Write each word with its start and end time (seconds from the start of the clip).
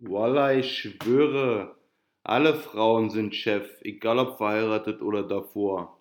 Wallah, 0.00 0.54
ich 0.54 0.78
schwöre, 0.78 1.74
alle 2.22 2.54
Frauen 2.54 3.10
sind 3.10 3.34
Chef, 3.34 3.68
egal 3.82 4.20
ob 4.20 4.36
verheiratet 4.36 5.02
oder 5.02 5.24
davor. 5.24 5.98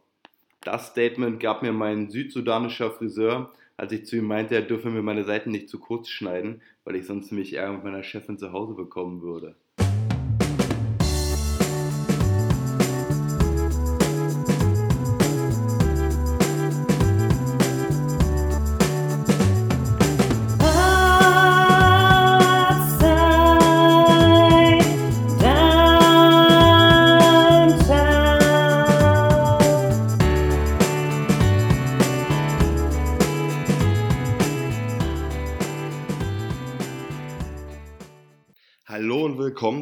Das 0.61 0.89
Statement 0.89 1.39
gab 1.39 1.63
mir 1.63 1.73
mein 1.73 2.11
südsudanischer 2.11 2.91
Friseur, 2.91 3.53
als 3.75 3.91
ich 3.93 4.05
zu 4.05 4.17
ihm 4.17 4.25
meinte, 4.25 4.53
er 4.53 4.61
dürfe 4.61 4.91
mir 4.91 5.01
meine 5.01 5.23
Seiten 5.23 5.49
nicht 5.49 5.67
zu 5.67 5.79
kurz 5.79 6.09
schneiden, 6.09 6.61
weil 6.83 6.95
ich 6.95 7.07
sonst 7.07 7.31
nämlich 7.31 7.53
Ärger 7.53 7.73
mit 7.73 7.85
meiner 7.85 8.03
Chefin 8.03 8.37
zu 8.37 8.51
Hause 8.51 8.75
bekommen 8.75 9.23
würde. 9.23 9.55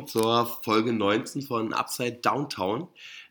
Willkommen 0.06 0.08
zur 0.08 0.64
Folge 0.64 0.94
19 0.94 1.42
von 1.42 1.74
Upside 1.74 2.18
Downtown. 2.18 2.88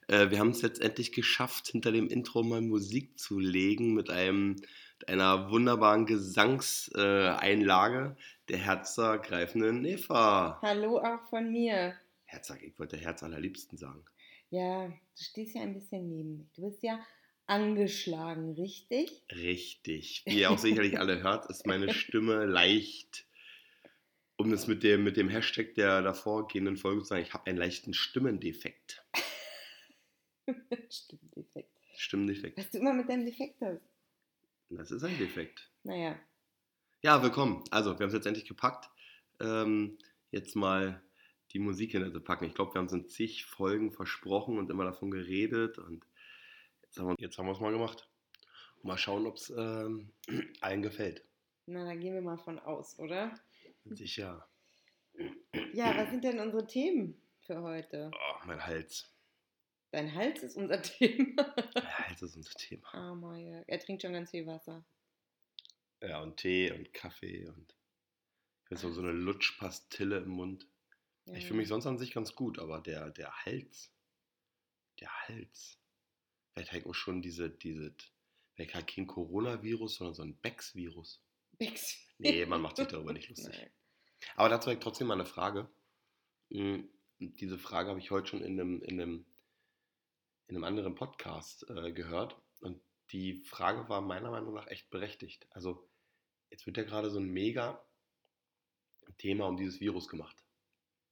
Äh, 0.09 0.30
wir 0.30 0.38
haben 0.38 0.51
es 0.51 0.62
jetzt 0.62 0.80
endlich 0.80 1.12
geschafft, 1.12 1.69
hinter 1.69 1.92
dem 1.92 2.09
Intro 2.09 2.42
mal 2.42 2.60
Musik 2.60 3.19
zu 3.19 3.38
legen 3.38 3.95
mit, 3.95 4.10
einem, 4.10 4.56
mit 4.98 5.09
einer 5.09 5.51
wunderbaren 5.51 6.06
Gesangseinlage 6.06 7.38
Einlage 7.41 8.16
der 8.48 8.59
herzergreifenden 8.59 9.84
Eva. 9.84 10.59
Hallo 10.62 10.98
auch 10.98 11.23
von 11.29 11.51
mir. 11.51 11.95
Herzog, 12.24 12.62
ich 12.62 12.77
wollte 12.79 12.96
Herz 12.96 13.23
allerliebsten 13.23 13.79
sagen. 13.79 14.04
Ja, 14.51 14.88
du 14.88 15.23
stehst 15.23 15.54
ja 15.54 15.63
ein 15.63 15.74
bisschen 15.74 16.09
neben 16.09 16.38
mich. 16.38 16.52
Du 16.54 16.63
bist 16.63 16.82
ja 16.82 16.98
angeschlagen, 17.46 18.54
richtig? 18.54 19.23
Richtig. 19.30 20.23
Wie 20.26 20.41
ihr 20.41 20.51
auch 20.51 20.59
sicherlich 20.59 20.98
alle 20.98 21.23
hört, 21.23 21.48
ist 21.51 21.66
meine 21.66 21.93
Stimme 21.95 22.46
leicht, 22.46 23.26
um 24.37 24.52
es 24.52 24.66
mit 24.66 24.82
dem, 24.82 25.04
mit 25.04 25.16
dem 25.16 25.29
Hashtag 25.29 25.74
der 25.74 26.02
davor 26.02 26.49
gehenden 26.49 26.77
Folge 26.77 27.02
zu 27.02 27.09
sagen, 27.09 27.23
ich 27.23 27.35
habe 27.35 27.46
einen 27.46 27.59
leichten 27.59 27.95
Stimmendefekt. 27.95 29.04
Stimmt, 30.91 31.23
Defekt. 31.37 31.71
Stimmendefekt. 31.96 32.59
Was 32.59 32.71
du 32.71 32.79
immer 32.79 32.93
mit 32.93 33.09
deinem 33.09 33.24
Defekt 33.24 33.60
hast. 33.60 33.80
Das 34.71 34.91
ist 34.91 35.04
ein 35.04 35.16
Defekt. 35.18 35.71
Naja, 35.85 36.18
Ja, 37.02 37.23
willkommen. 37.23 37.63
Also, 37.71 37.91
wir 37.93 38.01
haben 38.01 38.09
es 38.09 38.15
jetzt 38.15 38.26
endlich 38.26 38.46
gepackt. 38.46 38.91
Ähm, 39.41 39.99
jetzt 40.30 40.57
mal 40.57 41.02
die 41.52 41.59
Musik 41.60 41.93
hinter 41.93 42.13
zu 42.13 42.21
packen. 42.21 42.46
Ich 42.46 42.54
glaube, 42.54 42.74
wir 42.74 42.79
haben 42.80 42.87
es 42.87 42.93
in 42.93 43.07
zig 43.07 43.45
Folgen 43.45 43.93
versprochen 43.93 44.59
und 44.59 44.71
immer 44.71 44.85
davon 44.85 45.10
geredet. 45.10 45.79
Und 45.79 46.04
jetzt 46.82 46.98
haben 46.98 47.09
wir 47.09 47.15
jetzt 47.19 47.38
haben 47.38 47.46
wir 47.46 47.52
es 47.52 47.60
mal 47.60 47.73
gemacht. 47.73 48.09
Mal 48.82 48.98
schauen, 48.98 49.26
ob 49.26 49.37
es 49.37 49.51
ähm, 49.51 50.10
allen 50.60 50.82
gefällt. 50.82 51.24
na, 51.66 51.85
da 51.85 51.95
gehen 51.95 52.15
wir 52.15 52.21
mal 52.23 52.37
von 52.38 52.59
aus, 52.59 52.98
oder? 52.98 53.35
Sicher. 53.85 54.49
Ja, 55.73 55.96
was 55.96 56.10
sind 56.10 56.24
denn 56.24 56.40
unsere 56.40 56.66
Themen 56.66 57.21
für 57.40 57.60
heute? 57.63 58.10
Oh, 58.13 58.46
mein 58.46 58.65
Hals. 58.65 59.10
Dein 59.91 60.13
Hals 60.15 60.43
ist 60.43 60.57
unser 60.57 60.82
Thema. 60.82 61.54
Mein 61.74 61.99
Hals 62.09 62.23
ist 62.23 62.37
unser 62.37 62.52
Thema. 62.54 62.93
Armer 62.95 63.37
Jörg. 63.37 63.65
Er 63.68 63.79
trinkt 63.79 64.03
schon 64.03 64.12
ganz 64.12 64.31
viel 64.31 64.47
Wasser. 64.47 64.84
Ja, 66.03 66.21
und 66.22 66.37
Tee 66.37 66.72
und 66.72 66.93
Kaffee 66.93 67.47
und 67.49 67.75
ich 68.65 68.71
weiß 68.72 68.81
so 68.81 69.00
eine 69.00 69.12
Lutschpastille 69.12 70.19
im 70.19 70.31
Mund. 70.31 70.66
Ja, 71.26 71.34
Ich 71.34 71.47
fühle 71.47 71.59
mich 71.59 71.69
sonst 71.69 71.87
an 71.87 71.98
sich 71.98 72.12
ganz 72.12 72.34
gut, 72.34 72.59
aber 72.59 72.81
der, 72.81 73.10
der 73.10 73.32
Hals, 73.44 73.93
der 75.00 75.10
Hals, 75.28 75.78
vielleicht 76.53 76.72
halt 76.72 76.87
auch 76.87 76.94
schon 76.94 77.22
diese, 77.22 77.50
diese, 77.50 77.94
vielleicht 78.54 78.75
halt 78.75 78.87
kein 78.87 79.06
Coronavirus, 79.06 79.97
sondern 79.97 80.14
so 80.14 80.22
ein 80.22 80.37
Becks-Virus. 80.37 81.22
Bex. 81.58 81.98
Nee, 82.19 82.44
man 82.47 82.60
macht 82.60 82.76
sich 82.76 82.88
darüber 82.88 83.12
nicht 83.12 83.28
lustig. 83.28 83.54
Nein. 83.58 83.70
Aber 84.36 84.48
dazu 84.48 84.66
habe 84.66 84.74
ich 84.74 84.82
trotzdem 84.82 85.06
mal 85.06 85.14
eine 85.14 85.26
Frage. 85.26 85.68
Und 86.50 86.88
Diese 87.18 87.58
Frage 87.58 87.90
habe 87.90 88.00
ich 88.00 88.10
heute 88.10 88.28
schon 88.28 88.42
in 88.42 88.60
einem, 88.60 88.82
in 88.82 89.00
einem, 89.00 89.26
in 90.46 90.56
einem 90.56 90.64
anderen 90.64 90.94
Podcast 90.94 91.68
äh, 91.70 91.92
gehört. 91.92 92.36
Und 92.60 92.80
die 93.12 93.42
Frage 93.44 93.88
war 93.88 94.00
meiner 94.00 94.30
Meinung 94.30 94.54
nach 94.54 94.66
echt 94.66 94.90
berechtigt. 94.90 95.46
Also, 95.50 95.88
jetzt 96.50 96.66
wird 96.66 96.76
ja 96.76 96.84
gerade 96.84 97.10
so 97.10 97.18
ein 97.18 97.28
mega 97.28 97.84
Thema 99.18 99.46
um 99.46 99.56
dieses 99.56 99.80
Virus 99.80 100.08
gemacht. 100.08 100.42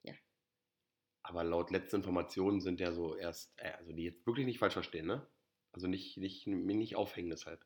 Ja. 0.03 0.15
Aber 1.23 1.45
laut 1.45 1.71
letzten 1.71 1.97
Informationen 1.97 2.61
sind 2.61 2.81
ja 2.81 2.93
so 2.93 3.17
erst, 3.17 3.53
äh, 3.57 3.73
also 3.73 3.93
die 3.93 4.05
jetzt 4.05 4.27
wirklich 4.27 4.47
nicht 4.47 4.59
falsch 4.59 4.75
verstehen, 4.75 5.07
ne? 5.07 5.27
Also 5.73 5.87
nicht, 5.87 6.19
nicht, 6.19 6.47
mir 6.47 6.75
nicht 6.75 6.97
aufhängen 6.97 7.31
deshalb. 7.31 7.65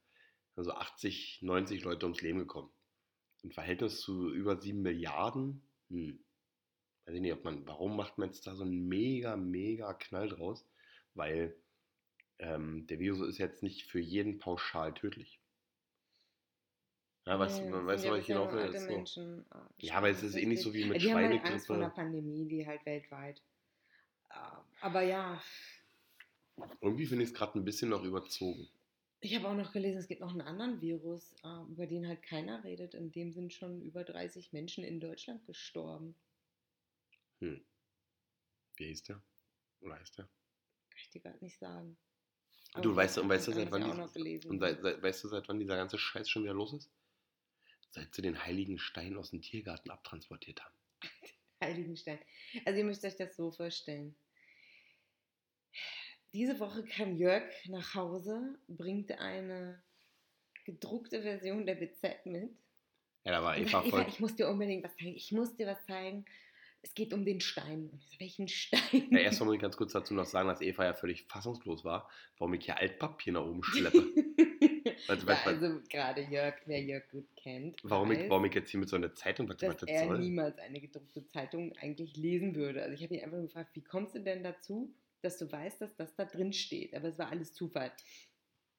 Also 0.54 0.72
80, 0.72 1.40
90 1.42 1.82
Leute 1.82 2.06
ums 2.06 2.22
Leben 2.22 2.38
gekommen. 2.38 2.72
Im 3.46 3.52
Verhältnis 3.52 4.00
zu 4.00 4.28
über 4.32 4.60
7 4.60 4.82
Milliarden, 4.82 5.62
hm, 5.88 6.18
weiß 7.04 7.14
ich 7.14 7.20
nicht, 7.20 7.32
ob 7.32 7.44
man, 7.44 7.64
warum 7.68 7.96
macht 7.96 8.18
man 8.18 8.28
jetzt 8.30 8.44
da 8.44 8.56
so 8.56 8.64
einen 8.64 8.88
mega, 8.88 9.36
mega 9.36 9.94
Knall 9.94 10.28
draus? 10.28 10.66
Weil 11.14 11.54
ähm, 12.40 12.88
der 12.88 12.98
Virus 12.98 13.20
ist 13.28 13.38
jetzt 13.38 13.62
nicht 13.62 13.84
für 13.84 14.00
jeden 14.00 14.40
pauschal 14.40 14.92
tödlich. 14.94 15.38
Ja, 17.24 17.38
weißt 17.38 17.62
Nee, 17.62 17.70
weißt 17.86 18.04
du, 18.04 18.10
was 18.10 18.18
ich 18.18 18.26
hinauf 18.26 18.52
will? 18.52 18.72
so- 18.76 18.86
Menschen. 18.88 19.44
Ah, 19.50 19.62
Ja, 19.78 19.94
aber 19.98 20.08
es 20.10 20.24
ist 20.24 20.34
ähnlich 20.34 20.60
so 20.60 20.74
wie 20.74 20.84
mit 20.86 21.00
die 21.00 21.12
haben 21.12 21.20
halt 21.22 21.44
Angst 21.44 21.66
Schweinegrippe. 21.66 21.66
vor 21.68 21.76
einer 21.76 21.90
Pandemie, 21.90 22.48
die 22.48 22.66
halt 22.66 22.84
weltweit. 22.84 23.40
Ah, 24.30 24.60
Aber 24.80 25.02
ja, 25.02 25.40
Irgendwie 26.80 27.06
finde 27.06 27.22
ich 27.24 27.30
es 27.30 27.34
gerade 27.36 27.58
ein 27.58 27.64
bisschen 27.64 27.90
noch 27.90 28.02
überzogen. 28.02 28.66
Ich 29.20 29.34
habe 29.34 29.48
auch 29.48 29.54
noch 29.54 29.72
gelesen, 29.72 29.98
es 29.98 30.08
gibt 30.08 30.20
noch 30.20 30.30
einen 30.32 30.40
anderen 30.42 30.80
Virus, 30.80 31.34
ah, 31.42 31.64
über 31.68 31.86
den 31.86 32.06
halt 32.06 32.22
keiner 32.22 32.62
redet. 32.64 32.94
In 32.94 33.12
dem 33.12 33.32
sind 33.32 33.52
schon 33.52 33.82
über 33.82 34.04
30 34.04 34.52
Menschen 34.52 34.84
in 34.84 35.00
Deutschland 35.00 35.44
gestorben. 35.46 36.14
Hm. 37.40 37.64
Wie 38.76 38.86
hieß 38.86 39.04
der? 39.04 39.22
Oder 39.80 39.98
heißt 39.98 40.18
der? 40.18 40.24
Kann 40.24 40.98
ich 41.02 41.10
dir 41.10 41.20
gerade 41.20 41.44
nicht 41.44 41.58
sagen. 41.58 41.96
Du, 42.74 42.90
Aber 42.90 42.96
weißt 42.96 43.16
du- 43.16 43.20
und 43.22 43.28
weißt 43.28 43.48
du, 43.48 43.52
seit 43.52 43.70
wann 43.70 43.84
die- 43.84 43.90
auch 43.90 43.96
noch 43.96 44.12
gelesen. 44.12 44.50
Und 44.50 44.60
seit, 44.60 44.82
seit, 44.82 45.02
weißt 45.02 45.24
du, 45.24 45.28
seit 45.28 45.48
wann 45.48 45.58
dieser 45.58 45.76
ganze 45.76 45.98
Scheiß 45.98 46.28
schon 46.28 46.42
wieder 46.44 46.54
los 46.54 46.72
ist? 46.74 46.90
Seit 47.90 48.14
sie 48.14 48.22
den 48.22 48.42
heiligen 48.44 48.78
Stein 48.78 49.16
aus 49.16 49.30
dem 49.30 49.40
Tiergarten 49.40 49.90
abtransportiert 49.90 50.62
haben. 50.62 50.74
Heiligenstein. 51.62 52.18
Also 52.66 52.78
ihr 52.78 52.84
müsst 52.84 53.04
euch 53.04 53.16
das 53.16 53.34
so 53.36 53.50
vorstellen. 53.50 54.14
Diese 56.32 56.58
Woche 56.60 56.84
kam 56.84 57.16
Jörg 57.16 57.44
nach 57.68 57.94
Hause, 57.94 58.58
bringt 58.68 59.10
eine 59.18 59.82
gedruckte 60.64 61.22
Version 61.22 61.64
der 61.66 61.76
BZ 61.76 62.26
mit. 62.26 62.50
Ja, 63.24 63.32
da 63.32 63.42
war 63.42 63.56
Eva 63.56 63.68
sagt, 63.68 63.86
Eva, 63.86 63.96
voll. 63.98 64.06
ich 64.08 64.20
muss 64.20 64.36
dir 64.36 64.48
unbedingt 64.48 64.84
was 64.84 64.96
zeigen. 64.96 65.14
Ich 65.14 65.32
muss 65.32 65.56
dir 65.56 65.66
was 65.66 65.84
zeigen. 65.86 66.24
Es 66.82 66.94
geht 66.94 67.12
um 67.12 67.24
den 67.24 67.40
Stein. 67.40 67.88
Und 67.90 68.00
ich 68.00 68.10
so, 68.10 68.20
welchen 68.20 68.48
Stein? 68.48 69.08
Ja, 69.10 69.18
erstmal 69.18 69.46
muss 69.46 69.56
ich 69.56 69.62
ganz 69.62 69.76
kurz 69.76 69.92
dazu 69.92 70.14
noch 70.14 70.26
sagen, 70.26 70.48
dass 70.48 70.60
Eva 70.60 70.84
ja 70.84 70.94
völlig 70.94 71.24
fassungslos 71.24 71.84
war, 71.84 72.08
warum 72.38 72.54
ich 72.54 72.64
hier 72.64 72.78
Altpapier 72.78 73.32
nach 73.32 73.44
oben 73.44 73.62
schleppe. 73.64 73.98
Weil- 75.08 75.18
ja, 75.26 75.42
also 75.44 75.80
gerade 75.88 76.22
Jörg, 76.22 76.54
wer 76.66 76.80
Jörg 76.82 77.08
gut 77.10 77.26
kennt, 77.36 77.80
warum, 77.84 78.10
ich, 78.12 78.20
weiß, 78.20 78.30
warum 78.30 78.44
ich 78.44 78.54
jetzt 78.54 78.70
hier 78.70 78.80
mit 78.80 78.88
so 78.88 78.96
einer 78.96 79.14
Zeitung 79.14 79.48
was 79.48 79.56
dass 79.56 79.82
er 79.82 80.06
soll. 80.06 80.18
niemals 80.18 80.58
eine 80.58 80.80
gedruckte 80.80 81.26
Zeitung 81.28 81.72
eigentlich 81.80 82.16
lesen 82.16 82.54
würde. 82.54 82.82
Also 82.82 82.94
ich 82.94 83.02
habe 83.02 83.14
ihn 83.14 83.24
einfach 83.24 83.40
gefragt, 83.40 83.70
wie 83.74 83.82
kommst 83.82 84.14
du 84.14 84.20
denn 84.20 84.42
dazu, 84.42 84.92
dass 85.22 85.38
du 85.38 85.50
weißt, 85.50 85.80
dass 85.80 85.94
das 85.96 86.14
da 86.14 86.24
drin 86.24 86.52
steht? 86.52 86.94
Aber 86.94 87.08
es 87.08 87.18
war 87.18 87.30
alles 87.30 87.52
Zufall. 87.52 87.92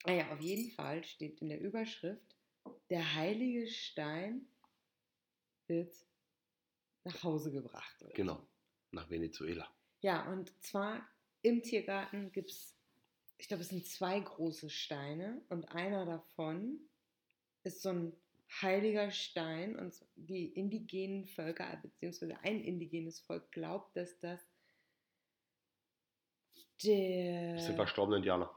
Naja, 0.06 0.32
auf 0.32 0.40
jeden 0.42 0.72
Fall 0.72 1.04
steht 1.04 1.42
in 1.42 1.50
der 1.50 1.60
Überschrift, 1.60 2.36
der 2.90 3.16
heilige 3.16 3.68
Stein 3.68 4.48
wird 5.68 5.94
nach 7.04 7.24
Hause 7.24 7.52
gebracht. 7.52 8.02
oder 8.02 8.14
Genau, 8.14 8.48
nach 8.92 9.10
Venezuela. 9.10 9.68
Ja, 10.02 10.32
und 10.32 10.52
zwar 10.64 11.08
im 11.42 11.62
Tiergarten 11.62 12.32
gibt 12.32 12.52
es, 12.52 12.76
ich 13.38 13.48
glaube, 13.48 13.64
es 13.64 13.70
sind 13.70 13.86
zwei 13.86 14.20
große 14.20 14.70
Steine 14.70 15.42
und 15.50 15.66
einer 15.72 16.06
davon 16.06 16.80
ist 17.64 17.82
so 17.82 17.90
ein 17.90 18.14
heiliger 18.62 19.12
Stein 19.12 19.78
und 19.78 19.94
die 20.16 20.46
indigenen 20.46 21.26
Völker, 21.26 21.78
beziehungsweise 21.82 22.40
ein 22.44 22.64
indigenes 22.64 23.20
Volk 23.20 23.52
glaubt, 23.52 23.96
dass 23.98 24.20
das 24.20 24.40
der. 26.84 27.56
Das 27.56 27.66
sind 27.66 27.76
verstorbene 27.76 28.18
Indianer. 28.18 28.52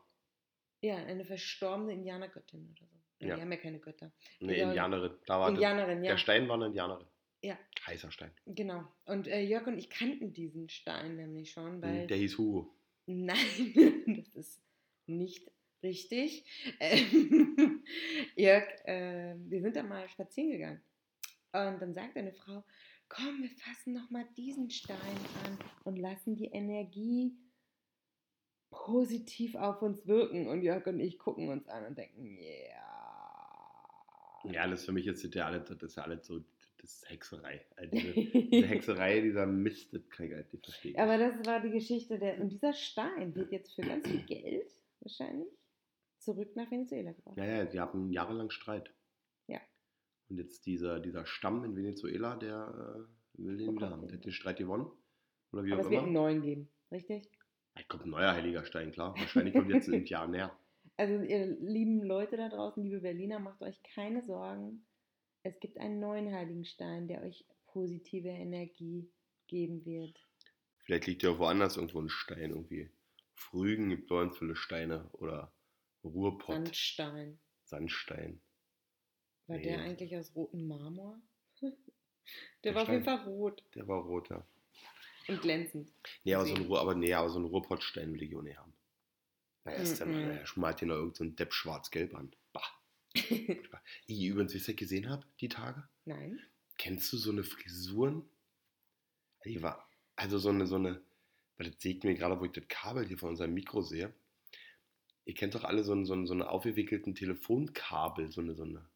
Ja, 0.82 0.96
eine 0.96 1.25
verstorbene 1.25 1.93
Indianergöttin 1.93 2.70
oder 2.70 2.87
so. 2.87 3.00
Ja. 3.26 3.37
Die 3.37 3.43
haben 3.43 3.52
ja 3.52 3.58
keine 3.58 3.78
Götter. 3.78 4.12
Eine 4.40 4.56
Ja, 4.56 4.69
Indianerin. 4.69 5.12
Da 5.26 5.40
war 5.40 5.50
Indianerin, 5.50 6.02
ja. 6.02 6.12
Der 6.12 6.19
Stein 6.19 6.49
war 6.49 6.55
eine 6.55 6.67
Indianerin. 6.67 7.06
Ja. 7.43 7.58
Heißer 7.87 8.11
Stein. 8.11 8.32
Genau. 8.46 8.84
Und 9.05 9.26
äh, 9.26 9.40
Jörg 9.43 9.67
und 9.67 9.78
ich 9.78 9.90
kannten 9.90 10.32
diesen 10.32 10.69
Stein 10.69 11.17
nämlich 11.17 11.50
schon, 11.52 11.82
weil. 11.82 12.06
Der 12.06 12.17
hieß 12.17 12.38
Hugo. 12.38 12.75
Nein, 13.06 13.37
das 14.25 14.34
ist 14.34 14.62
nicht 15.06 15.50
richtig. 15.82 16.44
Ähm, 16.81 17.82
Jörg, 18.37 18.64
äh, 18.84 19.34
wir 19.37 19.61
sind 19.61 19.76
da 19.76 19.82
mal 19.82 20.08
spazieren 20.08 20.52
gegangen. 20.52 20.82
Und 21.52 21.81
dann 21.82 21.93
sagt 21.93 22.16
eine 22.16 22.32
Frau, 22.32 22.64
komm, 23.08 23.43
wir 23.43 23.50
fassen 23.50 23.93
nochmal 23.93 24.26
diesen 24.37 24.70
Stein 24.70 24.99
an 25.44 25.58
und 25.84 25.96
lassen 25.96 26.37
die 26.37 26.46
Energie 26.46 27.34
positiv 28.70 29.55
auf 29.55 29.82
uns 29.82 30.06
wirken. 30.06 30.49
Und 30.49 30.62
Jörg 30.62 30.87
und 30.87 31.00
ich 31.00 31.19
gucken 31.19 31.49
uns 31.49 31.69
an 31.69 31.87
und 31.87 31.99
denken, 31.99 32.38
yeah. 32.38 32.81
Ja, 34.44 34.67
das 34.67 34.84
für 34.84 34.93
mich 34.93 35.05
jetzt 35.05 35.22
ja 35.34 35.46
alles, 35.46 35.69
das 35.69 35.82
ist 35.82 35.96
ja 35.96 36.05
alles 36.05 36.26
so, 36.26 36.40
das 36.78 36.94
ist 36.94 37.11
Hexerei. 37.11 37.61
Also 37.76 37.90
diese, 37.94 38.12
diese 38.49 38.67
Hexerei, 38.67 39.20
dieser 39.20 39.46
Mist, 39.46 39.93
das 39.93 40.08
kann 40.08 40.26
ich 40.26 40.32
halt 40.32 40.52
nicht 40.52 40.64
verstehen. 40.64 40.99
Aber 40.99 41.19
das 41.19 41.34
war 41.46 41.61
die 41.61 41.70
Geschichte 41.70 42.19
der. 42.19 42.40
Und 42.40 42.50
dieser 42.50 42.72
Stein 42.72 43.34
wird 43.34 43.52
jetzt 43.52 43.75
für 43.75 43.82
ganz 43.82 44.06
viel 44.08 44.22
Geld 44.22 44.75
wahrscheinlich 45.00 45.49
zurück 46.19 46.55
nach 46.56 46.70
Venezuela 46.70 47.12
gebracht. 47.12 47.37
Ja, 47.37 47.44
ja, 47.44 47.64
die 47.64 47.81
hatten 47.81 48.11
jahrelang 48.11 48.50
Streit. 48.50 48.90
Ja. 49.46 49.61
Und 50.28 50.38
jetzt 50.38 50.64
dieser, 50.66 51.00
dieser 51.00 51.26
Stamm 51.26 51.64
in 51.64 51.76
Venezuela, 51.76 52.37
der 52.37 53.06
äh, 53.37 53.44
will 53.44 53.56
den 53.58 53.75
wieder 53.75 53.90
haben. 53.90 54.06
Der 54.06 54.16
hat 54.16 54.25
den 54.25 54.32
Streit 54.32 54.58
gewonnen. 54.58 54.90
Oder 55.52 55.64
wie 55.64 55.73
Aber 55.73 55.82
auch 55.82 55.84
es 55.87 55.90
wird 55.90 56.02
einen 56.02 56.11
immer. 56.11 56.20
neuen 56.20 56.43
geben, 56.43 56.69
richtig? 56.93 57.28
Kommt 57.88 58.05
ein 58.05 58.11
neuer 58.11 58.32
heiliger 58.32 58.65
Stein, 58.65 58.93
klar. 58.93 59.15
Wahrscheinlich 59.19 59.55
kommt 59.55 59.71
jetzt 59.71 59.88
in 59.88 60.05
Jahren 60.06 60.31
näher. 60.32 60.56
Also, 60.97 61.23
ihr 61.23 61.47
lieben 61.61 62.03
Leute 62.03 62.37
da 62.37 62.49
draußen, 62.49 62.82
liebe 62.82 63.00
Berliner, 63.00 63.38
macht 63.38 63.62
euch 63.62 63.82
keine 63.82 64.23
Sorgen. 64.23 64.87
Es 65.43 65.59
gibt 65.61 65.79
einen 65.79 66.00
neuen 66.00 66.32
Heiligenstein, 66.32 67.09
der 67.09 67.23
euch 67.23 67.47
positive 67.67 68.29
Energie 68.29 69.11
geben 69.47 69.85
wird. 69.87 70.19
Vielleicht 70.85 71.06
liegt 71.06 71.23
ja 71.23 71.31
auch 71.31 71.38
woanders 71.38 71.77
irgendwo 71.77 72.00
ein 72.00 72.09
Stein. 72.11 72.50
Irgendwie. 72.50 72.91
Frügen 73.35 73.88
gibt 73.88 74.11
uns 74.11 74.37
viele 74.38 74.56
Steine. 74.56 75.09
Oder 75.12 75.53
Ruhrpott, 76.05 76.67
Sandstein. 76.67 77.38
Sandstein. 77.65 78.41
War 79.47 79.56
Nee. 79.56 79.62
der 79.65 79.81
eigentlich 79.81 80.17
aus 80.17 80.35
rotem 80.35 80.67
Marmor? 80.69 81.21
der 82.65 82.75
war 82.75 82.83
auf 82.83 82.88
jeden 82.88 83.03
Stein. 83.03 83.19
Fall 83.19 83.19
rot 83.26 83.65
Der 83.75 83.88
war 83.88 84.03
rot, 84.03 84.29
ja. 84.31 84.47
Und 85.28 85.40
glänzend. 85.43 85.93
Nee, 86.25 86.34
aber 86.34 86.46
so 86.46 86.55
ein. 86.55 86.62
Ruhr, 86.67 86.81
aber, 86.81 86.94
nee, 86.94 87.12
aber 87.14 87.31
so 87.31 87.38
ein 87.38 87.44
Ruhrpottstein 87.44 88.12
will 88.12 88.22
ich 88.22 88.34
auch 88.37 88.43
nicht 88.43 88.58
haben. 88.58 88.72
Na, 89.64 89.72
erst 89.72 90.00
Mhm. 90.05 90.14
einmal, 90.14 90.31
er 90.38 90.46
schmalt 90.46 90.81
dir 90.81 90.87
noch 90.87 90.96
irgend 90.96 91.17
so 91.17 91.25
Depp 91.25 91.52
schwarz-gelb 91.52 92.14
an. 92.14 92.34
Bah. 92.52 92.62
Ich 94.06 94.22
übrigens, 94.25 94.52
wie 94.55 94.58
ich 94.58 94.64
das 94.64 94.76
gesehen 94.76 95.08
habe, 95.08 95.26
die 95.40 95.49
Tage. 95.49 95.88
Nein? 96.05 96.40
Kennst 96.78 97.12
du 97.12 97.17
so 97.17 97.31
eine 97.31 97.44
Frisuren? 97.44 98.22
Die 99.44 99.62
war, 99.62 99.88
also 100.17 100.38
so 100.38 100.49
eine, 100.50 100.67
so 100.67 100.76
eine, 100.76 101.00
weil 101.56 101.70
das 101.70 101.81
seht 101.81 102.05
mir 102.05 102.14
gerade, 102.14 102.38
wo 102.40 102.44
ich 102.44 102.52
das 102.52 102.69
Kabel 102.69 103.06
hier 103.06 103.19
von 103.19 103.31
unserem 103.31 103.52
Mikro 103.55 103.82
sehe. 103.82 104.12
Ihr 105.25 105.34
kennt 105.34 105.55
doch 105.55 105.64
alle 105.64 105.84
so, 105.84 105.93
einen, 105.93 106.06
so, 106.06 106.12
einen, 106.14 106.26
so 106.26 106.34
eine 106.34 106.49
aufgewickelten 106.49 107.14
Telefonkabel, 107.14 108.31
so 108.31 108.40
eine, 108.40 108.55
so 108.55 108.62
eine. 108.64 108.88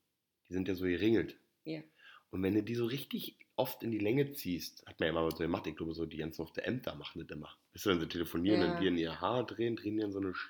Die 0.49 0.53
sind 0.55 0.69
ja 0.69 0.75
so 0.75 0.85
geringelt. 0.85 1.39
Ja. 1.65 1.83
Und 2.31 2.43
wenn 2.43 2.55
du 2.55 2.63
die 2.63 2.75
so 2.75 2.87
richtig 2.87 3.37
oft 3.57 3.83
in 3.83 3.91
die 3.93 3.99
Länge 3.99 4.33
ziehst, 4.33 4.85
hat 4.87 4.99
man 5.01 5.07
ja 5.07 5.13
immer 5.21 5.31
so 5.31 5.37
gemacht, 5.39 5.67
ich 5.67 5.77
glaube, 5.77 5.95
so 5.95 6.07
die 6.07 6.17
ganzen 6.17 6.43
auf 6.43 6.53
der 6.53 6.67
Ämter 6.67 6.95
machen 6.97 7.21
das 7.27 7.37
immer. 7.37 7.57
Weißt 7.73 7.87
du, 7.87 7.91
wenn 7.91 8.01
sie 8.01 8.09
telefonieren, 8.09 8.61
Ja. 8.61 8.67
dann 8.69 8.81
die 8.81 8.89
in 8.89 8.99
ihr 8.99 9.21
Haar 9.21 9.47
drehen, 9.47 9.77
drehen 9.77 9.97
die 9.97 10.03
in 10.03 10.13
so 10.13 10.19
eine 10.19 10.31
Sch- 10.31 10.49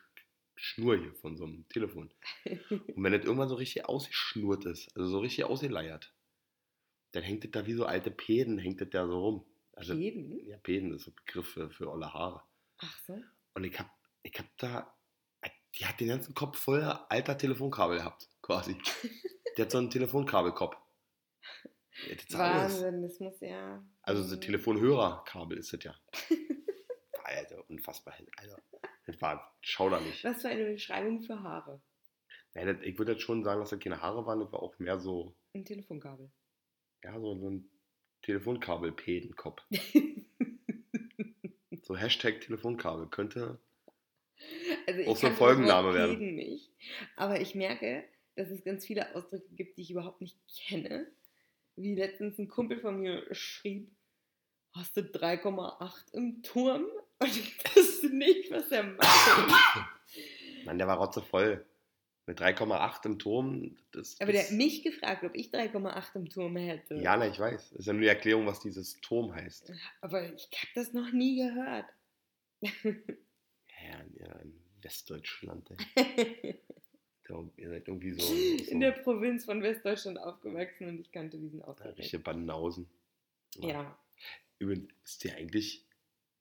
Schnur 0.57 0.97
hier 0.97 1.15
von 1.17 1.37
so 1.37 1.45
einem 1.45 1.69
Telefon. 1.69 2.11
Und 2.71 3.03
wenn 3.03 3.13
das 3.13 3.25
irgendwann 3.25 3.49
so 3.49 3.57
richtig 3.57 3.87
ausgeschnurrt 3.87 4.65
ist, 4.67 4.97
also 4.97 5.09
so 5.11 5.19
richtig 5.21 5.45
ausgeleiert, 5.45 6.13
dann 7.13 7.23
hängt 7.23 7.45
das 7.45 7.51
da 7.51 7.67
wie 7.67 7.75
so 7.75 7.85
alte 7.87 8.11
Päden, 8.11 8.59
hängt 8.59 8.81
das 8.81 8.91
da 8.91 9.07
so 9.07 9.19
rum. 9.21 9.45
Also, 9.73 9.95
Jeden? 9.95 10.39
Ja, 10.47 10.57
Päden 10.59 10.93
ist 10.95 11.03
so 11.05 11.11
ein 11.11 11.15
Begriff 11.17 11.49
für, 11.49 11.71
für 11.71 11.91
olle 11.91 12.13
Haare. 12.15 12.43
Ach 12.79 12.99
so. 13.07 13.21
Und 13.55 13.65
ich 13.65 13.79
hab, 13.79 13.91
ich 14.23 14.33
hab 14.39 14.47
da, 14.59 14.95
die 15.77 15.85
hat 15.87 15.99
den 16.01 16.09
ganzen 16.09 16.35
Kopf 16.35 16.59
voller 16.59 17.11
alter 17.11 17.37
Telefonkabel 17.37 17.99
gehabt, 17.99 18.29
quasi. 18.41 18.77
die 19.57 19.63
hat 19.63 19.71
so 19.73 19.79
einen 19.79 19.91
Telefonkabelkopf. 19.91 20.77
Ja, 22.09 22.15
das. 22.15 22.39
Wahnsinn, 22.39 23.03
das 23.03 23.21
muss 23.21 23.41
ja. 23.41 23.85
Also 24.03 24.23
so 24.23 24.37
Telefonhörerkabel 24.37 25.59
ist 25.59 25.73
das 25.73 25.83
ja. 25.85 25.95
Alter, 27.25 27.69
unfassbar. 27.71 28.15
Also, 28.37 28.57
das 29.07 29.21
war 29.21 29.57
schauderlich. 29.61 30.23
Was 30.25 30.43
für 30.43 30.49
eine 30.49 30.65
Beschreibung 30.73 31.23
für 31.23 31.41
Haare. 31.43 31.81
Nein, 32.55 32.67
das, 32.67 32.77
ich 32.83 32.99
würde 32.99 33.13
jetzt 33.13 33.23
schon 33.23 33.43
sagen, 33.45 33.61
dass 33.61 33.71
das 33.71 33.81
keine 33.81 34.01
Haare 34.01 34.27
waren, 34.27 34.41
das 34.41 34.53
war 34.53 34.63
auch 34.63 34.79
mehr 34.79 34.99
so, 35.01 35.35
Ein 35.55 35.65
Telefonkabel. 35.65 36.31
ja, 37.03 37.19
so, 37.19 37.37
so 37.39 37.51
ein 37.51 37.71
Telefonkabel-Pädenkopf. 38.23 39.63
So 41.83 41.97
Hashtag 41.97 42.41
Telefonkabel 42.41 43.09
könnte. 43.09 43.61
Also 44.87 45.03
Auch 45.11 45.17
so 45.17 45.27
ein 45.27 45.33
das 45.33 45.39
Folgenname 45.39 45.93
werden. 45.93 46.35
Nicht. 46.35 46.73
Aber 47.17 47.41
ich 47.43 47.55
merke, 47.55 48.05
dass 48.37 48.49
es 48.51 48.65
ganz 48.65 48.87
viele 48.87 49.15
Ausdrücke 49.15 49.47
gibt, 49.55 49.77
die 49.77 49.83
ich 49.83 49.91
überhaupt 49.91 50.23
nicht 50.23 50.39
kenne. 50.67 51.07
Wie 51.77 51.95
letztens 51.95 52.39
ein 52.39 52.49
Kumpel 52.49 52.79
von 52.79 53.01
mir 53.01 53.27
schrieb, 53.35 53.91
hast 54.73 54.97
du 54.97 55.01
3,8 55.01 56.15
im 56.15 56.43
Turm? 56.43 56.87
Und 57.19 57.29
ich 57.29 57.57
wusste 57.77 58.09
nicht, 58.15 58.51
was 58.51 58.71
er 58.71 58.85
meint. 58.85 59.87
Mann, 60.65 60.79
der 60.79 60.87
war 60.87 60.99
rotzevoll. 60.99 61.65
Mit 62.27 62.41
3,8 62.41 63.07
im 63.07 63.19
Turm. 63.19 63.77
Das, 63.93 64.19
Aber 64.21 64.33
der 64.33 64.45
hat 64.45 64.51
mich 64.51 64.83
gefragt, 64.83 65.25
ob 65.25 65.35
ich 65.35 65.51
3,8 65.51 66.17
im 66.17 66.29
Turm 66.31 66.57
hätte. 66.57 66.95
Ja, 66.97 67.17
na, 67.17 67.29
ich 67.29 67.39
weiß. 67.39 67.71
Das 67.71 67.81
ist 67.81 67.87
ja 67.87 67.93
nur 67.93 68.03
die 68.03 68.09
Erklärung, 68.09 68.47
was 68.47 68.61
dieses 68.61 68.99
Turm 69.01 69.35
heißt. 69.35 69.71
Aber 70.01 70.23
ich 70.33 70.49
habe 70.57 70.71
das 70.75 70.93
noch 70.95 71.13
nie 71.13 71.37
gehört. 71.37 71.87
Ja, 72.63 74.01
ja 74.15 74.33
in 74.41 74.59
Westdeutschland. 74.81 75.71
Ey. 75.95 76.59
Ihr 77.57 77.69
seid 77.71 77.89
irgendwie 77.89 78.13
so. 78.13 78.21
so 78.27 78.71
In 78.71 78.81
der 78.81 78.93
Provinz 78.93 79.45
von 79.45 79.63
Westdeutschland 79.63 80.19
aufgewachsen 80.19 80.89
und 80.89 81.01
ich 81.01 81.11
kannte 81.11 81.39
diesen 81.39 81.61
ja, 81.61 81.67
Ausdruck. 81.67 81.87
nicht. 81.89 81.99
richtige 81.99 82.23
Bandenhausen. 82.23 82.89
Ja. 83.59 83.99
Übrigens, 84.59 84.93
ist 85.05 85.25
dir 85.25 85.35
eigentlich. 85.37 85.85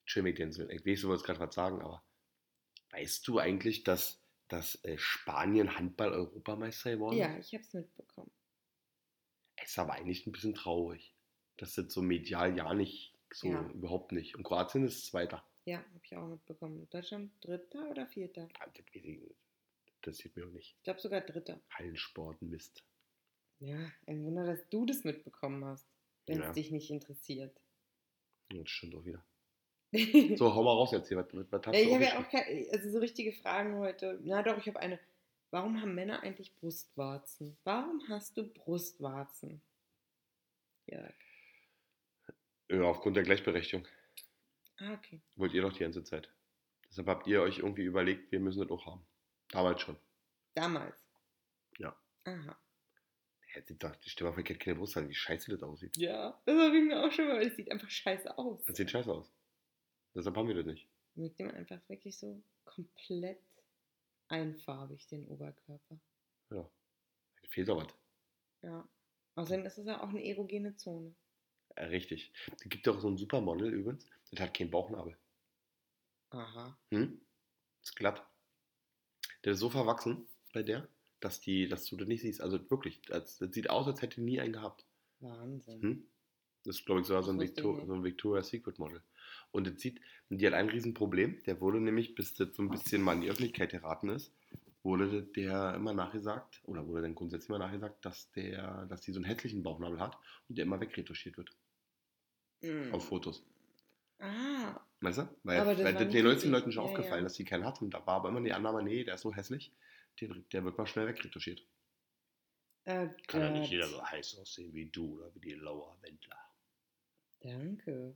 Entschuldigung, 0.01 0.49
ich 0.69 0.85
weiß, 0.85 1.01
du 1.01 1.07
wolltest 1.07 1.25
gerade 1.25 1.39
was 1.39 1.55
sagen, 1.55 1.81
aber 1.81 2.03
weißt 2.91 3.25
du 3.27 3.39
eigentlich, 3.39 3.83
dass, 3.85 4.19
dass 4.49 4.83
äh, 4.83 4.97
Spanien 4.97 5.77
Handball-Europameister 5.77 6.91
geworden 6.91 7.15
ja, 7.17 7.33
ist? 7.35 7.47
ich 7.47 7.53
habe 7.53 7.63
es 7.63 7.73
mitbekommen. 7.73 8.29
Ist 9.63 9.79
aber 9.79 9.93
eigentlich 9.93 10.27
ein 10.27 10.33
bisschen 10.33 10.53
traurig, 10.55 11.13
dass 11.57 11.75
das 11.75 11.93
so 11.93 12.01
medial 12.01 12.57
ja 12.57 12.73
nicht 12.73 13.13
so 13.31 13.47
Ja. 13.47 13.61
überhaupt 13.73 14.11
nicht. 14.11 14.35
Und 14.35 14.43
Kroatien 14.43 14.83
ist 14.83 15.05
Zweiter. 15.05 15.43
Ja, 15.65 15.77
habe 15.77 16.01
ich 16.03 16.15
auch 16.17 16.27
mitbekommen. 16.27 16.85
Deutschland 16.91 17.31
dritter 17.39 17.89
oder 17.89 18.05
vierter? 18.05 18.49
Ah, 18.59 18.65
Das, 18.67 18.85
weiß 18.93 18.95
ich 18.95 19.03
nicht. 19.21 19.35
Das 20.03 20.17
sieht 20.17 20.35
mir 20.35 20.45
auch 20.45 20.51
nicht. 20.51 20.75
Ich 20.77 20.83
glaube 20.83 20.99
sogar 20.99 21.21
dritter. 21.21 21.59
Hallensport, 21.71 22.41
Mist. 22.41 22.83
Ja, 23.59 23.77
ein 24.07 24.23
Wunder, 24.23 24.45
dass 24.45 24.67
du 24.69 24.85
das 24.85 25.03
mitbekommen 25.03 25.63
hast, 25.65 25.87
wenn 26.27 26.39
es 26.39 26.45
Ja. 26.47 26.51
dich 26.53 26.71
nicht 26.71 26.89
interessiert. 26.91 27.59
Das 28.49 28.69
stimmt 28.69 28.95
auch 28.95 29.05
wieder. 29.05 29.23
ich 29.91 30.11
So, 30.37 30.53
hau 30.53 30.63
mal 30.63 30.71
raus 30.73 30.91
jetzt 30.91 31.07
hier. 31.07 31.17
Was, 31.17 31.27
was, 31.33 31.65
hast 31.65 31.75
du 31.75 31.93
habe 31.93 32.03
ja 32.03 32.19
auch 32.19 32.29
keine, 32.29 32.67
also 32.71 32.89
so 32.89 32.99
richtige 32.99 33.31
Fragen 33.33 33.75
heute. 33.77 34.19
Na 34.23 34.43
doch, 34.43 34.57
ich 34.57 34.67
habe 34.67 34.79
eine. 34.79 34.99
Warum 35.51 35.79
haben 35.81 35.93
Männer 35.93 36.21
eigentlich 36.23 36.55
Brustwarzen? 36.55 37.57
Warum 37.63 38.01
hast 38.09 38.35
du 38.37 38.43
Brustwarzen? 38.43 39.61
Ja. 40.87 41.07
Ja, 42.69 42.81
aufgrund 42.83 43.15
der 43.15 43.23
Gleichberechtigung. 43.23 43.87
Ah, 44.77 44.93
okay. 44.93 45.21
Wollt 45.35 45.53
ihr 45.53 45.61
doch 45.61 45.73
die 45.73 45.79
ganze 45.83 46.03
Zeit. 46.03 46.29
Deshalb 46.89 47.07
habt 47.07 47.27
ihr 47.27 47.41
euch 47.41 47.59
irgendwie 47.59 47.83
überlegt, 47.83 48.31
wir 48.31 48.39
müssen 48.39 48.59
das 48.61 48.71
auch 48.71 48.85
haben. 48.87 49.05
Damals 49.53 49.81
schon. 49.81 49.97
Damals. 50.55 50.95
Ja. 51.77 51.95
Aha. 52.25 52.57
Die 54.03 54.09
Stimme 54.09 54.33
verkehrt 54.33 54.59
keine 54.59 54.77
Brust 54.77 54.95
hat, 54.95 55.07
wie 55.07 55.13
scheiße 55.13 55.51
das 55.51 55.61
aussieht. 55.61 55.95
Ja, 55.95 56.41
das 56.45 56.59
habe 56.59 56.75
ich 56.75 56.83
mir 56.83 57.03
auch 57.03 57.11
schon 57.11 57.27
mal, 57.27 57.35
weil 57.35 57.47
es 57.47 57.55
sieht 57.55 57.71
einfach 57.71 57.89
scheiße 57.89 58.35
aus. 58.35 58.65
Das 58.65 58.77
sieht 58.77 58.89
scheiße 58.89 59.13
aus. 59.13 59.31
Deshalb 60.15 60.35
haben 60.35 60.47
wir 60.47 60.55
das 60.55 60.65
nicht. 60.65 60.87
Mit 61.13 61.37
dem 61.37 61.51
einfach 61.51 61.77
wirklich 61.87 62.17
so 62.17 62.41
komplett 62.65 63.43
einfarbig 64.27 65.05
den 65.07 65.27
Oberkörper. 65.27 65.99
Ja. 66.49 66.67
Da 67.43 67.49
fehlt 67.49 67.69
doch 67.69 67.77
was. 67.77 67.93
Ja. 68.63 68.87
Außerdem 69.35 69.67
ist 69.67 69.77
es 69.77 69.85
ja 69.85 70.01
auch 70.01 70.09
eine 70.09 70.25
erogene 70.25 70.75
Zone. 70.77 71.13
Ja, 71.77 71.83
richtig. 71.83 72.33
Es 72.55 72.69
gibt 72.69 72.87
auch 72.87 72.99
so 72.99 73.07
ein 73.07 73.17
Supermodel 73.17 73.71
übrigens, 73.71 74.07
das 74.31 74.39
hat 74.39 74.55
keinen 74.55 74.71
Bauchnabel. 74.71 75.15
Aha. 76.31 76.75
Hm? 76.89 77.21
Ist 77.83 77.95
glatt. 77.95 78.27
Der 79.43 79.53
ist 79.53 79.59
so 79.59 79.69
verwachsen 79.69 80.27
bei 80.53 80.63
der, 80.63 80.87
dass, 81.19 81.39
die, 81.39 81.67
dass 81.67 81.85
du 81.85 81.97
das 81.97 82.07
nicht 82.07 82.21
siehst. 82.21 82.41
Also 82.41 82.59
wirklich, 82.69 83.01
das, 83.03 83.37
das 83.37 83.53
sieht 83.53 83.69
aus, 83.69 83.87
als 83.87 84.01
hätte 84.01 84.21
nie 84.21 84.39
einen 84.39 84.53
gehabt. 84.53 84.85
Wahnsinn. 85.19 85.81
Hm? 85.81 86.03
Das 86.63 86.77
ist, 86.77 86.85
glaube 86.85 87.01
ich, 87.01 87.07
sogar 87.07 87.23
so 87.23 87.31
ein, 87.31 87.39
Victor, 87.39 87.85
so 87.85 87.93
ein 87.93 88.03
Victoria's 88.03 88.47
Secret 88.47 88.79
Model. 88.79 89.01
Und 89.51 89.67
das 89.67 89.81
sieht, 89.81 89.99
die 90.29 90.47
hat 90.47 90.53
ein 90.53 90.69
Riesenproblem. 90.69 91.43
Der 91.43 91.59
wurde 91.59 91.81
nämlich, 91.81 92.15
bis 92.15 92.33
das 92.33 92.55
so 92.55 92.63
ein 92.63 92.69
bisschen 92.69 93.01
mal 93.01 93.13
in 93.13 93.21
die 93.21 93.29
Öffentlichkeit 93.29 93.71
geraten 93.71 94.09
ist, 94.09 94.33
wurde 94.81 95.23
der 95.23 95.75
immer 95.75 95.93
nachgesagt, 95.93 96.61
oder 96.63 96.87
wurde 96.87 97.03
dann 97.03 97.15
grundsätzlich 97.15 97.49
immer 97.49 97.59
nachgesagt, 97.59 98.05
dass, 98.05 98.31
der, 98.31 98.85
dass 98.85 99.01
die 99.01 99.11
so 99.11 99.19
einen 99.19 99.25
hässlichen 99.25 99.63
Bauchnabel 99.63 99.99
hat 99.99 100.17
und 100.47 100.57
der 100.57 100.65
immer 100.65 100.79
wegretuschiert 100.79 101.37
wird 101.37 101.55
Mm. 102.63 102.93
auf 102.93 103.05
Fotos. 103.05 103.43
Ah, 104.19 104.79
Weißt 105.01 105.19
du? 105.19 105.29
Weil, 105.43 105.67
weil 105.83 105.93
den 105.95 106.23
19 106.23 106.29
richtig. 106.29 106.51
Leuten 106.51 106.71
schon 106.71 106.83
Ja, 106.83 106.89
aufgefallen, 106.89 107.19
ja. 107.19 107.23
dass 107.25 107.33
die 107.35 107.45
keinen 107.45 107.63
hatten. 107.65 107.91
Da 107.91 107.99
war 108.07 108.15
aber 108.15 108.29
immer 108.29 108.41
die 108.41 108.53
Annahme, 108.53 108.81
nee, 108.83 109.03
der 109.03 109.15
ist 109.15 109.21
so 109.21 109.33
hässlich, 109.33 109.71
der, 110.19 110.29
der 110.51 110.63
wird 110.63 110.77
mal 110.79 110.87
schnell 110.87 111.05
wegretuschiert. 111.07 111.63
äh, 112.85 113.09
Kann 113.27 113.41
ja 113.41 113.49
nicht 113.49 113.71
jeder 113.71 113.87
so 113.89 114.01
heiß 114.05 114.37
aussehen 114.37 114.73
wie 114.73 114.85
du 114.89 115.15
oder 115.17 115.33
wie 115.35 115.39
die 115.41 115.53
Laura 115.55 115.97
Wendler. 116.01 116.37
Danke. 117.41 118.15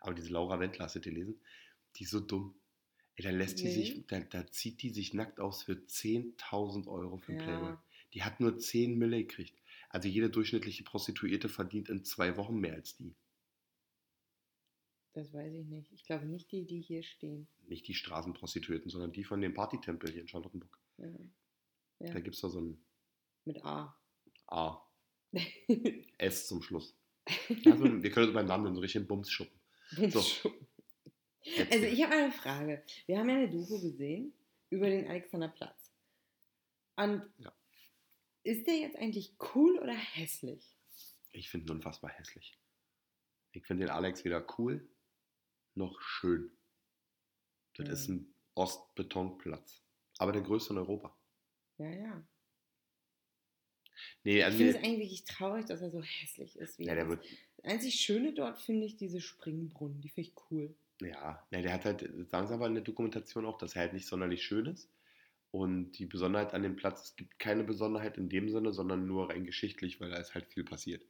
Aber 0.00 0.14
diese 0.14 0.32
Laura 0.32 0.58
Wendler, 0.60 0.84
hast 0.86 0.96
du 0.96 1.00
die 1.00 1.10
gelesen? 1.10 1.40
Die 1.96 2.04
ist 2.04 2.10
so 2.10 2.20
dumm. 2.20 2.54
Ey, 3.16 3.24
da 3.24 3.30
lässt 3.30 3.62
die 3.62 3.68
Nee. 3.68 3.74
sich, 3.84 4.06
da, 4.06 4.20
da 4.20 4.46
zieht 4.46 4.82
die 4.82 4.90
sich 4.90 5.14
nackt 5.14 5.40
aus 5.40 5.62
für 5.64 5.86
10.000 5.86 6.86
Euro 6.88 7.18
für 7.18 7.30
einen 7.32 7.38
Playboy. 7.38 7.70
Ja, 7.70 7.82
Die 8.14 8.22
hat 8.22 8.40
nur 8.40 8.58
10 8.58 8.98
Mille 8.98 9.18
gekriegt. 9.18 9.58
Also 9.90 10.08
jede 10.08 10.30
durchschnittliche 10.30 10.84
Prostituierte 10.84 11.48
verdient 11.48 11.88
in 11.88 12.04
zwei 12.04 12.36
Wochen 12.36 12.58
mehr 12.58 12.74
als 12.74 12.96
die. 12.96 13.14
Das 15.16 15.32
weiß 15.32 15.52
ich 15.54 15.66
nicht. 15.66 15.90
Ich 15.92 16.04
glaube 16.04 16.26
nicht 16.26 16.52
die, 16.52 16.66
die 16.66 16.80
hier 16.80 17.02
stehen. 17.02 17.48
Nicht 17.66 17.88
die 17.88 17.94
Straßenprostituierten, 17.94 18.90
sondern 18.90 19.12
die 19.12 19.24
von 19.24 19.40
dem 19.40 19.54
Partytempel 19.54 20.10
hier 20.10 20.20
in 20.20 20.28
Charlottenburg. 20.28 20.78
Ja. 20.98 21.06
Ja. 22.00 22.12
Da 22.12 22.20
gibt 22.20 22.34
es 22.34 22.42
da 22.42 22.48
so 22.50 22.60
ein 22.60 22.78
Mit 23.46 23.64
A. 23.64 23.96
A, 24.48 24.80
S 26.18 26.46
zum 26.46 26.62
Schluss. 26.62 26.94
Also, 27.66 28.02
wir 28.02 28.10
können 28.10 28.26
uns 28.26 28.34
beim 28.34 28.46
Namen 28.46 28.74
so 28.74 28.80
richtig 28.80 29.08
Bums 29.08 29.30
schuppen. 29.30 29.58
So. 30.10 30.20
Also 31.70 31.84
ich 31.86 32.02
habe 32.02 32.14
eine 32.14 32.32
Frage. 32.32 32.84
Wir 33.06 33.18
haben 33.18 33.28
ja 33.28 33.36
eine 33.36 33.50
Doku 33.50 33.80
gesehen 33.80 34.32
über 34.70 34.88
den 34.88 35.06
Alexanderplatz. 35.08 35.92
Und 36.96 37.22
Ja. 37.38 37.52
ist 38.42 38.66
der 38.66 38.76
jetzt 38.76 38.96
eigentlich 38.96 39.34
cool 39.54 39.78
oder 39.78 39.94
hässlich? 39.94 40.76
Ich 41.32 41.48
finde 41.50 41.66
ihn 41.66 41.76
unfassbar 41.76 42.10
hässlich. 42.10 42.58
Ich 43.52 43.64
finde 43.64 43.86
den 43.86 43.90
Alex 43.90 44.24
weder 44.24 44.44
cool 44.58 44.88
noch 45.76 46.00
schön. 46.00 46.50
Das 47.74 47.86
Mhm. 47.86 47.92
ist 47.92 48.08
ein 48.08 48.34
Ostbetonplatz. 48.54 49.84
Aber 50.18 50.32
der 50.32 50.42
größte 50.42 50.72
in 50.72 50.78
Europa. 50.80 51.16
Ja, 51.78 51.88
ja. 51.90 52.26
Nee, 54.24 54.42
Ich 54.44 54.44
also 54.44 54.58
finde 54.58 54.72
es 54.72 54.76
eigentlich 54.76 54.98
wirklich 54.98 55.24
traurig, 55.24 55.66
dass 55.66 55.80
er 55.82 55.90
so 55.90 56.02
hässlich 56.02 56.56
ist. 56.56 56.78
Wie 56.78 56.84
ja, 56.84 56.94
er 56.94 56.96
der 56.96 57.08
wird, 57.08 57.24
Das 57.56 57.64
einzig 57.72 57.96
Schöne 58.00 58.32
dort 58.34 58.60
finde 58.60 58.86
ich 58.86 58.96
diese 58.96 59.20
Springbrunnen. 59.20 60.00
Die 60.00 60.08
finde 60.08 60.30
ich 60.30 60.34
cool. 60.50 60.74
ja, 61.00 61.46
ja, 61.50 61.62
der 61.62 61.72
hat 61.72 61.84
halt, 61.84 62.00
sagen 62.28 62.46
sie 62.48 62.54
aber 62.54 62.66
in 62.66 62.74
der 62.74 62.82
Dokumentation 62.84 63.46
auch, 63.46 63.58
dass 63.58 63.74
er 63.76 63.82
halt 63.82 63.92
nicht 63.92 64.06
sonderlich 64.06 64.42
schön 64.44 64.66
ist. 64.66 64.90
Und 65.50 65.92
die 65.98 66.06
Besonderheit 66.06 66.54
an 66.54 66.62
dem 66.62 66.76
Platz, 66.76 67.10
es 67.10 67.16
gibt 67.16 67.38
keine 67.38 67.64
Besonderheit 67.64 68.18
in 68.18 68.28
dem 68.28 68.50
Sinne, 68.50 68.72
sondern 68.72 69.06
nur 69.06 69.30
rein 69.30 69.44
geschichtlich, 69.46 70.00
weil 70.00 70.10
da 70.10 70.16
ist 70.18 70.34
halt 70.34 70.46
viel 70.48 70.64
passiert. 70.64 71.04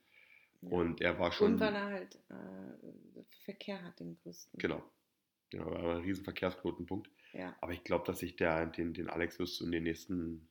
Ja. 0.63 0.71
Und 0.71 1.01
er 1.01 1.19
war 1.19 1.33
schon. 1.33 1.55
Und 1.55 1.61
weil 1.61 1.75
er 1.75 1.85
halt 1.87 2.17
äh, 2.31 3.23
Verkehr 3.45 3.83
hat, 3.83 4.01
den 4.01 4.17
größten. 4.23 4.59
Genau. 4.59 4.83
Genau, 5.51 5.67
war 5.67 5.97
ein 5.97 6.03
riesen 6.03 6.25
Verkehrsknotenpunkt. 6.25 7.09
Ja. 7.33 7.55
Aber 7.61 7.73
ich 7.73 7.85
glaube, 7.85 8.05
dass 8.07 8.19
sich 8.19 8.37
der, 8.37 8.67
den, 8.67 8.95
den 8.95 9.09
Alex 9.09 9.39
wirst 9.39 9.61
du 9.61 9.65
in 9.65 9.73
den 9.73 9.85
nächsten, 9.85 10.49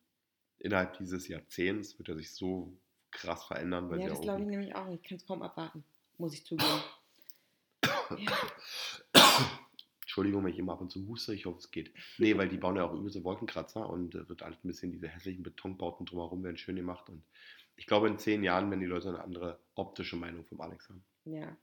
innerhalb 0.60 0.98
dieses 0.98 1.28
Jahrzehnts, 1.28 1.98
wird 2.00 2.10
er 2.10 2.16
sich 2.16 2.32
so 2.34 2.78
krass 3.12 3.44
verändern, 3.46 3.90
weil 3.90 4.02
ja, 4.02 4.08
das 4.08 4.22
glaube 4.22 4.42
ich 4.42 4.48
nämlich 4.48 4.76
auch. 4.76 4.88
Ich 4.94 5.04
kann 5.04 5.18
es 5.18 5.26
kaum 5.26 5.42
abwarten. 5.42 5.84
Muss 6.18 6.34
ich 6.34 6.46
zugeben. 6.46 6.82
ja. 8.18 8.38
Entschuldigung, 10.02 10.46
wenn 10.46 10.54
ich 10.54 10.60
immer 10.60 10.74
ab 10.74 10.82
und 10.82 10.92
zu 10.92 11.06
huste, 11.08 11.34
ich 11.34 11.46
hoffe, 11.46 11.58
es 11.58 11.72
geht. 11.72 11.94
Nee, 12.20 12.38
weil 12.38 12.48
die 12.48 12.58
bauen 12.58 12.78
ja 12.78 12.86
auch 12.86 12.94
übelste 12.94 13.24
Wolkenkratzer 13.26 13.90
und 13.90 14.16
äh, 14.16 14.30
wird 14.30 14.44
alles 14.44 14.64
ein 14.64 14.68
bisschen 14.68 14.94
diese 14.94 15.10
hässlichen 15.10 15.44
Betonbauten 15.44 16.06
drumherum 16.06 16.42
werden 16.42 16.56
schön 16.56 16.78
gemacht. 16.78 17.10
Und 17.10 17.24
ich 17.76 17.86
glaube, 17.88 18.08
in 18.08 18.18
zehn 18.18 18.44
Jahren 18.44 18.70
werden 18.70 18.80
die 18.80 18.86
Leute 18.86 19.10
eine 19.10 19.22
andere 19.24 19.60
optische 19.76 20.16
Meinung 20.16 20.46
vom 20.46 20.62
Alex 20.62 20.88
haben. 20.90 21.06
Ja. 21.26 21.58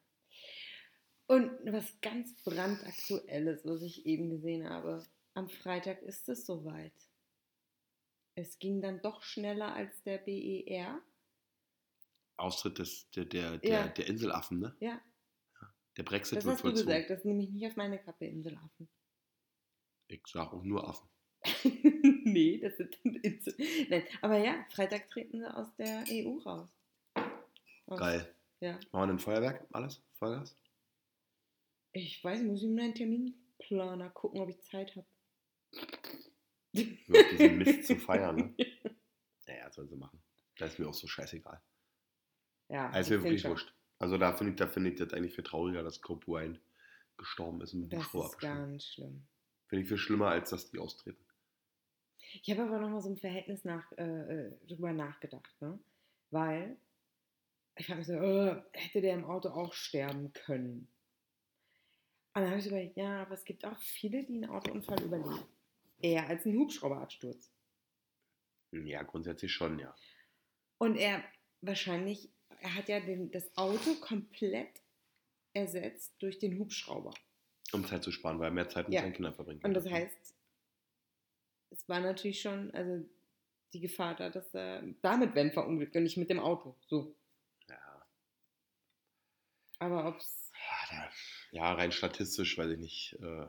Und 1.26 1.50
was 1.72 2.00
ganz 2.00 2.34
brandaktuelles, 2.44 3.64
was 3.64 3.82
ich 3.82 4.04
eben 4.06 4.28
gesehen 4.30 4.68
habe. 4.68 5.04
Am 5.34 5.48
Freitag 5.48 6.02
ist 6.02 6.28
es 6.28 6.44
soweit. 6.44 6.92
Es 8.34 8.58
ging 8.58 8.82
dann 8.82 9.00
doch 9.00 9.22
schneller 9.22 9.74
als 9.74 10.02
der 10.02 10.18
BER. 10.18 11.00
Austritt 12.36 12.78
des, 12.78 13.08
der, 13.10 13.24
der, 13.24 13.58
der, 13.58 13.70
Ja. 13.70 13.88
der 13.88 14.06
Inselaffen, 14.08 14.58
ne? 14.60 14.76
Ja, 14.80 15.00
Der 15.96 16.02
Brexit 16.02 16.38
das 16.38 16.44
wird 16.44 16.54
hast 16.54 16.60
du 16.64 16.68
vollzogen. 16.68 16.88
gesagt. 16.88 17.10
Das 17.10 17.24
nehme 17.24 17.42
ich 17.44 17.50
nicht 17.50 17.66
auf 17.66 17.76
meine 17.76 17.98
Kappe, 17.98 18.26
Inselaffen. 18.26 18.88
Ich 20.08 20.26
sage 20.26 20.52
auch 20.52 20.62
nur 20.64 20.86
Affen. 20.86 21.08
nee, 22.24 22.58
das 22.58 22.76
sind. 22.76 22.98
Nein, 23.90 24.04
aber 24.20 24.38
ja, 24.38 24.64
Freitag 24.70 25.10
treten 25.10 25.40
sie 25.40 25.54
aus 25.56 25.74
der 25.76 26.04
EU 26.08 26.38
raus. 26.38 26.68
Aus- 27.86 27.98
Geil. 27.98 28.34
Ja. 28.60 28.74
Machen 28.92 29.08
wir 29.08 29.14
ein 29.14 29.18
Feuerwerk? 29.18 29.66
Alles? 29.72 30.00
Vollgas? 30.14 30.56
Ich 31.92 32.22
weiß, 32.22 32.42
muss 32.42 32.58
ich 32.60 32.64
in 32.64 32.74
meinen 32.76 32.94
Terminplaner 32.94 34.10
gucken, 34.10 34.40
ob 34.40 34.48
ich 34.48 34.60
Zeit 34.62 34.94
habe. 34.96 35.06
Über 36.72 37.22
diesen 37.30 37.58
Mist 37.58 37.86
zu 37.86 37.96
feiern, 37.98 38.36
ne? 38.36 38.54
Naja, 39.46 39.70
sollen 39.72 39.88
sie 39.88 39.96
machen. 39.96 40.22
Da 40.56 40.66
ist 40.66 40.78
mir 40.78 40.88
auch 40.88 40.94
so 40.94 41.06
scheißegal. 41.06 41.60
Ja, 42.68 42.88
Also 42.90 43.14
mir 43.14 43.20
find 43.20 43.24
wirklich 43.32 43.44
wurscht. 43.44 43.74
Also 43.98 44.16
da 44.16 44.32
finde 44.32 44.52
ich, 44.52 44.56
da 44.58 44.66
finde 44.68 44.90
ich 44.90 44.96
das 44.98 45.12
eigentlich 45.12 45.34
viel 45.34 45.44
trauriger, 45.44 45.82
dass 45.82 46.00
Cope 46.00 46.26
Wine 46.28 46.60
gestorben 47.18 47.60
ist 47.60 47.74
und 47.74 47.80
mit 47.80 47.92
dem 47.92 47.98
Das 47.98 48.06
Hubschrauber 48.12 48.26
ist 48.26 48.34
abgeschossen. 48.34 48.70
ganz 48.70 48.86
schlimm. 48.86 49.26
Finde 49.68 49.82
ich 49.82 49.88
viel 49.88 49.98
schlimmer, 49.98 50.28
als 50.28 50.50
dass 50.50 50.70
die 50.70 50.78
austreten. 50.78 51.21
Ich 52.40 52.50
habe 52.50 52.62
aber 52.62 52.78
noch 52.78 52.88
mal 52.88 53.00
so 53.02 53.10
ein 53.10 53.16
Verhältnis 53.18 53.64
nach, 53.64 53.90
äh, 53.98 54.02
äh, 54.46 54.52
drüber 54.66 54.92
nachgedacht, 54.92 55.60
ne? 55.60 55.78
Weil 56.30 56.76
ich 57.76 57.88
habe 57.88 57.98
mich 57.98 58.06
so, 58.06 58.14
äh, 58.14 58.62
hätte 58.72 59.00
der 59.00 59.14
im 59.14 59.24
Auto 59.24 59.50
auch 59.50 59.72
sterben 59.72 60.32
können. 60.32 60.88
Und 62.34 62.40
dann 62.42 62.46
habe 62.48 62.58
ich 62.58 62.64
so 62.64 62.70
überlegt, 62.70 62.96
ja, 62.96 63.22
aber 63.22 63.34
es 63.34 63.44
gibt 63.44 63.64
auch 63.66 63.78
viele, 63.78 64.24
die 64.24 64.34
einen 64.42 64.46
Autounfall 64.50 65.02
überleben. 65.02 65.44
Eher 66.00 66.26
als 66.28 66.46
einen 66.46 66.58
Hubschrauberabsturz. 66.58 67.50
Ja, 68.72 69.02
grundsätzlich 69.02 69.52
schon, 69.52 69.78
ja. 69.78 69.94
Und 70.78 70.96
er 70.96 71.22
wahrscheinlich, 71.60 72.30
er 72.60 72.74
hat 72.74 72.88
ja 72.88 73.00
den, 73.00 73.30
das 73.30 73.54
Auto 73.56 73.94
komplett 74.00 74.80
ersetzt 75.52 76.14
durch 76.20 76.38
den 76.38 76.58
Hubschrauber. 76.58 77.12
Um 77.72 77.84
Zeit 77.86 78.02
zu 78.02 78.10
sparen, 78.10 78.38
weil 78.38 78.48
er 78.48 78.52
mehr 78.52 78.68
Zeit 78.68 78.88
mit 78.88 78.94
Ja. 78.94 79.02
seinen 79.02 79.12
Kindern 79.12 79.34
verbringen 79.34 79.60
Und 79.62 79.74
das 79.74 79.84
kann. 79.84 79.92
heißt, 79.94 80.34
es 81.72 81.88
war 81.88 82.00
natürlich 82.00 82.40
schon, 82.40 82.70
also 82.72 83.04
die 83.72 83.80
Gefahr 83.80 84.14
da, 84.14 84.30
dass 84.30 84.54
er 84.54 84.82
damit 85.00 85.34
wenn 85.34 85.52
verunglückt 85.52 85.96
und 85.96 86.02
nicht 86.02 86.18
mit 86.18 86.30
dem 86.30 86.40
Auto. 86.40 86.76
So. 86.86 87.16
Ja. 87.68 88.06
Aber 89.78 90.06
ob 90.06 90.18
es. 90.18 90.50
Ja, 90.52 90.96
da, 90.96 91.10
ja, 91.50 91.72
rein 91.72 91.92
statistisch, 91.92 92.56
weiß 92.58 92.70
ich 92.70 92.78
nicht. 92.78 93.18
Äh, 93.20 93.46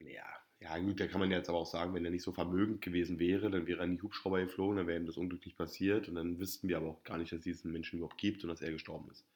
ja, 0.00 0.26
ja, 0.58 0.78
gut, 0.78 1.00
da 1.00 1.06
kann 1.06 1.20
man 1.20 1.30
jetzt 1.30 1.48
aber 1.48 1.58
auch 1.58 1.66
sagen, 1.66 1.92
wenn 1.94 2.04
er 2.04 2.10
nicht 2.10 2.22
so 2.22 2.32
vermögend 2.32 2.80
gewesen 2.80 3.18
wäre, 3.18 3.50
dann 3.50 3.66
wäre 3.66 3.80
er 3.80 3.84
in 3.84 3.96
die 3.96 4.02
Hubschrauber 4.02 4.40
geflogen, 4.40 4.76
dann 4.76 4.86
wäre 4.86 4.98
ihm 4.98 5.06
das 5.06 5.18
unglücklich 5.18 5.56
passiert 5.56 6.08
und 6.08 6.14
dann 6.14 6.38
wüssten 6.38 6.68
wir 6.68 6.78
aber 6.78 6.88
auch 6.88 7.02
gar 7.02 7.18
nicht, 7.18 7.32
dass 7.32 7.38
es 7.38 7.44
diesen 7.44 7.72
Menschen 7.72 7.98
überhaupt 7.98 8.18
gibt 8.18 8.42
und 8.42 8.48
dass 8.48 8.62
er 8.62 8.72
gestorben 8.72 9.10
ist. 9.10 9.26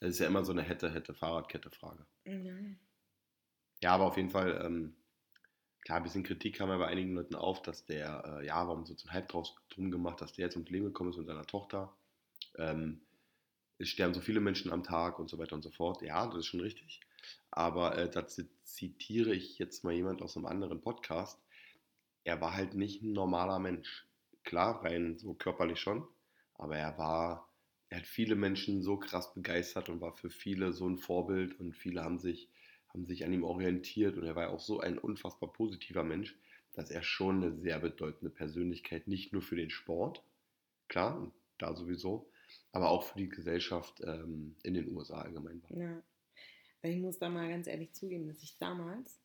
Das 0.00 0.10
ist 0.10 0.18
ja 0.20 0.26
immer 0.26 0.44
so 0.44 0.52
eine 0.52 0.62
hätte, 0.62 0.92
hätte, 0.92 1.14
Fahrradkette-Frage. 1.14 2.06
Ja. 2.24 2.54
Ja, 3.82 3.90
aber 3.94 4.04
auf 4.04 4.16
jeden 4.16 4.30
Fall, 4.30 4.60
ähm, 4.64 4.94
klar, 5.84 5.98
ein 5.98 6.02
bisschen 6.02 6.24
Kritik 6.24 6.56
kam 6.56 6.70
ja 6.70 6.78
bei 6.78 6.86
einigen 6.86 7.14
Leuten 7.14 7.34
auf, 7.34 7.62
dass 7.62 7.84
der, 7.84 8.40
äh, 8.40 8.46
ja, 8.46 8.66
warum 8.66 8.86
so 8.86 8.94
zum 8.94 9.12
Hype 9.12 9.28
draus 9.28 9.54
drum 9.70 9.90
gemacht, 9.90 10.20
dass 10.20 10.32
der 10.32 10.46
jetzt 10.46 10.56
ums 10.56 10.70
Leben 10.70 10.86
gekommen 10.86 11.10
ist 11.10 11.18
mit 11.18 11.26
seiner 11.26 11.46
Tochter. 11.46 11.94
Ähm, 12.56 13.02
es 13.78 13.88
sterben 13.88 14.14
so 14.14 14.20
viele 14.20 14.40
Menschen 14.40 14.72
am 14.72 14.82
Tag 14.82 15.18
und 15.18 15.28
so 15.28 15.38
weiter 15.38 15.54
und 15.54 15.62
so 15.62 15.70
fort. 15.70 16.00
Ja, 16.02 16.26
das 16.26 16.38
ist 16.38 16.46
schon 16.46 16.60
richtig. 16.60 17.00
Aber 17.50 17.96
äh, 17.98 18.10
dazu 18.10 18.42
zitiere 18.62 19.34
ich 19.34 19.58
jetzt 19.58 19.84
mal 19.84 19.92
jemand 19.92 20.22
aus 20.22 20.36
einem 20.36 20.46
anderen 20.46 20.80
Podcast. 20.80 21.40
Er 22.24 22.40
war 22.40 22.54
halt 22.54 22.74
nicht 22.74 23.02
ein 23.02 23.12
normaler 23.12 23.58
Mensch. 23.58 24.06
Klar, 24.42 24.84
rein 24.84 25.18
so 25.18 25.34
körperlich 25.34 25.80
schon, 25.80 26.06
aber 26.54 26.76
er 26.76 26.98
war, 26.98 27.48
er 27.88 27.98
hat 27.98 28.06
viele 28.06 28.36
Menschen 28.36 28.82
so 28.82 28.98
krass 28.98 29.32
begeistert 29.34 29.88
und 29.88 30.00
war 30.00 30.12
für 30.12 30.30
viele 30.30 30.72
so 30.72 30.86
ein 30.88 30.98
Vorbild 30.98 31.58
und 31.58 31.74
viele 31.74 32.04
haben 32.04 32.18
sich 32.18 32.48
haben 32.94 33.06
sich 33.06 33.24
an 33.24 33.32
ihm 33.32 33.44
orientiert 33.44 34.16
und 34.16 34.24
er 34.24 34.36
war 34.36 34.50
auch 34.50 34.60
so 34.60 34.80
ein 34.80 34.98
unfassbar 34.98 35.52
positiver 35.52 36.04
Mensch, 36.04 36.38
dass 36.72 36.90
er 36.90 37.02
schon 37.02 37.42
eine 37.42 37.56
sehr 37.56 37.80
bedeutende 37.80 38.30
Persönlichkeit, 38.30 39.08
nicht 39.08 39.32
nur 39.32 39.42
für 39.42 39.56
den 39.56 39.70
Sport, 39.70 40.22
klar, 40.88 41.30
da 41.58 41.74
sowieso, 41.74 42.30
aber 42.72 42.90
auch 42.90 43.02
für 43.02 43.18
die 43.18 43.28
Gesellschaft 43.28 44.00
ähm, 44.04 44.56
in 44.62 44.74
den 44.74 44.94
USA 44.96 45.22
allgemein 45.22 45.62
war. 45.62 45.76
ja. 45.76 46.02
Ich 46.82 47.00
muss 47.00 47.18
da 47.18 47.30
mal 47.30 47.48
ganz 47.48 47.66
ehrlich 47.66 47.94
zugeben, 47.94 48.28
dass 48.28 48.42
ich 48.42 48.58
damals, 48.58 49.18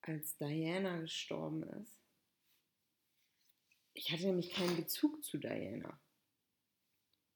als 0.00 0.36
Diana 0.36 1.00
gestorben 1.00 1.64
ist, 1.64 1.98
ich 3.94 4.12
hatte 4.12 4.26
nämlich 4.26 4.52
keinen 4.52 4.76
Bezug 4.76 5.22
zu 5.24 5.38
Diana. 5.38 5.98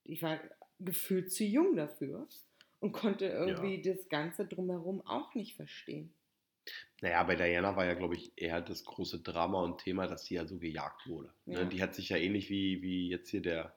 Ich 0.05 0.23
war 0.23 0.40
gefühlt 0.78 1.33
zu 1.33 1.45
jung 1.45 1.75
dafür 1.75 2.28
und 2.80 2.92
konnte 2.92 3.26
irgendwie 3.26 3.83
das 3.83 4.09
Ganze 4.09 4.47
drumherum 4.47 5.00
auch 5.06 5.35
nicht 5.35 5.56
verstehen. 5.56 6.12
Naja, 7.00 7.23
bei 7.23 7.37
Diana 7.37 7.76
war 7.76 7.85
ja, 7.85 7.95
glaube 7.95 8.16
ich, 8.16 8.33
eher 8.37 8.61
das 8.61 8.85
große 8.85 9.21
Drama 9.21 9.62
und 9.62 9.78
Thema, 9.78 10.06
dass 10.06 10.26
sie 10.26 10.35
ja 10.35 10.47
so 10.47 10.59
gejagt 10.59 11.06
wurde. 11.06 11.33
Ja. 11.47 11.62
Ne? 11.62 11.68
Die 11.68 11.83
hat 11.83 11.95
sich 11.95 12.09
ja 12.09 12.16
ähnlich 12.16 12.50
wie, 12.50 12.83
wie 12.83 13.09
jetzt 13.09 13.30
hier 13.30 13.42
der, 13.42 13.76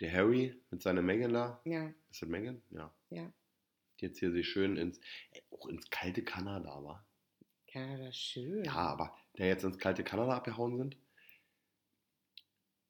der 0.00 0.12
Harry 0.12 0.58
mit 0.70 0.82
seiner 0.82 1.02
Megan 1.02 1.32
da. 1.32 1.60
Ja, 1.64 1.92
Ist 2.10 2.22
das 2.22 2.28
Megan? 2.28 2.62
Ja. 2.70 2.92
ja. 3.10 3.30
Die 4.00 4.06
jetzt 4.06 4.18
hier 4.18 4.32
sich 4.32 4.48
schön 4.48 4.76
ins, 4.76 5.00
auch 5.50 5.66
ins 5.66 5.90
kalte 5.90 6.22
Kanada 6.24 6.82
war. 6.82 7.06
Kanada, 7.70 8.12
schön. 8.12 8.64
Ja, 8.64 8.74
aber 8.74 9.16
der 9.36 9.48
jetzt 9.48 9.64
ins 9.64 9.78
kalte 9.78 10.04
Kanada 10.04 10.36
abgehauen 10.36 10.78
sind. 10.78 10.96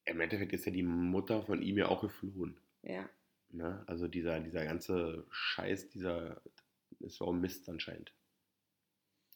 Im 0.04 0.20
Endeffekt 0.20 0.52
ist 0.52 0.66
ja 0.66 0.72
die 0.72 0.82
Mutter 0.82 1.42
von 1.42 1.62
ihm 1.62 1.78
ja 1.78 1.88
auch 1.88 2.02
geflohen. 2.02 2.60
Ja, 2.82 3.08
Ne? 3.54 3.82
Also 3.86 4.08
dieser, 4.08 4.40
dieser 4.40 4.64
ganze 4.64 5.24
Scheiß, 5.30 5.88
dieser 5.90 6.40
ist 7.00 7.16
so 7.16 7.30
ein 7.30 7.40
Mist 7.40 7.68
anscheinend. 7.68 8.12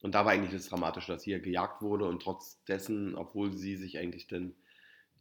Und 0.00 0.14
da 0.14 0.24
war 0.24 0.32
eigentlich 0.32 0.52
das 0.52 0.68
Dramatische, 0.68 1.12
dass 1.12 1.24
hier 1.24 1.40
gejagt 1.40 1.82
wurde 1.82 2.04
und 2.06 2.22
trotz 2.22 2.62
dessen, 2.64 3.14
obwohl 3.14 3.52
sie 3.52 3.76
sich 3.76 3.98
eigentlich 3.98 4.26
dann 4.26 4.54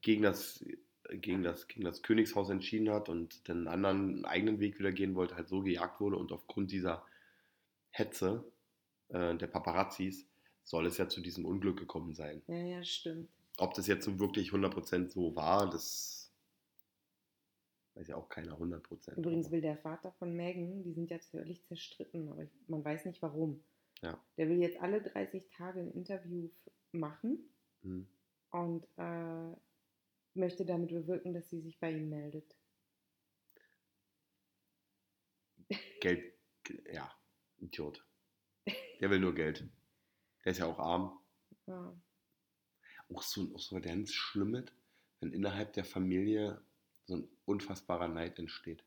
gegen 0.02 0.22
das, 0.22 0.64
gegen 1.12 1.44
das, 1.44 1.68
gegen 1.68 1.84
das 1.84 2.04
Königshaus 2.04 2.50
entschieden 2.50 2.90
hat 2.90 3.10
und 3.10 3.48
den 3.48 3.68
anderen 3.68 4.26
eigenen 4.26 4.60
Weg 4.60 4.78
wieder 4.80 4.92
gehen 4.92 5.16
wollte, 5.16 5.36
halt 5.36 5.48
so 5.48 5.62
gejagt 5.62 6.00
wurde 6.00 6.18
und 6.18 6.32
aufgrund 6.32 6.72
dieser 6.72 7.04
Hetze 7.90 8.44
äh, 9.10 9.36
der 9.36 9.48
Paparazzis 9.48 10.28
soll 10.64 10.86
es 10.86 10.98
ja 10.98 11.08
zu 11.08 11.22
diesem 11.22 11.46
Unglück 11.46 11.80
gekommen 11.80 12.14
sein. 12.14 12.42
Ja, 12.48 12.56
ja, 12.56 12.84
stimmt. 12.84 13.30
Ob 13.58 13.74
das 13.74 13.88
jetzt 13.88 14.06
so 14.06 14.20
wirklich 14.20 14.52
100% 14.52 15.10
so 15.10 15.36
war, 15.36 15.70
das 15.70 16.17
weiß 17.98 18.08
ja 18.08 18.16
auch 18.16 18.30
keiner 18.30 18.58
100%. 18.58 19.16
Übrigens 19.16 19.52
will 19.52 19.62
der 19.62 19.78
Vater 19.78 20.12
von 20.14 20.36
Megan, 20.36 20.84
die 20.84 20.94
sind 20.94 21.10
ja 21.10 21.20
völlig 21.20 21.66
zerstritten, 21.66 22.30
aber 22.30 22.44
ich, 22.44 22.52
man 22.68 22.84
weiß 22.84 23.06
nicht 23.06 23.22
warum. 23.22 23.64
Ja. 24.02 24.24
Der 24.38 24.48
will 24.50 24.60
jetzt 24.60 24.80
alle 24.80 25.02
30 25.02 25.50
Tage 25.50 25.80
ein 25.80 25.92
Interview 25.92 26.50
machen 26.92 27.50
Hm. 27.84 28.08
und 28.52 28.88
äh, 28.98 29.56
möchte 30.34 30.66
damit 30.66 30.90
bewirken, 30.90 31.34
dass 31.34 31.50
sie 31.50 31.62
sich 31.62 31.80
bei 31.80 31.92
ihm 31.92 32.10
meldet. 32.10 32.56
Geld, 36.02 36.34
ja, 36.92 37.12
Idiot. 37.58 38.06
Der 39.00 39.10
will 39.10 39.20
nur 39.20 39.36
Geld. 39.36 39.68
Der 40.44 40.52
ist 40.52 40.60
ja 40.60 40.66
auch 40.66 40.80
arm. 40.80 41.20
Ja. 41.66 41.96
Auch 43.10 43.22
so, 43.22 43.54
auch 43.54 43.60
so 43.60 43.80
ganz 43.80 44.12
Schlimmes, 44.14 44.66
wenn 45.20 45.34
innerhalb 45.34 45.74
der 45.74 45.86
Familie 45.86 46.62
so 47.08 47.16
ein 47.16 47.28
unfassbarer 47.46 48.08
Neid 48.10 48.38
entsteht. 48.38 48.84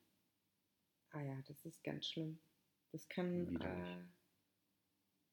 Ah 1.13 1.23
ja, 1.23 1.43
das 1.49 1.65
ist 1.65 1.83
ganz 1.83 2.07
schlimm. 2.07 2.39
Das 2.93 3.09
kann 3.09 3.57
äh, 3.61 4.05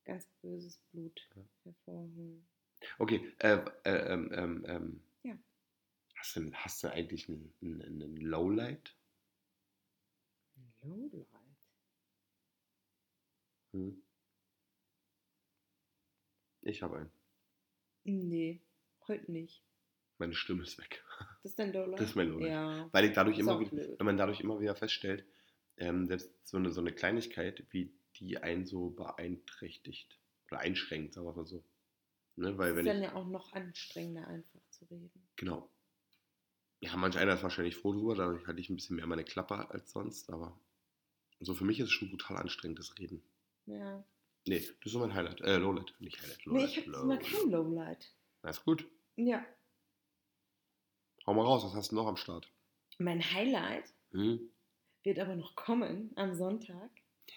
ganz 0.05 0.27
böses 0.41 0.77
Blut 0.91 1.29
Ja. 1.35 1.43
hervorholen. 1.63 2.47
Okay, 2.99 3.31
äh, 3.39 3.57
äh, 3.83 4.13
ähm, 4.13 4.31
ähm, 4.33 4.65
ähm, 4.67 5.03
Ja. 5.23 5.37
hast, 6.15 6.35
du, 6.35 6.51
hast 6.53 6.83
du 6.83 6.91
eigentlich 6.91 7.27
einen, 7.27 7.53
einen, 7.61 7.81
einen 7.81 8.17
Lowlight? 8.17 8.95
Ein 10.55 10.73
Lowlight. 10.81 11.27
Hm? 13.73 14.01
Ich 16.61 16.83
habe 16.83 16.97
einen. 16.97 17.11
Nee, 18.05 18.61
heute 19.07 19.31
nicht. 19.31 19.63
Meine 20.19 20.33
Stimme 20.33 20.63
ist 20.63 20.77
weg. 20.77 21.03
Das 21.43 21.51
ist 21.51 21.59
dein 21.59 21.73
Lowlight? 21.73 21.99
Das 21.99 22.09
ist 22.09 22.15
mein 22.15 22.29
Lowlight. 22.29 22.49
Ja. 22.49 22.89
Weil 22.91 23.05
ich 23.05 23.13
dadurch 23.13 23.37
immer 23.39 23.59
wieder, 23.59 23.69
blöd. 23.71 23.99
wenn 23.99 24.05
man 24.05 24.17
dadurch 24.17 24.39
immer 24.41 24.59
wieder 24.59 24.75
feststellt, 24.75 25.25
ähm, 25.77 26.07
selbst 26.07 26.31
so 26.43 26.57
eine, 26.57 26.71
so 26.71 26.81
eine 26.81 26.91
Kleinigkeit, 26.91 27.63
wie 27.69 27.93
die 28.15 28.37
einen 28.39 28.65
so 28.65 28.89
beeinträchtigt 28.89 30.19
oder 30.49 30.59
einschränkt, 30.59 31.13
sagen 31.13 31.27
wir 31.27 31.33
mal 31.33 31.45
so. 31.45 31.63
Ne? 32.35 32.57
Weil 32.57 32.69
Das 32.71 32.79
ist 32.79 32.85
ich, 32.85 32.91
dann 32.93 33.03
ja 33.03 33.13
auch 33.15 33.27
noch 33.27 33.53
anstrengender, 33.53 34.27
einfach 34.27 34.59
zu 34.69 34.85
reden. 34.85 35.11
genau. 35.35 35.69
Ja, 36.79 36.95
manch 36.95 37.17
einer 37.17 37.33
ist 37.33 37.41
wahrscheinlich 37.43 37.75
froh 37.75 37.91
drüber, 37.93 38.13
da 38.15 38.39
hatte 38.45 38.59
ich 38.59 38.69
ein 38.69 38.75
bisschen 38.75 38.97
mehr 38.97 39.07
meine 39.07 39.23
Klappe 39.23 39.67
als 39.71 39.91
sonst, 39.91 40.29
aber 40.29 40.59
so 41.39 41.55
für 41.55 41.65
mich 41.65 41.79
ist 41.79 41.85
es 41.87 41.91
schon 41.91 42.09
brutal 42.11 42.37
anstrengend, 42.37 42.77
das 42.77 42.97
Reden. 42.99 43.23
Ja. 43.65 44.03
Nee, 44.47 44.59
das 44.59 44.85
ist 44.85 44.91
so 44.91 44.99
mein 44.99 45.13
Highlight. 45.15 45.41
Äh, 45.41 45.57
Lowlight, 45.57 45.95
nicht 45.99 46.21
Highlight. 46.21 46.37
Nee, 46.45 46.53
Lowlight, 46.53 46.69
ich 46.69 46.77
habe 46.77 46.91
Lowlight. 46.91 47.23
kein 47.23 47.49
Lowlight. 47.49 48.13
Na, 48.43 48.49
ist 48.51 48.63
gut. 48.63 48.87
Ja. 49.15 49.43
Hau 51.27 51.33
mal 51.33 51.45
raus, 51.45 51.63
was 51.65 51.73
hast 51.75 51.91
du 51.91 51.95
noch 51.95 52.07
am 52.07 52.15
Start? 52.17 52.51
Mein 52.99 53.21
Highlight 53.21 53.93
Hm? 54.13 54.49
wird 55.03 55.19
aber 55.19 55.35
noch 55.35 55.55
kommen 55.55 56.11
am 56.15 56.33
Sonntag. 56.33 56.89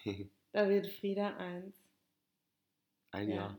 Da 0.53 0.67
wird 0.69 0.87
Frieda 0.87 1.35
1. 1.37 1.73
Ein 3.11 3.29
Ja. 3.29 3.35
Jahr. 3.35 3.57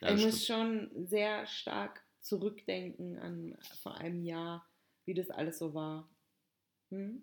Ja, 0.00 0.14
ich 0.14 0.22
muss 0.24 0.46
schon 0.46 0.90
sehr 1.06 1.46
stark 1.46 2.02
zurückdenken 2.20 3.18
an 3.18 3.56
vor 3.82 3.96
einem 3.96 4.22
Jahr, 4.24 4.66
wie 5.04 5.14
das 5.14 5.30
alles 5.30 5.58
so 5.58 5.74
war. 5.74 6.08
Hm? 6.90 7.22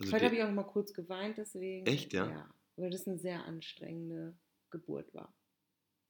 Also 0.00 0.12
Heute 0.12 0.24
habe 0.26 0.36
ich 0.36 0.42
auch 0.42 0.50
mal 0.50 0.64
kurz 0.64 0.92
geweint, 0.92 1.38
deswegen. 1.38 1.86
Echt, 1.86 2.12
ja? 2.12 2.26
Ja, 2.28 2.54
weil 2.76 2.90
das 2.90 3.06
eine 3.06 3.18
sehr 3.18 3.44
anstrengende 3.44 4.34
Geburt 4.70 5.12
war. 5.14 5.32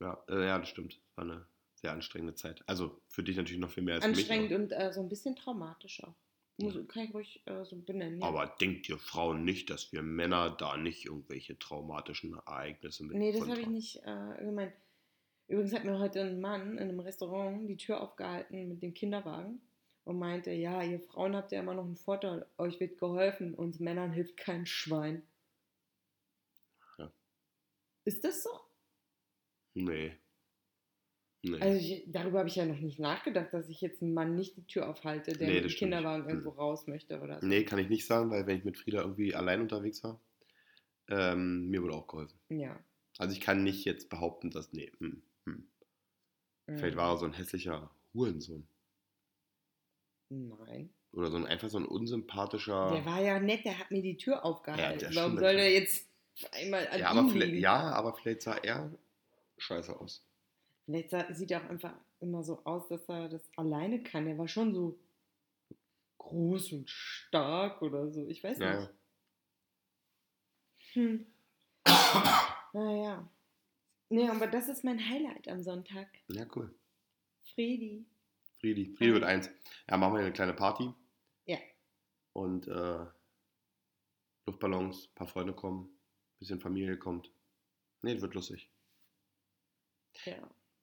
Ja, 0.00 0.22
äh, 0.28 0.46
ja, 0.46 0.58
das 0.58 0.68
stimmt. 0.68 1.00
War 1.14 1.24
eine 1.24 1.46
sehr 1.82 1.92
anstrengende 1.92 2.34
Zeit. 2.34 2.62
Also 2.66 3.02
für 3.08 3.22
dich 3.22 3.36
natürlich 3.36 3.60
noch 3.60 3.70
viel 3.70 3.82
mehr 3.82 3.96
als 3.96 4.04
für 4.04 4.10
mich. 4.10 4.30
Anstrengend 4.30 4.52
und 4.52 4.72
äh, 4.72 4.92
so 4.92 5.00
ein 5.00 5.08
bisschen 5.08 5.36
traumatisch 5.36 6.02
auch. 6.04 6.14
Muss, 6.58 6.74
Kann 6.86 7.04
ich 7.04 7.14
ruhig 7.14 7.42
äh, 7.46 7.64
so 7.64 7.76
benennen. 7.76 8.20
Ja. 8.20 8.26
Aber 8.26 8.46
denkt 8.46 8.88
ihr 8.88 8.98
Frauen 8.98 9.44
nicht, 9.44 9.68
dass 9.68 9.92
wir 9.92 10.02
Männer 10.02 10.50
da 10.50 10.76
nicht 10.76 11.06
irgendwelche 11.06 11.58
traumatischen 11.58 12.34
Ereignisse 12.34 13.04
mit 13.04 13.16
Nee, 13.16 13.32
das 13.32 13.48
habe 13.48 13.60
ich 13.60 13.66
nicht 13.66 13.96
äh, 14.04 14.44
gemeint. 14.44 14.72
Übrigens 15.48 15.74
hat 15.74 15.84
mir 15.84 15.98
heute 15.98 16.20
ein 16.20 16.40
Mann 16.40 16.78
in 16.78 16.84
einem 16.84 17.00
Restaurant 17.00 17.68
die 17.68 17.76
Tür 17.76 18.00
aufgehalten 18.00 18.68
mit 18.68 18.82
dem 18.82 18.94
Kinderwagen 18.94 19.60
und 20.04 20.18
meinte, 20.18 20.52
ja, 20.52 20.82
ihr 20.82 21.00
Frauen 21.00 21.34
habt 21.34 21.52
ja 21.52 21.60
immer 21.60 21.74
noch 21.74 21.84
einen 21.84 21.96
Vorteil, 21.96 22.46
euch 22.58 22.78
wird 22.78 22.98
geholfen, 22.98 23.54
uns 23.54 23.80
Männern 23.80 24.12
hilft 24.12 24.36
kein 24.36 24.66
Schwein. 24.66 25.22
Ja. 26.98 27.10
Ist 28.04 28.24
das 28.24 28.44
so? 28.44 28.50
Nee. 29.74 30.12
Nee. 31.44 31.60
Also 31.60 31.76
ich, 31.78 32.04
darüber 32.06 32.38
habe 32.38 32.48
ich 32.48 32.54
ja 32.56 32.64
noch 32.64 32.78
nicht 32.78 33.00
nachgedacht, 33.00 33.52
dass 33.52 33.68
ich 33.68 33.80
jetzt 33.80 34.00
einen 34.00 34.14
Mann 34.14 34.36
nicht 34.36 34.56
die 34.56 34.64
Tür 34.66 34.88
aufhalte, 34.88 35.32
der 35.32 35.48
Nee, 35.48 35.54
mit 35.60 35.64
dem. 35.64 35.70
Kinderwagen 35.76 36.28
irgendwo 36.28 36.52
Mhm. 36.52 36.56
raus 36.58 36.86
möchte 36.86 37.20
oder 37.20 37.40
so. 37.40 37.46
nee, 37.46 37.64
kann 37.64 37.80
ich 37.80 37.88
nicht 37.88 38.06
sagen, 38.06 38.30
weil 38.30 38.46
wenn 38.46 38.58
ich 38.58 38.64
mit 38.64 38.78
Frieda 38.78 39.00
irgendwie 39.00 39.34
allein 39.34 39.60
unterwegs 39.60 40.04
war, 40.04 40.20
ähm, 41.08 41.68
mir 41.68 41.82
wurde 41.82 41.94
auch 41.94 42.06
geholfen. 42.06 42.38
Ja. 42.48 42.78
Also 43.18 43.34
ich 43.34 43.40
kann 43.40 43.64
nicht 43.64 43.84
jetzt 43.84 44.08
behaupten, 44.08 44.50
dass, 44.50 44.72
nee, 44.72 44.92
hm, 44.98 45.22
hm. 45.46 45.66
vielleicht 46.66 46.94
Mhm. 46.94 46.98
war 47.00 47.12
er 47.12 47.18
so 47.18 47.26
ein 47.26 47.32
hässlicher 47.32 47.90
Hurensohn. 48.14 48.66
Nein. 50.30 50.90
Oder 51.12 51.30
so 51.30 51.36
ein, 51.36 51.46
einfach 51.46 51.68
so 51.68 51.78
ein 51.78 51.84
unsympathischer... 51.84 52.92
Der 52.92 53.04
war 53.04 53.20
ja 53.20 53.38
nett, 53.40 53.64
der 53.64 53.78
hat 53.78 53.90
mir 53.90 54.00
die 54.00 54.16
Tür 54.16 54.44
aufgehalten. 54.44 54.98
der 55.00 55.14
Warum 55.14 55.38
soll 55.38 55.56
der 55.56 55.70
jetzt 55.72 56.08
einmal 56.52 56.86
an 56.88 57.00
ja, 57.00 57.08
aber 57.10 57.28
vielleicht, 57.28 57.50
liegen? 57.50 57.62
ja, 57.62 57.90
aber 57.92 58.14
vielleicht 58.14 58.42
sah 58.42 58.56
er 58.56 58.90
scheiße 59.58 59.98
aus. 60.00 60.24
Vielleicht 60.84 61.10
sieht 61.30 61.50
er 61.50 61.64
auch 61.64 61.68
einfach 61.70 61.94
immer 62.20 62.42
so 62.42 62.64
aus, 62.64 62.88
dass 62.88 63.08
er 63.08 63.28
das 63.28 63.42
alleine 63.56 64.02
kann. 64.02 64.26
Er 64.26 64.38
war 64.38 64.48
schon 64.48 64.74
so 64.74 64.98
groß 66.18 66.72
und 66.72 66.90
stark 66.90 67.82
oder 67.82 68.10
so. 68.10 68.26
Ich 68.26 68.42
weiß 68.42 68.58
Ja, 68.58 68.80
nicht. 68.80 68.90
Hm. 70.94 71.26
Naja. 72.74 73.28
Nee, 74.08 74.28
aber 74.28 74.46
das 74.46 74.68
ist 74.68 74.84
mein 74.84 74.98
Highlight 74.98 75.48
am 75.48 75.62
Sonntag. 75.62 76.08
ja, 76.28 76.46
cool. 76.54 76.74
Friedi. 77.54 78.04
Friedi. 78.60 78.94
Friedi 78.96 79.12
wird 79.14 79.24
eins. 79.24 79.48
Ja, 79.88 79.96
machen 79.96 80.14
wir 80.14 80.20
eine 80.20 80.32
kleine 80.32 80.52
Party. 80.54 80.92
Ja. 81.46 81.58
Und 82.34 82.68
äh, 82.68 83.06
Luftballons, 84.46 85.08
ein 85.08 85.14
paar 85.14 85.26
Freunde 85.26 85.54
kommen, 85.54 85.98
bisschen 86.38 86.60
Familie 86.60 86.98
kommt. 86.98 87.30
Nee, 88.02 88.14
das 88.14 88.22
wird 88.22 88.34
lustig. 88.34 88.70
Ja. 90.24 90.36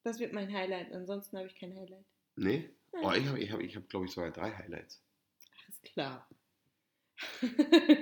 Das 0.09 0.17
wird 0.17 0.33
mein 0.33 0.51
Highlight. 0.51 0.91
Ansonsten 0.91 1.37
habe 1.37 1.45
ich 1.45 1.55
kein 1.55 1.75
Highlight. 1.75 2.03
Nee? 2.35 2.67
Nein. 2.93 3.03
Oh, 3.03 3.11
ich 3.11 3.27
habe, 3.27 3.39
ich 3.39 3.51
hab, 3.51 3.59
ich 3.59 3.75
hab, 3.75 3.87
glaube 3.89 4.07
ich, 4.07 4.11
sogar 4.11 4.31
drei 4.31 4.51
Highlights. 4.51 5.03
Ach, 5.55 5.69
ist 5.69 5.83
klar. 5.83 6.27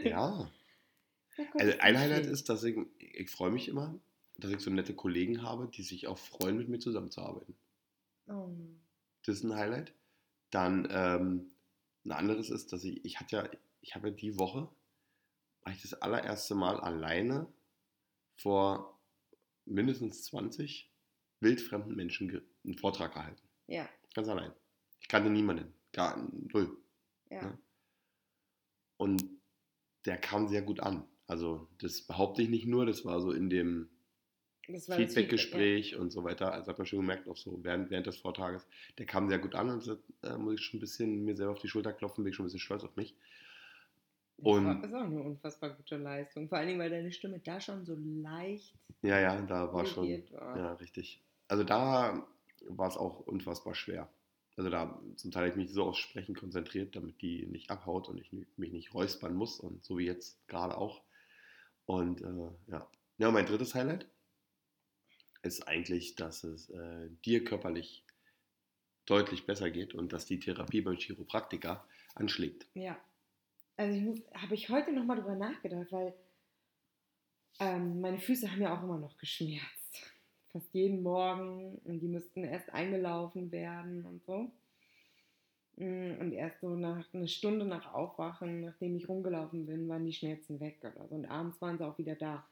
Ja. 0.03 0.49
Also 1.53 1.77
ein 1.77 1.99
Highlight 1.99 2.25
ist, 2.25 2.49
dass 2.49 2.63
ich, 2.63 2.75
ich 2.97 3.29
freue 3.29 3.51
mich 3.51 3.67
immer, 3.67 3.99
dass 4.37 4.49
ich 4.49 4.59
so 4.59 4.71
nette 4.71 4.95
Kollegen 4.95 5.43
habe, 5.43 5.67
die 5.67 5.83
sich 5.83 6.07
auch 6.07 6.17
freuen, 6.17 6.57
mit 6.57 6.67
mir 6.67 6.79
zusammenzuarbeiten. 6.79 7.55
Oh. 8.27 8.49
Das 9.23 9.35
ist 9.35 9.43
ein 9.43 9.53
Highlight. 9.53 9.93
Dann 10.49 10.87
ähm, 10.89 11.51
ein 12.05 12.11
anderes 12.11 12.49
ist, 12.49 12.73
dass 12.73 12.83
ich, 12.83 13.05
ich 13.05 13.19
hatte 13.19 13.35
ja, 13.35 13.49
ich 13.81 13.93
habe 13.93 14.09
ja 14.09 14.15
die 14.15 14.39
Woche, 14.39 14.67
war 15.61 15.73
ich 15.73 15.83
das 15.83 15.93
allererste 15.93 16.55
Mal 16.55 16.79
alleine 16.79 17.45
vor 18.35 18.99
mindestens 19.65 20.23
20 20.23 20.86
wildfremden 21.39 21.95
Menschen 21.95 22.41
einen 22.63 22.75
Vortrag 22.77 23.13
gehalten. 23.13 23.41
Ja, 23.67 23.87
Ganz 24.13 24.27
allein. 24.29 24.51
Ich 25.01 25.07
kannte 25.07 25.29
niemanden. 25.29 25.73
Gar 25.93 26.17
null. 26.53 26.77
ja. 27.29 27.41
Ja. 27.41 27.57
Und 28.97 29.23
der 30.05 30.17
kam 30.17 30.47
sehr 30.47 30.61
gut 30.63 30.79
an. 30.79 31.03
Also 31.27 31.67
das 31.79 32.01
behaupte 32.01 32.41
ich 32.41 32.49
nicht 32.49 32.65
nur, 32.65 32.85
das 32.85 33.05
war 33.05 33.21
so 33.21 33.31
in 33.31 33.49
dem 33.49 33.89
Feedbackgespräch 34.65 35.95
und 35.97 36.09
so 36.11 36.23
weiter. 36.23 36.51
Also 36.53 36.69
hat 36.71 36.77
man 36.77 36.87
schon 36.87 36.99
gemerkt, 36.99 37.27
auch 37.27 37.37
so 37.37 37.63
während, 37.63 37.89
während 37.89 38.07
des 38.07 38.17
Vortrages. 38.17 38.65
Der 38.97 39.05
kam 39.05 39.29
sehr 39.29 39.39
gut 39.39 39.53
an 39.55 39.69
und 39.69 39.85
das, 39.87 39.97
äh, 40.23 40.37
muss 40.37 40.55
ich 40.55 40.61
schon 40.61 40.77
ein 40.77 40.81
bisschen 40.81 41.23
mir 41.25 41.35
selber 41.35 41.51
auf 41.53 41.59
die 41.59 41.67
Schulter 41.67 41.93
klopfen, 41.93 42.23
bin 42.23 42.31
ich 42.31 42.35
schon 42.35 42.45
ein 42.45 42.47
bisschen 42.47 42.59
stolz 42.59 42.83
auf 42.83 42.95
mich. 42.95 43.15
Und 44.37 44.65
das 44.81 44.89
ist 44.89 44.93
auch 44.95 45.01
eine 45.01 45.21
unfassbar 45.21 45.71
gute 45.71 45.97
Leistung. 45.97 46.47
Vor 46.47 46.57
allen 46.57 46.67
Dingen, 46.67 46.79
weil 46.79 46.89
deine 46.89 47.11
Stimme 47.11 47.39
da 47.39 47.59
schon 47.59 47.85
so 47.85 47.95
leicht 47.95 48.73
Ja, 49.01 49.19
ja, 49.19 49.41
da 49.41 49.73
war 49.73 49.85
schon. 49.85 50.07
war. 50.31 50.57
Ja, 50.57 50.73
richtig. 50.73 51.21
Also 51.47 51.63
da 51.63 52.27
war 52.67 52.87
es 52.87 52.97
auch 52.97 53.19
unfassbar 53.21 53.75
schwer. 53.75 54.09
Also 54.55 54.69
da 54.71 54.99
zum 55.15 55.31
Teil 55.31 55.43
habe 55.43 55.51
ich 55.51 55.55
mich 55.67 55.73
so 55.73 55.83
aufs 55.83 55.99
Sprechen 55.99 56.35
konzentriert, 56.35 56.95
damit 56.95 57.21
die 57.21 57.45
nicht 57.45 57.69
abhaut 57.69 58.09
und 58.09 58.17
ich 58.17 58.31
mich 58.31 58.71
nicht 58.71 58.93
räuspern 58.93 59.35
muss 59.35 59.59
und 59.59 59.85
so 59.85 59.97
wie 59.97 60.05
jetzt 60.05 60.45
gerade 60.47 60.77
auch. 60.77 61.03
Und 61.85 62.21
äh, 62.21 62.71
ja. 62.71 62.89
Ja, 63.19 63.31
mein 63.31 63.45
drittes 63.45 63.73
Highlight 63.73 64.07
ist 65.41 65.67
eigentlich, 65.67 66.15
dass 66.15 66.43
es 66.43 66.69
äh, 66.69 67.09
dir 67.25 67.43
körperlich 67.43 68.03
deutlich 69.05 69.45
besser 69.45 69.71
geht 69.71 69.93
und 69.93 70.11
dass 70.13 70.25
die 70.25 70.39
Therapie 70.39 70.81
beim 70.81 70.97
Chiropraktiker 70.97 71.87
anschlägt. 72.15 72.67
Ja. 72.73 72.97
Also 73.77 74.15
habe 74.33 74.55
ich 74.55 74.69
heute 74.69 74.91
nochmal 74.91 75.17
drüber 75.17 75.35
nachgedacht, 75.35 75.91
weil 75.91 76.13
ähm, 77.59 78.01
meine 78.01 78.19
Füße 78.19 78.51
haben 78.51 78.61
ja 78.61 78.77
auch 78.77 78.83
immer 78.83 78.97
noch 78.97 79.17
geschmerzt. 79.17 79.86
Fast 80.57 80.73
jeden 80.73 81.03
Morgen 81.03 81.79
und 81.83 81.99
die 81.99 82.07
müssten 82.07 82.43
erst 82.43 82.73
eingelaufen 82.73 83.51
werden 83.51 84.03
und 84.05 84.25
so. 84.25 84.51
Mm, 85.75 86.19
und 86.19 86.31
erst 86.33 86.61
so 86.61 86.75
nach 86.75 87.13
einer 87.13 87.27
Stunde 87.27 87.63
nach 87.63 87.93
Aufwachen, 87.93 88.61
nachdem 88.61 88.95
ich 88.95 89.07
rumgelaufen 89.07 89.67
bin, 89.67 89.87
waren 89.87 90.03
die 90.03 90.13
Schmerzen 90.13 90.59
weg 90.59 90.79
oder 90.81 91.07
so. 91.07 91.13
Und 91.13 91.25
abends 91.27 91.61
waren 91.61 91.77
sie 91.77 91.85
auch 91.85 91.99
wieder 91.99 92.15
da. 92.15 92.43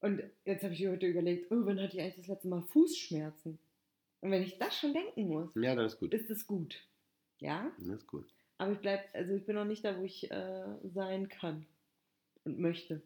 Und 0.00 0.24
jetzt 0.44 0.64
habe 0.64 0.74
ich 0.74 0.84
heute 0.88 1.06
überlegt, 1.06 1.52
oh, 1.52 1.60
wann 1.60 1.78
hatte 1.78 1.96
ich 1.96 2.02
eigentlich 2.02 2.16
das 2.16 2.26
letzte 2.26 2.48
Mal 2.48 2.62
Fußschmerzen? 2.62 3.60
Und 4.22 4.30
wenn 4.32 4.42
ich 4.42 4.58
das 4.58 4.76
schon 4.76 4.92
denken 4.92 5.28
muss, 5.28 5.50
ja, 5.54 5.76
dann 5.76 5.86
ist 5.86 6.00
gut. 6.00 6.12
Ist 6.12 6.30
das 6.30 6.44
gut. 6.48 6.84
Ja? 7.38 7.70
Das 7.78 7.86
ist 7.86 8.08
gut. 8.08 8.26
Aber 8.58 8.72
ich 8.72 8.78
bleib, 8.78 9.08
also 9.14 9.34
ich 9.34 9.46
bin 9.46 9.54
noch 9.54 9.64
nicht 9.64 9.84
da, 9.84 9.96
wo 9.96 10.02
ich 10.02 10.28
äh, 10.32 10.64
sein 10.82 11.28
kann 11.28 11.64
und 12.42 12.58
möchte. 12.58 13.02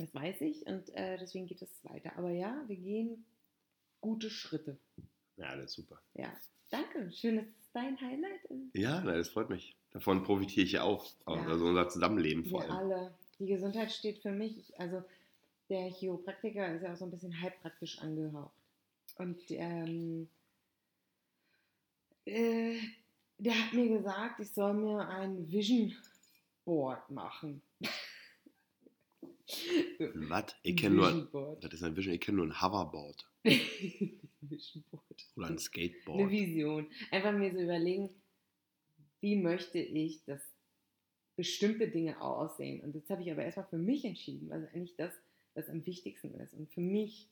Das 0.00 0.14
weiß 0.14 0.40
ich 0.40 0.66
und 0.66 0.88
äh, 0.94 1.18
deswegen 1.18 1.46
geht 1.46 1.60
es 1.60 1.84
weiter. 1.84 2.16
Aber 2.16 2.30
ja, 2.30 2.64
wir 2.66 2.76
gehen 2.76 3.24
gute 4.00 4.30
Schritte. 4.30 4.78
Ja, 5.36 5.54
das 5.56 5.66
ist 5.66 5.72
super. 5.74 6.00
Ja, 6.14 6.32
danke. 6.70 7.12
Schön, 7.12 7.36
dass 7.36 7.44
es 7.46 7.70
dein 7.72 8.00
Highlight 8.00 8.44
ist. 8.46 8.74
Ja, 8.74 9.02
das 9.02 9.28
freut 9.28 9.50
mich. 9.50 9.76
Davon 9.90 10.22
profitiere 10.22 10.64
ich 10.64 10.72
ja 10.72 10.84
auch. 10.84 11.06
Ja. 11.26 11.34
Also 11.46 11.66
unser 11.66 11.88
Zusammenleben 11.88 12.46
vor 12.46 12.62
wir 12.62 12.70
allem. 12.70 12.92
alle. 12.92 13.14
Die 13.38 13.46
Gesundheit 13.46 13.92
steht 13.92 14.18
für 14.18 14.32
mich, 14.32 14.78
also 14.78 15.02
der 15.68 15.90
Chiropraktiker 15.90 16.74
ist 16.74 16.82
ja 16.82 16.92
auch 16.92 16.96
so 16.96 17.04
ein 17.04 17.10
bisschen 17.10 17.38
heilpraktisch 17.40 17.98
angehaucht. 18.00 18.52
Und 19.16 19.38
ähm, 19.50 20.28
äh, 22.24 22.78
der 23.38 23.54
hat 23.54 23.72
mir 23.74 23.98
gesagt, 23.98 24.40
ich 24.40 24.50
soll 24.52 24.74
mir 24.74 25.06
ein 25.08 25.50
Vision 25.50 25.94
Board 26.64 27.10
machen. 27.10 27.62
Was? 30.28 30.54
Ich 30.62 30.76
kenne 30.76 30.96
nur, 30.96 31.58
das 31.60 31.72
ist 31.74 31.82
ein 31.82 31.96
Vision, 31.96 32.14
ich 32.14 32.20
kenne 32.20 32.36
nur 32.36 32.46
ein 32.46 32.60
Hoverboard. 32.60 33.28
Vision 34.40 34.84
Board. 34.90 35.32
Oder 35.36 35.48
ein 35.48 35.58
Skateboard. 35.58 36.20
Eine 36.20 36.30
Vision. 36.30 36.86
Einfach 37.10 37.32
mir 37.32 37.52
so 37.52 37.58
überlegen, 37.58 38.10
wie 39.20 39.36
möchte 39.36 39.78
ich, 39.78 40.24
dass 40.24 40.40
bestimmte 41.36 41.88
Dinge 41.88 42.20
aussehen. 42.20 42.82
Und 42.82 42.94
jetzt 42.94 43.10
habe 43.10 43.22
ich 43.22 43.30
aber 43.30 43.44
erstmal 43.44 43.66
für 43.66 43.78
mich 43.78 44.04
entschieden, 44.04 44.50
was 44.50 44.62
eigentlich 44.74 44.96
das, 44.96 45.14
was 45.54 45.68
am 45.68 45.84
wichtigsten 45.86 46.34
ist. 46.34 46.52
Und 46.54 46.70
für 46.70 46.80
mich 46.80 47.30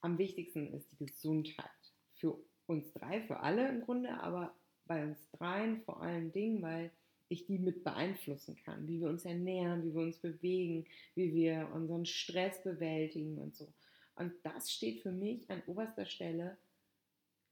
am 0.00 0.18
wichtigsten 0.18 0.72
ist 0.72 0.90
die 0.92 1.06
Gesundheit. 1.06 1.70
Für 2.14 2.38
uns 2.66 2.92
drei, 2.92 3.22
für 3.22 3.40
alle 3.40 3.68
im 3.68 3.82
Grunde, 3.82 4.10
aber 4.20 4.54
bei 4.86 5.04
uns 5.04 5.18
dreien 5.30 5.82
vor 5.82 6.02
allen 6.02 6.32
Dingen, 6.32 6.62
weil 6.62 6.90
ich 7.28 7.46
die 7.46 7.58
mit 7.58 7.84
beeinflussen 7.84 8.56
kann, 8.64 8.86
wie 8.86 9.00
wir 9.00 9.08
uns 9.08 9.24
ernähren, 9.24 9.84
wie 9.84 9.94
wir 9.94 10.02
uns 10.02 10.18
bewegen, 10.18 10.86
wie 11.14 11.34
wir 11.34 11.70
unseren 11.72 12.06
Stress 12.06 12.62
bewältigen 12.62 13.38
und 13.38 13.54
so. 13.54 13.72
Und 14.14 14.32
das 14.42 14.70
steht 14.70 15.02
für 15.02 15.12
mich 15.12 15.50
an 15.50 15.62
oberster 15.66 16.06
Stelle. 16.06 16.56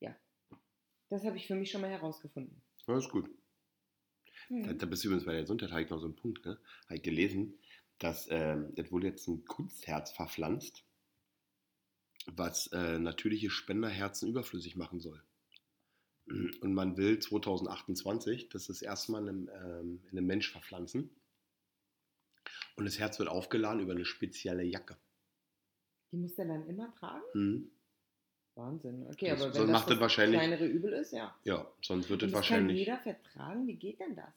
Ja, 0.00 0.16
das 1.08 1.24
habe 1.24 1.36
ich 1.36 1.46
für 1.46 1.54
mich 1.56 1.70
schon 1.70 1.80
mal 1.80 1.90
herausgefunden. 1.90 2.62
Ist 2.86 3.10
gut. 3.10 3.30
Da, 4.50 4.72
da, 4.72 4.86
bist 4.86 5.02
du 5.02 5.08
übrigens 5.08 5.24
bei 5.24 5.32
der 5.32 5.42
Gesundheit, 5.42 5.70
habe 5.70 5.82
ich 5.82 5.90
noch 5.90 5.98
so 5.98 6.06
einen 6.06 6.16
Punkt, 6.16 6.44
ne? 6.44 6.58
Habe 6.84 6.96
ich 6.96 7.02
gelesen, 7.02 7.58
dass 7.98 8.28
ähm, 8.30 8.72
es 8.76 8.92
wurde 8.92 9.08
jetzt 9.08 9.26
ein 9.26 9.44
Kunstherz 9.44 10.10
verpflanzt, 10.10 10.84
was 12.26 12.66
äh, 12.68 12.98
natürliche 12.98 13.50
Spenderherzen 13.50 14.28
überflüssig 14.28 14.76
machen 14.76 15.00
soll. 15.00 15.22
Und 16.26 16.72
man 16.72 16.96
will 16.96 17.18
2028 17.18 18.48
das 18.48 18.68
ist 18.68 18.82
erstmal 18.82 19.22
in 19.22 19.28
einem, 19.28 19.50
ähm, 19.54 20.02
in 20.10 20.18
einem 20.18 20.26
Mensch 20.26 20.50
verpflanzen. 20.50 21.10
Und 22.76 22.86
das 22.86 22.98
Herz 22.98 23.18
wird 23.18 23.28
aufgeladen 23.28 23.80
über 23.80 23.92
eine 23.92 24.04
spezielle 24.04 24.64
Jacke. 24.64 24.96
Die 26.12 26.16
muss 26.16 26.34
der 26.34 26.46
dann 26.46 26.66
immer 26.66 26.94
tragen? 26.94 27.24
Mhm. 27.34 27.70
Wahnsinn. 28.56 29.06
Okay, 29.08 29.30
das, 29.30 29.42
aber 29.42 29.54
wenn 29.54 29.72
das, 29.72 29.86
das 29.86 30.00
wahrscheinlich, 30.00 30.38
kleinere 30.38 30.66
Übel 30.66 30.92
ist, 30.92 31.12
ja. 31.12 31.36
Ja, 31.44 31.70
sonst 31.82 32.08
wird 32.08 32.22
es 32.22 32.32
wahrscheinlich. 32.32 32.86
Kann 32.86 32.96
jeder 32.96 32.98
vertragen? 32.98 33.66
Wie 33.66 33.76
geht 33.76 34.00
denn 34.00 34.14
das? 34.14 34.32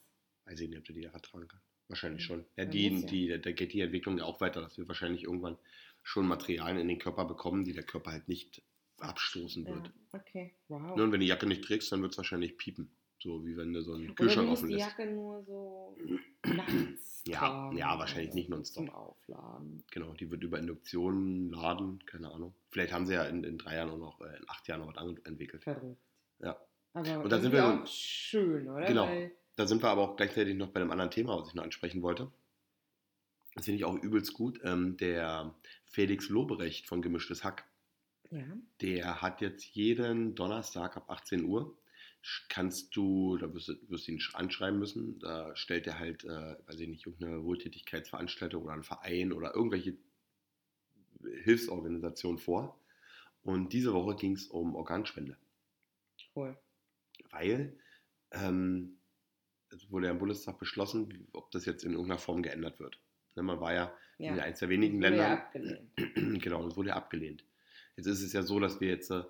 Weiß 0.46 0.60
ich 0.60 0.70
nicht, 0.70 0.80
ob 0.80 0.86
der 0.86 0.96
jeder 0.96 1.12
vertragen 1.12 1.48
kann. 1.48 1.62
Wahrscheinlich 1.88 2.24
schon. 2.24 2.46
Ja, 2.58 2.66
die, 2.66 2.88
ja. 2.88 3.08
Die, 3.08 3.42
da 3.42 3.52
geht 3.52 3.74
die 3.74 3.82
Entwicklung 3.82 4.18
ja 4.18 4.26
auch 4.26 4.42
weiter, 4.42 4.62
dass 4.62 4.78
wir 4.78 4.88
wahrscheinlich 4.88 5.24
irgendwann 5.24 5.58
schon 6.04 6.28
Materialien 6.28 6.80
in 6.80 6.88
den 6.88 7.00
Körper 7.00 7.26
bekommen, 7.26 7.64
die 7.64 7.74
der 7.74 7.84
Körper 7.84 8.12
halt 8.12 8.28
nicht 8.28 8.64
abstoßen 9.00 9.66
wird. 9.66 9.88
Ja, 9.88 10.20
okay, 10.20 10.54
wow. 10.68 10.96
Nur 10.96 11.06
und 11.06 11.12
wenn 11.12 11.12
du 11.12 11.20
die 11.20 11.28
Jacke 11.28 11.46
nicht 11.46 11.64
trägst, 11.64 11.92
dann 11.92 12.02
wird 12.02 12.14
es 12.14 12.18
wahrscheinlich 12.18 12.58
piepen. 12.58 12.90
So 13.20 13.46
wie 13.46 13.58
wenn 13.58 13.74
du 13.74 13.82
so 13.82 13.94
einen 13.94 14.14
Kühlschrank 14.14 14.50
offen 14.50 14.70
lässt. 14.70 14.86
die 14.86 14.90
Jacke 14.90 15.12
nur 15.12 15.44
so 15.44 15.98
nachts 16.46 17.24
ja, 17.28 17.72
ja, 17.74 18.00
wahrscheinlich 18.00 18.34
nicht 18.34 18.50
nonstop. 18.50 18.86
Zum 18.86 18.94
Aufladen. 18.94 19.84
Genau, 19.92 20.14
die 20.14 20.32
wird 20.32 20.44
über 20.44 20.60
Induktion 20.60 21.52
laden, 21.52 22.06
keine 22.06 22.32
Ahnung. 22.32 22.54
Vielleicht 22.70 22.94
haben 22.94 23.06
sie 23.06 23.14
ja 23.14 23.26
in, 23.26 23.44
in 23.44 23.58
drei 23.58 23.76
Jahren 23.76 23.90
oder 23.90 24.00
noch, 24.00 24.22
äh, 24.22 24.38
in 24.38 24.48
acht 24.48 24.68
Jahren 24.68 24.82
noch 24.82 24.96
was 24.96 25.18
entwickelt. 25.26 25.64
Verrückt. 25.64 25.98
Ja. 26.40 26.58
Aber 26.94 27.24
und 27.24 27.30
da 27.32 27.40
sind 27.40 27.52
wir 27.52 27.66
auch 27.66 27.86
schön, 27.88 28.70
oder? 28.70 28.86
Genau. 28.86 29.08
Weil 29.08 29.32
da 29.56 29.68
sind 29.68 29.84
wir 29.84 29.90
aber 29.90 30.04
auch 30.04 30.16
gleichzeitig 30.16 30.56
noch 30.56 30.70
bei 30.70 30.80
einem 30.80 30.92
anderen 30.92 31.12
Thema, 31.12 31.38
was 31.38 31.50
ich 31.50 31.56
noch 31.56 31.64
ansprechen 31.64 32.02
wollte. 32.02 32.32
Das 33.56 33.66
finde 33.66 33.80
ich 33.80 33.86
auch 33.86 33.96
übelst 33.96 34.34
gut. 34.34 34.60
Ähm, 34.64 34.98
der 34.98 35.56
Felix 35.86 36.30
Loberecht 36.30 36.88
von 36.88 37.02
Gemischtes 37.02 37.44
Hack. 37.44 37.66
Ja. 38.32 38.58
Der 38.82 39.22
hat 39.22 39.42
jetzt 39.42 39.66
jeden 39.76 40.36
Donnerstag 40.36 40.98
ab 40.98 41.10
18 41.10 41.44
Uhr 41.46 41.78
kannst 42.50 42.96
du, 42.96 43.38
da 43.38 43.54
wirst 43.54 43.70
du, 43.70 43.74
wirst 43.90 44.08
du 44.08 44.12
ihn 44.12 44.22
anschreiben 44.34 44.80
müssen, 44.80 45.20
da 45.20 45.56
stellt 45.56 45.88
er 45.88 46.00
halt, 46.00 46.24
äh, 46.26 46.58
weiß 46.68 46.80
ich 46.80 46.88
nicht, 46.88 47.06
irgendeine 47.06 47.44
Wohltätigkeitsveranstaltung 47.44 48.64
oder 48.64 48.74
einen 48.74 48.84
Verein 48.84 49.32
oder 49.32 49.56
irgendwelche 49.56 49.98
Hilfsorganisationen 51.44 52.38
vor. 52.38 52.80
Und 53.44 53.72
diese 53.72 53.94
Woche 53.94 54.16
ging 54.16 54.34
es 54.34 54.48
um 54.48 54.76
Organspende. 54.76 55.38
Cool. 56.36 56.58
Weil 57.32 57.78
ähm, 58.32 58.98
es 59.70 59.90
wurde 59.90 60.08
ja 60.08 60.12
im 60.12 60.20
Bundestag 60.20 60.60
beschlossen, 60.60 61.28
ob 61.34 61.52
das 61.52 61.66
jetzt 61.66 61.84
in 61.84 61.92
irgendeiner 61.92 62.20
Form 62.20 62.44
geändert 62.44 62.80
wird. 62.80 63.00
Ne, 63.36 63.44
man 63.44 63.60
war 63.62 63.74
ja, 63.74 63.94
ja. 64.18 64.34
in 64.34 64.40
eines 64.40 64.60
der 64.60 64.70
wenigen 64.70 65.00
Länder. 65.00 65.18
Ja 65.18 65.34
abgelehnt. 65.34 65.92
genau, 66.44 66.64
das 66.66 66.76
wurde 66.76 66.90
ja 66.90 66.96
abgelehnt. 66.96 67.46
Jetzt 67.98 68.08
ist 68.08 68.22
es 68.22 68.34
ja 68.34 68.44
so, 68.44 68.60
dass 68.60 68.80
wir 68.80 68.88
jetzt, 68.88 69.12
äh, 69.12 69.24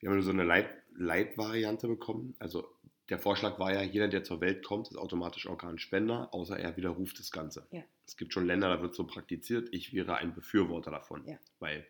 wir 0.00 0.08
haben 0.08 0.16
nur 0.16 0.22
so 0.22 0.30
eine 0.30 0.44
Leit 0.44 0.68
Leitvariante 0.96 1.88
bekommen. 1.88 2.34
Also 2.38 2.68
der 3.08 3.18
Vorschlag 3.18 3.58
war 3.58 3.72
ja, 3.72 3.82
jeder, 3.82 4.08
der 4.08 4.24
zur 4.24 4.40
Welt 4.40 4.64
kommt, 4.64 4.88
ist 4.88 4.96
automatisch 4.96 5.46
Organspender, 5.46 6.32
außer 6.32 6.58
er 6.58 6.76
widerruft 6.76 7.18
das 7.18 7.30
Ganze. 7.30 7.66
Ja. 7.70 7.82
Es 8.06 8.16
gibt 8.16 8.32
schon 8.32 8.46
Länder, 8.46 8.68
da 8.68 8.80
wird 8.80 8.94
so 8.94 9.04
praktiziert. 9.04 9.68
Ich 9.72 9.92
wäre 9.92 10.16
ein 10.16 10.34
Befürworter 10.34 10.90
davon, 10.90 11.26
ja. 11.26 11.38
weil 11.58 11.86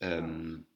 ähm, 0.00 0.66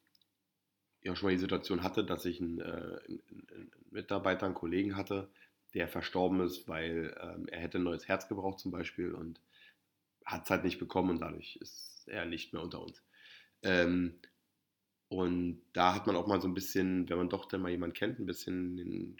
ich 1.01 1.11
auch 1.11 1.17
schon 1.17 1.29
mal 1.29 1.35
die 1.35 1.41
Situation 1.41 1.83
hatte, 1.83 2.05
dass 2.05 2.25
ich 2.25 2.41
einen, 2.41 2.61
äh, 2.61 2.65
einen, 2.65 3.23
einen 3.29 3.71
Mitarbeiter, 3.91 4.47
einen 4.47 4.55
Kollegen 4.55 4.97
hatte, 4.97 5.29
der 5.75 5.89
verstorben 5.89 6.41
ist, 6.41 6.67
weil 6.67 7.17
ähm, 7.21 7.47
er 7.49 7.61
hätte 7.61 7.79
ein 7.79 7.85
neues 7.85 8.09
Herz 8.09 8.29
gebraucht 8.29 8.59
zum 8.59 8.73
Beispiel 8.73 9.13
und 9.13 9.41
hat 10.25 10.45
es 10.45 10.51
halt 10.51 10.65
nicht 10.65 10.79
bekommen 10.79 11.11
und 11.11 11.21
dadurch 11.21 11.57
ist 11.57 12.09
er 12.09 12.25
nicht 12.25 12.53
mehr 12.53 12.63
unter 12.63 12.83
uns. 12.83 13.03
Ähm, 13.63 14.15
und 15.09 15.63
da 15.73 15.95
hat 15.95 16.07
man 16.07 16.17
auch 16.17 16.27
mal 16.27 16.41
so 16.41 16.49
ein 16.49 16.55
bisschen, 16.55 17.09
wenn 17.09 17.17
man 17.17 17.31
doch 17.31 17.47
dann 17.47 17.63
mal 17.63 17.71
jemanden 17.71 17.95
kennt, 17.95 18.19
ein 18.19 18.27
bisschen 18.27 18.77
den 18.77 19.17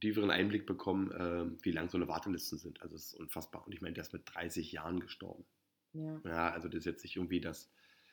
tieferen 0.00 0.30
Einblick 0.30 0.66
bekommen, 0.66 1.10
äh, 1.10 1.64
wie 1.64 1.72
lang 1.72 1.88
so 1.90 1.98
eine 1.98 2.08
Wartelisten 2.08 2.58
sind. 2.58 2.80
Also 2.80 2.94
es 2.94 3.12
ist 3.12 3.14
unfassbar. 3.14 3.66
Und 3.66 3.72
ich 3.72 3.80
meine, 3.80 3.94
der 3.94 4.02
ist 4.02 4.12
mit 4.12 4.22
30 4.24 4.70
Jahren 4.72 5.00
gestorben. 5.00 5.44
Ja. 5.92 6.20
ja 6.24 6.50
also 6.50 6.68
das 6.68 6.80
ist 6.80 6.84
jetzt 6.86 7.02
nicht 7.02 7.16
irgendwie, 7.16 7.40
dass, 7.40 7.70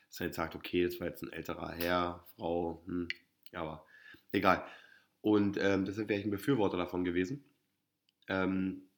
dass 0.09 0.19
er 0.19 0.25
jetzt 0.27 0.35
sagt, 0.35 0.55
okay, 0.55 0.83
das 0.83 0.99
war 0.99 1.07
jetzt 1.07 1.21
ein 1.21 1.31
älterer 1.31 1.71
Herr, 1.71 2.25
Frau, 2.35 2.81
hm, 2.85 3.07
aber 3.53 3.85
egal. 4.31 4.65
Und 5.21 5.57
ähm, 5.57 5.85
deshalb 5.85 6.09
wäre 6.09 6.19
ich 6.19 6.25
ein 6.25 6.31
Befürworter 6.31 6.77
davon 6.77 7.05
gewesen. 7.05 7.43
Ähm, 8.27 8.89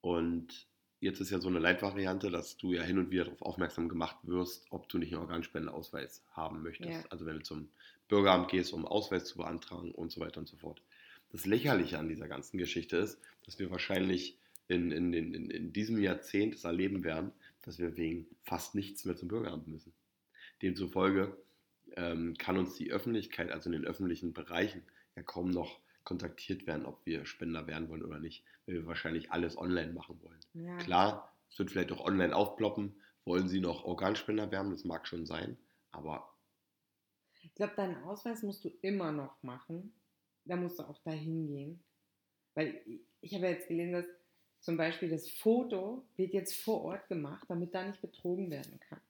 und 0.00 0.68
Jetzt 1.04 1.20
ist 1.20 1.30
ja 1.30 1.38
so 1.38 1.48
eine 1.48 1.58
Leitvariante, 1.58 2.30
dass 2.30 2.56
du 2.56 2.72
ja 2.72 2.82
hin 2.82 2.98
und 2.98 3.10
wieder 3.10 3.24
darauf 3.24 3.42
aufmerksam 3.42 3.90
gemacht 3.90 4.16
wirst, 4.22 4.64
ob 4.70 4.88
du 4.88 4.96
nicht 4.96 5.12
einen 5.12 5.20
Organspendeausweis 5.20 6.24
haben 6.32 6.62
möchtest. 6.62 6.90
Ja. 6.90 7.04
Also 7.10 7.26
wenn 7.26 7.36
du 7.36 7.42
zum 7.42 7.68
Bürgeramt 8.08 8.50
gehst, 8.50 8.72
um 8.72 8.86
Ausweis 8.86 9.26
zu 9.26 9.36
beantragen 9.36 9.90
und 9.90 10.10
so 10.10 10.22
weiter 10.22 10.40
und 10.40 10.48
so 10.48 10.56
fort. 10.56 10.80
Das 11.30 11.44
Lächerliche 11.44 11.98
an 11.98 12.08
dieser 12.08 12.26
ganzen 12.26 12.56
Geschichte 12.56 12.96
ist, 12.96 13.20
dass 13.44 13.58
wir 13.58 13.70
wahrscheinlich 13.70 14.38
in, 14.66 14.92
in, 14.92 15.12
in, 15.12 15.50
in 15.50 15.74
diesem 15.74 15.98
Jahrzehnt 15.98 16.54
es 16.54 16.64
erleben 16.64 17.04
werden, 17.04 17.32
dass 17.60 17.78
wir 17.78 17.98
wegen 17.98 18.26
fast 18.42 18.74
nichts 18.74 19.04
mehr 19.04 19.14
zum 19.14 19.28
Bürgeramt 19.28 19.68
müssen. 19.68 19.92
Demzufolge 20.62 21.36
ähm, 21.96 22.34
kann 22.38 22.56
uns 22.56 22.76
die 22.76 22.90
Öffentlichkeit, 22.90 23.50
also 23.50 23.68
in 23.68 23.72
den 23.72 23.84
öffentlichen 23.84 24.32
Bereichen, 24.32 24.80
ja 25.16 25.22
kaum 25.22 25.50
noch 25.50 25.80
kontaktiert 26.04 26.66
werden, 26.66 26.86
ob 26.86 27.04
wir 27.06 27.26
Spender 27.26 27.66
werden 27.66 27.88
wollen 27.88 28.04
oder 28.04 28.18
nicht, 28.18 28.44
weil 28.66 28.76
wir 28.76 28.86
wahrscheinlich 28.86 29.32
alles 29.32 29.56
online 29.56 29.92
machen 29.92 30.20
wollen. 30.22 30.40
Ja. 30.54 30.76
Klar, 30.78 31.36
es 31.50 31.58
wird 31.58 31.70
vielleicht 31.70 31.92
auch 31.92 32.04
online 32.04 32.34
aufploppen, 32.34 33.00
wollen 33.24 33.48
sie 33.48 33.60
noch 33.60 33.84
Organspender 33.84 34.50
werden, 34.50 34.70
das 34.70 34.84
mag 34.84 35.06
schon 35.06 35.26
sein, 35.26 35.56
aber 35.92 36.30
Ich 37.42 37.54
glaube, 37.54 37.74
deinen 37.76 38.02
Ausweis 38.04 38.42
musst 38.42 38.64
du 38.64 38.70
immer 38.80 39.12
noch 39.12 39.42
machen. 39.42 39.92
Da 40.46 40.56
musst 40.56 40.78
du 40.78 40.82
auch 40.82 40.98
dahin 41.02 41.46
gehen. 41.46 41.84
Weil 42.54 42.82
ich- 43.20 43.34
habe 43.34 43.44
ja 43.44 43.50
jetzt 43.52 43.68
gelesen, 43.68 43.92
dass 43.92 44.06
zum 44.60 44.76
Beispiel 44.78 45.10
das 45.10 45.28
Foto 45.30 46.06
wird 46.16 46.32
jetzt 46.32 46.56
vor 46.56 46.82
Ort 46.84 47.08
gemacht, 47.08 47.44
damit 47.48 47.74
da 47.74 47.84
nicht 47.86 48.00
betrogen 48.00 48.50
werden 48.50 48.78
kann. 48.80 49.00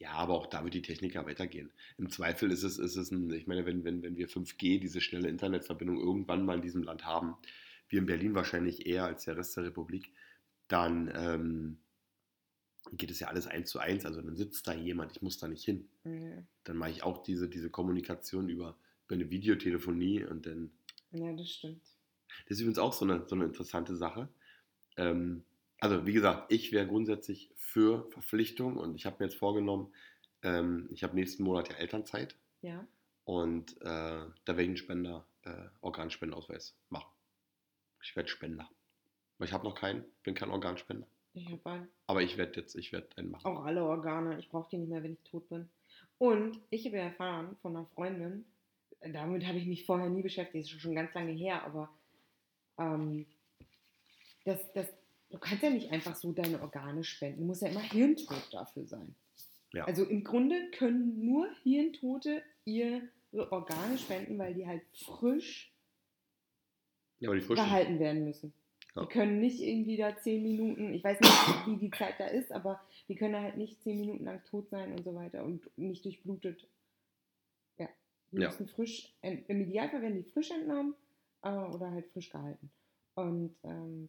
Ja, 0.00 0.12
aber 0.12 0.34
auch 0.34 0.46
da 0.46 0.62
wird 0.62 0.74
die 0.74 0.82
Technik 0.82 1.14
ja 1.14 1.26
weitergehen. 1.26 1.72
Im 1.96 2.08
Zweifel 2.08 2.52
ist 2.52 2.62
es, 2.62 2.78
ist 2.78 2.96
es 2.96 3.10
ein, 3.10 3.30
ich 3.32 3.46
meine, 3.48 3.66
wenn, 3.66 3.82
wenn, 3.84 4.02
wenn 4.02 4.16
wir 4.16 4.28
5G, 4.28 4.78
diese 4.78 5.00
schnelle 5.00 5.28
Internetverbindung 5.28 5.98
irgendwann 5.98 6.44
mal 6.44 6.56
in 6.56 6.62
diesem 6.62 6.84
Land 6.84 7.04
haben, 7.04 7.34
wir 7.88 7.98
in 7.98 8.06
Berlin 8.06 8.34
wahrscheinlich 8.34 8.86
eher 8.86 9.04
als 9.06 9.24
der 9.24 9.36
Rest 9.36 9.56
der 9.56 9.64
Republik, 9.64 10.12
dann 10.68 11.10
ähm, 11.14 11.78
geht 12.92 13.10
es 13.10 13.18
ja 13.18 13.28
alles 13.28 13.46
eins 13.46 13.70
zu 13.70 13.80
eins. 13.80 14.04
Also 14.04 14.22
dann 14.22 14.36
sitzt 14.36 14.66
da 14.68 14.74
jemand, 14.74 15.12
ich 15.12 15.22
muss 15.22 15.38
da 15.38 15.48
nicht 15.48 15.64
hin. 15.64 15.88
Ja, 16.04 16.42
Dann 16.64 16.76
mache 16.76 16.90
ich 16.90 17.02
auch 17.02 17.22
diese, 17.22 17.48
diese 17.48 17.70
Kommunikation 17.70 18.48
über, 18.48 18.76
über 19.06 19.14
eine 19.14 19.30
Videotelefonie 19.30 20.24
und 20.24 20.46
dann. 20.46 20.70
ja 21.10 21.32
das 21.32 21.50
stimmt. 21.50 21.82
Das 22.46 22.56
ist 22.56 22.60
übrigens 22.60 22.78
auch 22.78 22.92
so 22.92 23.04
eine, 23.04 23.26
so 23.26 23.34
eine 23.34 23.44
interessante 23.44 23.96
Sache. 23.96 24.28
Ähm, 24.96 25.42
also, 25.80 26.06
wie 26.06 26.12
gesagt, 26.12 26.52
ich 26.52 26.72
wäre 26.72 26.86
grundsätzlich 26.86 27.50
für 27.56 28.08
Verpflichtung 28.10 28.76
und 28.76 28.94
ich 28.96 29.06
habe 29.06 29.16
mir 29.18 29.26
jetzt 29.26 29.38
vorgenommen, 29.38 29.92
ähm, 30.42 30.88
ich 30.92 31.02
habe 31.02 31.14
nächsten 31.14 31.42
Monat 31.42 31.68
ja 31.68 31.76
Elternzeit 31.76 32.36
Ja. 32.62 32.86
und 33.24 33.76
äh, 33.80 33.84
da 33.84 34.30
werde 34.46 34.62
ich 34.62 34.68
einen 34.68 34.76
Spender, 34.76 35.26
äh, 35.42 35.68
Organspendenausweis 35.80 36.76
machen. 36.88 37.10
Ich 38.02 38.14
werde 38.16 38.28
Spender. 38.28 38.68
Aber 39.36 39.44
ich 39.44 39.52
habe 39.52 39.64
noch 39.64 39.74
keinen, 39.74 40.04
bin 40.22 40.34
kein 40.34 40.50
Organspender. 40.50 41.06
Ich 41.34 41.46
habe 41.50 41.70
einen. 41.70 41.88
Aber 42.06 42.22
ich 42.22 42.36
werde 42.36 42.58
jetzt, 42.60 42.74
ich 42.74 42.92
werde 42.92 43.08
einen 43.16 43.30
machen. 43.30 43.46
Auch 43.46 43.64
alle 43.64 43.84
Organe. 43.84 44.38
Ich 44.38 44.48
brauche 44.48 44.68
die 44.70 44.78
nicht 44.78 44.88
mehr, 44.88 45.02
wenn 45.02 45.12
ich 45.12 45.22
tot 45.22 45.48
bin. 45.48 45.68
Und 46.18 46.60
ich 46.70 46.86
habe 46.86 46.96
erfahren 46.98 47.56
von 47.62 47.76
einer 47.76 47.86
Freundin, 47.86 48.44
damit 49.00 49.46
habe 49.46 49.58
ich 49.58 49.66
mich 49.66 49.86
vorher 49.86 50.08
nie 50.08 50.22
beschäftigt, 50.22 50.66
das 50.66 50.74
ist 50.74 50.80
schon 50.80 50.94
ganz 50.96 51.14
lange 51.14 51.32
her, 51.32 51.62
aber 51.64 51.88
ähm, 52.78 53.26
das, 54.44 54.58
das, 54.72 54.88
du 55.30 55.38
kannst 55.38 55.62
ja 55.62 55.70
nicht 55.70 55.90
einfach 55.92 56.16
so 56.16 56.32
deine 56.32 56.60
Organe 56.60 57.04
spenden. 57.04 57.40
Du 57.40 57.46
musst 57.46 57.62
ja 57.62 57.68
immer 57.68 57.80
hirntot 57.80 58.48
dafür 58.52 58.86
sein. 58.86 59.14
Ja. 59.72 59.84
Also 59.84 60.04
im 60.04 60.24
Grunde 60.24 60.70
können 60.72 61.24
nur 61.24 61.48
Hirntote 61.62 62.42
ihre 62.64 63.02
Organe 63.32 63.98
spenden, 63.98 64.38
weil 64.38 64.54
die 64.54 64.66
halt 64.66 64.82
frisch 65.04 65.72
Ja, 67.20 67.32
gehalten 67.32 67.98
werden 67.98 68.24
müssen. 68.24 68.52
Ja. 68.94 69.02
Die 69.02 69.08
können 69.08 69.40
nicht 69.40 69.60
irgendwie 69.60 69.96
da 69.96 70.16
zehn 70.16 70.42
Minuten, 70.42 70.94
ich 70.94 71.04
weiß 71.04 71.20
nicht, 71.20 71.66
wie 71.66 71.76
die 71.76 71.90
Zeit 71.90 72.14
da 72.18 72.26
ist, 72.26 72.50
aber 72.50 72.80
die 73.08 73.16
können 73.16 73.36
halt 73.36 73.56
nicht 73.56 73.82
zehn 73.82 74.00
Minuten 74.00 74.24
lang 74.24 74.42
tot 74.46 74.70
sein 74.70 74.92
und 74.92 75.04
so 75.04 75.14
weiter 75.14 75.44
und 75.44 75.68
nicht 75.76 76.04
durchblutet. 76.04 76.66
Ja, 77.78 77.88
die 78.32 78.40
Ja. 78.40 78.48
müssen 78.48 78.68
frisch, 78.68 79.12
im 79.20 79.60
Idealfall 79.60 80.00
werden 80.00 80.22
die 80.22 80.30
frisch 80.30 80.50
entnommen 80.50 80.94
äh, 81.42 81.50
oder 81.50 81.90
halt 81.90 82.06
frisch 82.08 82.30
gehalten. 82.30 82.70
Und 83.14 83.54
ähm, 83.64 84.08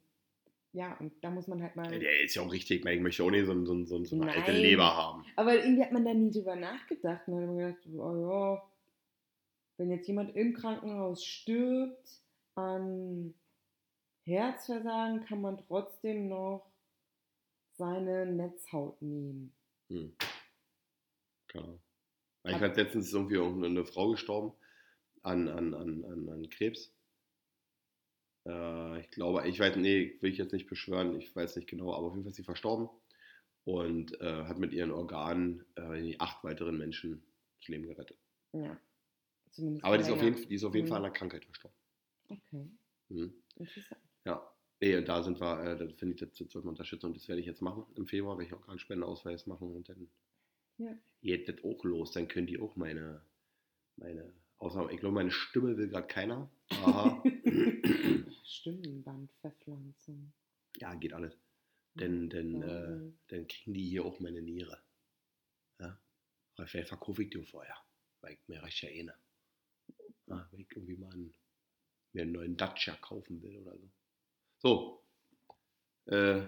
ja, 0.71 0.95
und 0.99 1.13
da 1.23 1.31
muss 1.31 1.47
man 1.47 1.61
halt 1.63 1.75
mal. 1.75 1.91
Ja, 1.91 1.99
der 1.99 2.21
ist 2.21 2.35
ja 2.35 2.43
auch 2.43 2.51
richtig, 2.51 2.85
ich 2.85 2.99
möchte 3.01 3.23
auch 3.23 3.31
nicht 3.31 3.45
so, 3.45 3.65
so, 3.65 3.85
so, 3.85 4.03
so 4.03 4.15
eine 4.15 4.31
alte 4.31 4.51
Nein. 4.51 4.61
Leber 4.61 4.95
haben. 4.95 5.25
Aber 5.35 5.55
irgendwie 5.55 5.83
hat 5.83 5.91
man 5.91 6.05
da 6.05 6.13
nie 6.13 6.31
drüber 6.31 6.55
nachgedacht. 6.55 7.27
Man 7.27 7.37
hat 7.37 7.43
immer 7.49 7.55
gedacht, 7.55 7.87
oh 7.87 8.29
ja, 8.29 8.69
wenn 9.77 9.91
jetzt 9.91 10.07
jemand 10.07 10.35
im 10.35 10.53
Krankenhaus 10.53 11.25
stirbt 11.25 12.21
an 12.55 13.33
Herzversagen, 14.25 15.25
kann 15.25 15.41
man 15.41 15.57
trotzdem 15.57 16.27
noch 16.27 16.69
seine 17.77 18.25
Netzhaut 18.27 19.01
nehmen. 19.01 19.53
Hm. 19.89 20.15
Klar. 21.47 21.79
Weil 22.43 22.55
Ich 22.55 22.61
weiß, 22.61 22.77
letztens 22.77 23.07
ist 23.07 23.13
irgendwie 23.13 23.39
eine 23.39 23.85
Frau 23.85 24.11
gestorben 24.11 24.53
an, 25.23 25.47
an, 25.47 25.73
an, 25.73 26.05
an, 26.05 26.29
an 26.29 26.49
Krebs. 26.49 26.93
Äh, 28.49 29.01
ich 29.01 29.11
glaube, 29.11 29.47
ich 29.47 29.59
weiß, 29.59 29.75
nee, 29.75 30.17
will 30.21 30.31
ich 30.31 30.37
jetzt 30.37 30.53
nicht 30.53 30.67
beschwören, 30.67 31.15
ich 31.19 31.35
weiß 31.35 31.55
nicht 31.55 31.69
genau, 31.69 31.93
aber 31.93 32.07
auf 32.07 32.13
jeden 32.13 32.23
Fall 32.23 32.31
ist 32.31 32.37
sie 32.37 32.43
verstorben 32.43 32.89
und 33.63 34.19
äh, 34.21 34.43
hat 34.45 34.57
mit 34.57 34.73
ihren 34.73 34.91
Organen 34.91 35.63
äh, 35.75 36.15
acht 36.17 36.43
weiteren 36.43 36.77
Menschen 36.77 37.23
das 37.59 37.67
Leben 37.67 37.85
gerettet. 37.87 38.17
Ja. 38.53 38.79
Zumindest 39.51 39.85
Aber 39.85 39.97
die 39.97 40.03
ist, 40.03 40.09
auf 40.11 40.21
jeden, 40.21 40.49
die 40.49 40.55
ist 40.55 40.63
auf 40.63 40.73
jeden 40.73 40.85
Mhm. 40.85 40.89
Fall 40.89 40.97
an 40.97 41.05
einer 41.05 41.13
Krankheit 41.13 41.45
verstorben. 41.45 41.77
Okay, 42.27 42.69
Mhm. 43.09 43.33
interessant. 43.57 44.01
Ja. 44.25 44.51
Nee, 44.81 44.95
und 44.97 45.07
da 45.07 45.21
sind 45.23 45.39
wir, 45.41 45.63
äh, 45.63 45.77
das 45.77 45.93
finde 45.99 46.13
ich, 46.15 46.19
das, 46.21 46.29
das 46.37 46.51
sollten 46.51 46.67
wir 46.67 46.71
unterstützen 46.71 47.07
und 47.07 47.15
das 47.17 47.27
werde 47.27 47.41
ich 47.41 47.47
jetzt 47.47 47.61
machen. 47.61 47.85
Im 47.95 48.07
Februar 48.07 48.37
werde 48.37 48.47
ich 48.47 48.53
auch 48.53 48.67
einen 48.67 48.79
Spendenausweis 48.79 49.45
machen 49.45 49.75
und 49.75 49.89
dann 49.89 50.09
Ja. 50.77 50.95
geht 51.21 51.49
das 51.49 51.63
auch 51.63 51.83
los. 51.83 52.11
Dann 52.11 52.27
können 52.27 52.47
die 52.47 52.59
auch 52.59 52.75
meine, 52.75 53.21
meine, 53.97 54.33
außer, 54.57 54.89
ich 54.91 54.99
glaube, 54.99 55.15
meine 55.15 55.31
Stimme 55.31 55.77
will 55.77 55.89
gerade 55.89 56.07
keiner. 56.07 56.49
Aha. 56.71 57.23
Stimmbandverpflanzung. 58.43 60.31
ja, 60.77 60.93
geht 60.95 61.13
alles. 61.13 61.37
Denn, 61.95 62.29
denn, 62.29 62.61
äh, 62.61 63.11
dann 63.27 63.47
kriegen 63.47 63.73
die 63.73 63.89
hier 63.89 64.05
auch 64.05 64.19
meine 64.19 64.41
Niere. 64.41 64.79
Ja? 65.79 65.99
Aber 66.55 66.67
vielleicht 66.67 66.89
verkaufe 66.89 67.23
ich 67.23 67.29
die 67.29 67.43
vorher, 67.43 67.75
weil 68.21 68.33
ich, 68.33 68.39
mir 68.47 68.61
reicht 68.61 68.81
ja 68.83 68.89
eh 68.89 69.03
ne. 69.03 69.13
Ja, 70.27 70.47
wenn 70.51 70.61
ich 70.61 70.71
irgendwie 70.71 70.95
mal 70.95 71.11
einen, 71.11 71.33
mir 72.13 72.21
einen 72.23 72.31
neuen 72.33 72.55
Dacia 72.55 72.95
kaufen 72.97 73.41
will 73.41 73.57
oder 73.57 73.75
so. 73.77 73.89
So. 74.59 75.03
Äh, 76.05 76.41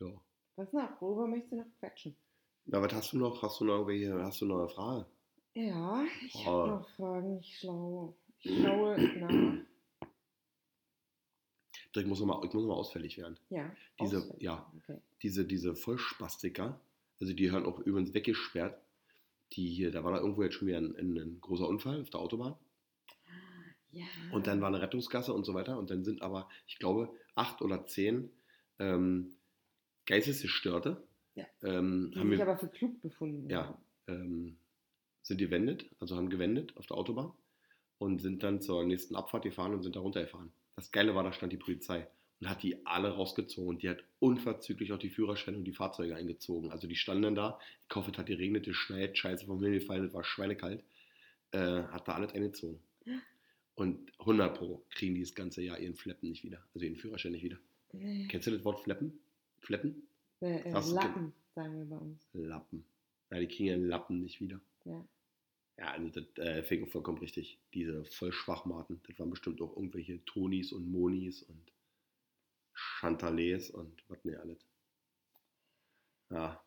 ja. 0.00 0.20
Was 0.56 0.72
noch? 0.72 1.00
Worüber 1.00 1.26
möchtest 1.26 1.52
du 1.52 1.56
noch 1.56 1.78
quatschen? 1.78 2.16
Na, 2.66 2.80
was 2.82 2.92
hast 2.92 3.12
du 3.12 3.18
noch? 3.18 3.42
Hast 3.42 3.60
du 3.60 3.64
noch 3.64 3.86
irgendwelche, 3.86 4.22
hast 4.22 4.40
du 4.40 4.46
noch 4.46 4.58
eine 4.60 4.68
Frage? 4.68 5.06
Ja, 5.54 6.04
ich 6.24 6.34
Oh. 6.34 6.44
habe 6.46 6.68
noch 6.68 6.88
Fragen. 6.90 7.38
Ich 7.40 7.54
ich 7.54 7.64
schaue 8.46 8.96
nach. 9.18 9.66
Ich 11.98 12.04
muss 12.06 12.20
nochmal, 12.20 12.46
noch 12.46 12.76
ausfällig 12.76 13.16
werden. 13.16 13.38
Ja. 13.48 13.74
Diese- 14.00 14.18
auswendig. 14.18 14.42
ja. 14.42 14.70
Okay. 14.82 14.98
Diese, 15.22 15.46
diese 15.46 15.74
Vollspastiker, 15.74 16.78
also 17.20 17.32
die 17.32 17.50
hören 17.50 17.64
auch 17.64 17.78
übrigens 17.80 18.12
weggesperrt. 18.12 18.78
Die 19.52 19.68
hier, 19.68 19.90
da 19.92 20.04
war 20.04 20.12
da 20.12 20.18
irgendwo 20.18 20.42
jetzt 20.42 20.56
schon 20.56 20.68
wieder 20.68 20.78
ein, 20.78 20.94
ein, 20.96 21.16
ein 21.16 21.40
großer 21.40 21.66
Unfall 21.66 22.02
auf 22.02 22.10
der 22.10 22.20
Autobahn. 22.20 22.54
Ja. 23.92 24.04
Und 24.32 24.46
dann 24.46 24.60
war 24.60 24.68
eine 24.68 24.82
Rettungsgasse 24.82 25.32
und 25.32 25.44
so 25.44 25.54
weiter. 25.54 25.78
Und 25.78 25.88
dann 25.90 26.04
sind 26.04 26.20
aber, 26.20 26.50
ich 26.66 26.78
glaube, 26.78 27.14
acht 27.34 27.62
oder 27.62 27.86
zehn 27.86 28.28
ähm, 28.78 29.36
Geistesgestörte. 30.04 31.02
Ja. 31.34 31.46
Ähm, 31.62 32.10
die 32.12 32.18
haben 32.18 32.28
sich 32.30 32.38
wir, 32.38 32.46
aber 32.46 32.58
für 32.58 32.68
klug 32.68 33.00
befunden 33.00 33.48
Ja. 33.48 33.78
ähm, 34.08 34.58
sind 35.22 35.38
gewendet, 35.38 35.86
also 35.98 36.16
haben 36.16 36.28
gewendet 36.28 36.76
auf 36.76 36.86
der 36.86 36.96
Autobahn 36.98 37.32
und 37.98 38.20
sind 38.20 38.42
dann 38.42 38.60
zur 38.60 38.84
nächsten 38.84 39.16
Abfahrt 39.16 39.44
gefahren 39.44 39.74
und 39.74 39.82
sind 39.82 39.96
da 39.96 40.00
runtergefahren. 40.00 40.52
Das 40.76 40.92
Geile 40.92 41.14
war, 41.14 41.24
da 41.24 41.32
stand 41.32 41.52
die 41.52 41.58
Polizei 41.58 42.06
und 42.40 42.48
hat 42.48 42.62
die 42.62 42.84
alle 42.86 43.10
rausgezogen 43.10 43.68
und 43.68 43.82
die 43.82 43.88
hat 43.88 44.04
unverzüglich 44.18 44.92
auch 44.92 44.98
die 44.98 45.08
Führerscheine 45.08 45.56
und 45.56 45.64
die 45.64 45.72
Fahrzeuge 45.72 46.14
eingezogen. 46.14 46.70
Also 46.70 46.86
die 46.86 46.96
standen 46.96 47.22
dann 47.22 47.34
da, 47.34 47.58
ich 47.88 47.96
hoffe, 47.96 48.10
es 48.10 48.18
hat 48.18 48.26
geregnet, 48.26 48.68
es 48.68 48.76
schneit, 48.76 49.16
scheiße 49.16 49.46
vom 49.46 49.58
Himmel 49.58 49.80
gefallen, 49.80 50.04
es 50.04 50.14
war 50.14 50.24
schweinekalt, 50.24 50.84
äh, 51.52 51.58
hat 51.84 52.08
da 52.08 52.12
alles 52.12 52.34
eingezogen. 52.34 52.80
Und 53.76 54.10
100 54.20 54.56
pro 54.56 54.82
kriegen 54.90 55.14
die 55.14 55.20
das 55.20 55.34
ganze 55.34 55.62
Jahr 55.62 55.78
ihren 55.78 55.94
Fleppen 55.94 56.30
nicht 56.30 56.44
wieder, 56.44 56.62
also 56.74 56.84
ihren 56.84 56.96
Führerschein 56.96 57.32
nicht 57.32 57.44
wieder. 57.44 57.58
Nee. 57.92 58.26
Kennst 58.28 58.46
du 58.46 58.50
das 58.50 58.64
Wort 58.64 58.80
Fleppen? 58.80 59.18
Fleppen? 59.60 60.08
Äh, 60.40 60.60
äh, 60.60 60.72
Lappen, 60.72 61.34
sagen 61.54 61.78
wir 61.78 61.84
bei 61.84 61.96
uns. 61.96 62.26
Lappen. 62.32 62.84
Ja, 63.30 63.38
die 63.38 63.48
kriegen 63.48 63.66
ihren 63.66 63.88
Lappen 63.88 64.22
nicht 64.22 64.40
wieder. 64.40 64.60
Ja. 64.84 65.06
Ja, 65.78 65.92
also 65.92 66.08
das 66.20 66.36
äh, 66.44 66.62
fing 66.64 66.86
vollkommen 66.86 67.18
richtig. 67.18 67.58
Diese 67.74 68.04
Vollschwachmaten, 68.04 69.00
das 69.06 69.18
waren 69.18 69.30
bestimmt 69.30 69.60
auch 69.62 69.74
irgendwelche 69.76 70.22
Tonis 70.26 70.72
und 70.72 70.90
Monis 70.90 71.42
und 71.42 71.72
Chantalets 72.74 73.70
und 73.70 74.04
was 74.08 74.24
ne 74.24 74.38
alles. 74.38 74.64
Ja, 76.30 76.62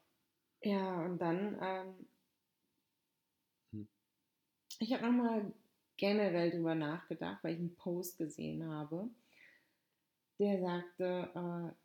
Ja, 0.61 1.01
und 1.03 1.17
dann, 1.21 1.57
ähm, 1.61 2.07
Hm. 3.73 3.81
ich 4.79 4.91
habe 4.93 5.05
nochmal 5.05 5.53
generell 5.95 6.51
drüber 6.51 6.75
nachgedacht, 6.75 7.43
weil 7.43 7.53
ich 7.53 7.59
einen 7.59 7.75
Post 7.75 8.17
gesehen 8.17 8.67
habe, 8.67 9.09
der 10.39 10.59
sagte, 10.59 11.31
äh, 11.35 11.75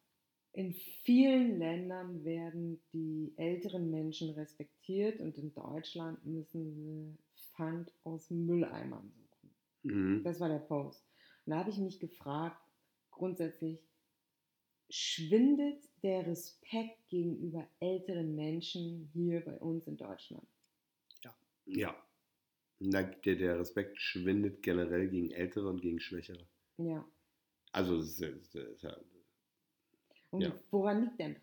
in 0.55 0.73
vielen 1.03 1.59
Ländern 1.59 2.25
werden 2.25 2.81
die 2.93 3.33
älteren 3.37 3.90
Menschen 3.90 4.31
respektiert 4.31 5.21
und 5.21 5.37
in 5.37 5.53
Deutschland 5.53 6.25
müssen 6.25 6.73
sie 6.75 7.19
Pfand 7.35 7.93
aus 8.05 8.31
Mülleimern 8.31 9.12
suchen. 9.12 9.51
mhm. 9.83 10.23
Das 10.23 10.40
war 10.40 10.49
der 10.49 10.61
Post. 10.61 11.05
Und 11.45 11.51
da 11.51 11.59
habe 11.59 11.71
ich 11.71 11.79
mich 11.79 11.99
gefragt, 11.99 12.61
grundsätzlich, 13.11 13.81
schwindet 14.90 15.83
der 16.03 16.27
Respekt 16.27 17.09
gegenüber 17.09 17.67
älteren 17.81 18.37
Menschen 18.37 19.11
hier 19.12 19.40
bei 19.40 19.59
uns 19.59 19.88
in 19.88 19.97
Deutschland? 19.97 20.47
ja. 21.67 21.95
Na, 22.79 23.03
der, 23.03 23.37
der 23.37 23.59
Respekt 23.59 24.01
schwindet 24.01 24.62
generell 24.62 25.09
gegen 25.09 25.31
Ältere 25.31 25.69
und 25.69 25.81
gegen 25.81 26.01
Schwächere. 26.01 26.47
Ja. 26.77 27.05
Also, 27.73 27.99
es 27.99 28.21
ist, 28.21 28.55
es 28.55 28.55
ist 28.55 28.83
ja, 28.83 28.97
Und 30.35 30.42
Ja. 30.42 30.53
woran 30.73 31.05
liegt 31.05 31.20
denn 31.20 31.35
das? 31.35 31.42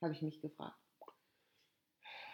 Habe 0.00 0.14
ich 0.14 0.22
mich 0.22 0.40
gefragt. 0.40 0.78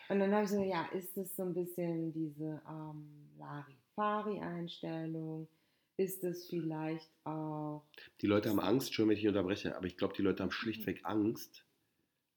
Und 0.08 0.20
dann 0.20 0.32
habe 0.32 0.44
ich 0.44 0.50
so, 0.50 0.62
ja, 0.62 0.84
ist 0.92 1.16
es 1.16 1.34
so 1.34 1.42
ein 1.42 1.54
bisschen 1.54 2.12
diese 2.12 2.62
ähm, 2.68 3.32
Larifari-Einstellung? 3.36 5.48
Ist 5.96 6.22
es 6.22 6.48
vielleicht 6.48 7.10
auch. 7.24 7.84
die 8.20 8.28
Leute 8.28 8.48
haben 8.48 8.60
Angst, 8.60 8.94
schon 8.94 9.08
wenn 9.08 9.16
ich 9.16 9.26
unterbreche, 9.26 9.76
aber 9.76 9.86
ich 9.86 9.96
glaube, 9.96 10.14
die 10.14 10.22
Leute 10.22 10.44
haben 10.44 10.52
schlichtweg 10.52 11.04
Angst, 11.04 11.66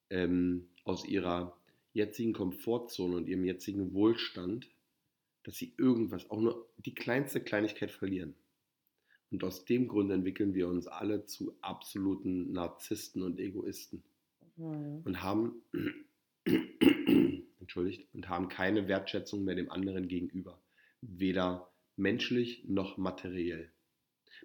ähm, 0.10 0.68
aus 0.84 1.06
ihrer 1.06 1.56
jetzigen 1.94 2.34
Komfortzone 2.34 3.16
und 3.16 3.28
ihrem 3.28 3.46
jetzigen 3.46 3.94
Wohlstand, 3.94 4.72
dass 5.44 5.56
sie 5.56 5.76
irgendwas, 5.78 6.32
auch 6.32 6.42
nur 6.42 6.68
die 6.78 6.96
kleinste 6.96 7.42
Kleinigkeit 7.42 7.92
verlieren. 7.92 8.36
Und 9.36 9.44
aus 9.44 9.66
dem 9.66 9.90
Grund 9.90 10.12
entwickeln 10.12 10.54
wir 10.54 10.70
uns 10.70 10.88
alle 10.88 11.26
zu 11.26 11.58
absoluten 11.60 12.54
Narzissten 12.54 13.22
und 13.22 13.38
Egoisten. 13.38 14.02
Hm, 14.56 15.02
und 15.04 15.22
haben 15.22 15.62
entschuldigt 17.60 18.08
und 18.14 18.30
haben 18.30 18.48
keine 18.48 18.88
Wertschätzung 18.88 19.44
mehr 19.44 19.56
dem 19.56 19.70
anderen 19.70 20.08
gegenüber, 20.08 20.58
weder 21.02 21.70
menschlich 21.98 22.64
noch 22.66 22.96
materiell. 22.96 23.70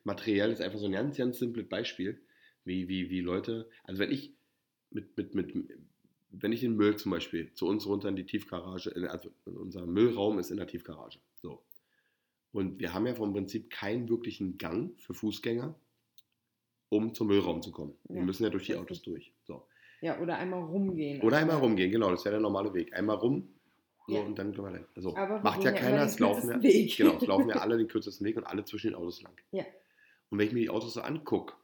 Materiell 0.03 0.51
ist 0.51 0.61
einfach 0.61 0.81
so 0.81 0.87
ein 0.87 0.93
ganz, 0.93 1.17
ganz 1.17 1.39
simples 1.39 1.69
Beispiel, 1.69 2.21
wie, 2.65 2.89
wie, 2.89 3.11
wie 3.11 3.21
Leute, 3.21 3.71
also 3.85 4.01
wenn 4.01 4.11
ich 4.11 4.35
mit, 4.91 5.17
mit, 5.17 5.37
mit, 5.37 5.55
wenn 6.33 6.51
ich 6.51 6.63
den 6.63 6.75
Müll 6.75 6.97
zum 6.97 7.13
Beispiel 7.13 7.53
zu 7.53 7.69
uns 7.69 7.87
runter 7.87 8.09
in 8.09 8.17
die 8.17 8.27
Tiefgarage, 8.27 8.93
also 9.09 9.31
unser 9.45 9.87
Müllraum 9.87 10.41
ist 10.41 10.51
in 10.51 10.57
der 10.57 10.67
Tiefgarage, 10.67 11.21
so. 11.41 11.63
Und 12.53 12.81
wir 12.81 12.93
haben 12.95 13.07
ja 13.07 13.15
vom 13.15 13.33
Prinzip 13.33 13.71
keinen 13.71 14.09
wirklichen 14.09 14.59
Gang 14.59 14.99
für 15.01 15.15
Fußgänger, 15.15 15.75
um 16.89 17.15
zum 17.15 17.29
Müllraum 17.29 17.63
zu 17.63 17.71
kommen. 17.71 17.95
Wir 18.09 18.19
Ja, 18.19 18.25
müssen 18.25 18.43
ja 18.43 18.51
durch 18.51 18.67
die. 18.67 18.75
Autos 18.77 19.03
durch. 19.03 19.33
So. 19.45 19.67
Ja, 20.01 20.19
oder 20.21 20.39
einmal 20.39 20.63
rumgehen. 20.63 21.21
Oder 21.23 21.39
einmal 21.39 21.59
rumgehen, 21.59 21.91
genau, 21.93 22.11
das 22.11 22.25
wäre 22.25 22.35
der 22.35 22.41
normale 22.41 22.73
Weg. 22.75 22.95
Einmal 22.95 23.17
rum 23.17 23.49
so, 24.07 24.15
Ja. 24.15 24.21
und 24.23 24.37
dann 24.39 24.53
können 24.55 24.75
wir. 24.75 24.89
Also 24.97 25.15
Aber 25.17 25.37
wir 25.37 25.43
macht 25.43 25.63
ja 25.63 25.73
keiner, 25.73 26.03
es 26.05 26.19
laufen 26.19 26.51
ja, 26.51 26.59
genau, 26.59 27.17
es 27.19 27.27
laufen 27.27 27.49
ja 27.51 27.57
alle 27.61 27.77
den 27.77 27.87
kürzesten 27.87 28.27
Weg 28.27 28.37
und 28.37 28.45
alle 28.45 28.65
zwischen 28.65 28.89
den 28.89 28.95
Autos 28.97 29.23
lang. 29.23 29.35
Ja. 29.53 29.65
Und 30.31 30.39
wenn 30.39 30.47
ich 30.47 30.53
mir 30.53 30.61
die 30.61 30.71
Autos 30.71 30.95
so 30.95 31.03
angucke, 31.03 31.55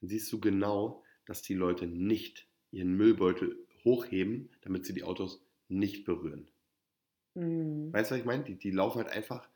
dann 0.00 0.08
siehst 0.08 0.32
du 0.32 0.40
genau, 0.40 1.02
dass 1.26 1.42
die 1.42 1.54
Leute 1.54 1.86
nicht 1.86 2.46
ihren 2.70 2.96
Müllbeutel 2.96 3.58
hochheben, 3.84 4.50
damit 4.62 4.86
sie 4.86 4.94
die 4.94 5.02
Autos 5.04 5.44
nicht 5.68 6.04
berühren. 6.04 6.48
Hm. 7.34 7.92
Weißt 7.92 8.10
du, 8.10 8.14
was 8.14 8.20
ich 8.20 8.26
meine? 8.26 8.44
Die, 8.44 8.54
die 8.56 8.70
laufen 8.70 8.98
halt 8.98 9.08
einfach, 9.08 9.48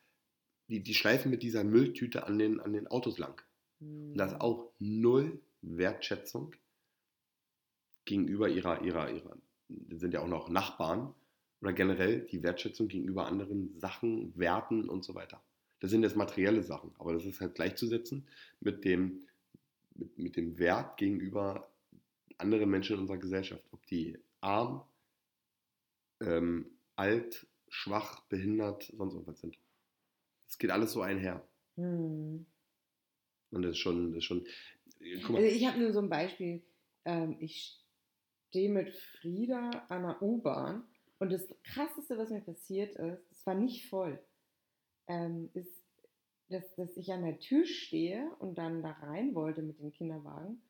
die, 0.72 0.82
die 0.82 0.94
schleifen 0.94 1.30
mit 1.30 1.42
dieser 1.42 1.64
Mülltüte 1.64 2.26
an 2.26 2.38
den, 2.38 2.58
an 2.58 2.72
den 2.72 2.86
Autos 2.86 3.18
lang. 3.18 3.42
Und 3.80 4.16
das 4.16 4.32
ist 4.32 4.40
auch 4.40 4.72
null 4.78 5.40
Wertschätzung 5.60 6.54
gegenüber 8.06 8.48
ihrer, 8.48 8.82
ihrer, 8.82 9.10
ihrer, 9.10 9.36
das 9.68 10.00
sind 10.00 10.14
ja 10.14 10.20
auch 10.20 10.28
noch 10.28 10.48
Nachbarn 10.48 11.14
oder 11.60 11.74
generell 11.74 12.22
die 12.22 12.42
Wertschätzung 12.42 12.88
gegenüber 12.88 13.26
anderen 13.26 13.78
Sachen, 13.78 14.32
Werten 14.36 14.88
und 14.88 15.04
so 15.04 15.14
weiter. 15.14 15.42
Das 15.80 15.90
sind 15.90 16.04
jetzt 16.04 16.16
materielle 16.16 16.62
Sachen, 16.62 16.92
aber 16.98 17.12
das 17.12 17.26
ist 17.26 17.40
halt 17.40 17.54
gleichzusetzen 17.54 18.26
mit 18.60 18.84
dem, 18.84 19.20
mit, 19.94 20.18
mit 20.18 20.36
dem 20.36 20.58
Wert 20.58 20.96
gegenüber 20.96 21.70
anderen 22.38 22.70
Menschen 22.70 22.94
in 22.94 23.00
unserer 23.00 23.18
Gesellschaft. 23.18 23.62
Ob 23.72 23.84
die 23.86 24.18
arm, 24.40 24.82
ähm, 26.20 26.66
alt, 26.96 27.46
schwach, 27.68 28.20
behindert, 28.28 28.92
sonst 28.96 29.14
irgendwas 29.14 29.40
sind. 29.40 29.58
Es 30.52 30.58
geht 30.58 30.70
alles 30.70 30.92
so 30.92 31.00
einher. 31.00 31.42
Hm. 31.76 32.44
Und 33.52 33.62
das 33.62 33.70
ist 33.70 33.78
schon, 33.78 34.12
das 34.12 34.18
ist 34.18 34.24
schon. 34.24 34.44
Mal, 35.00 35.36
Also 35.36 35.48
ich 35.48 35.66
habe 35.66 35.80
nur 35.80 35.94
so 35.94 36.00
ein 36.00 36.10
Beispiel. 36.10 36.62
Ähm, 37.06 37.38
ich 37.40 37.82
stehe 38.48 38.68
mit 38.68 38.90
Frieda 38.90 39.70
an 39.88 40.02
der 40.02 40.20
U-Bahn 40.20 40.84
und 41.20 41.32
das 41.32 41.48
Krasseste, 41.64 42.18
was 42.18 42.28
mir 42.28 42.42
passiert 42.42 42.96
ist, 42.96 43.32
es 43.32 43.46
war 43.46 43.54
nicht 43.54 43.88
voll, 43.88 44.22
ähm, 45.06 45.48
ist, 45.54 45.82
dass, 46.50 46.74
dass 46.74 46.98
ich 46.98 47.10
an 47.10 47.24
der 47.24 47.38
Tür 47.38 47.64
stehe 47.64 48.30
und 48.38 48.58
dann 48.58 48.82
da 48.82 48.90
rein 48.90 49.34
wollte 49.34 49.62
mit 49.62 49.78
dem 49.78 49.90
Kinderwagen. 49.90 50.60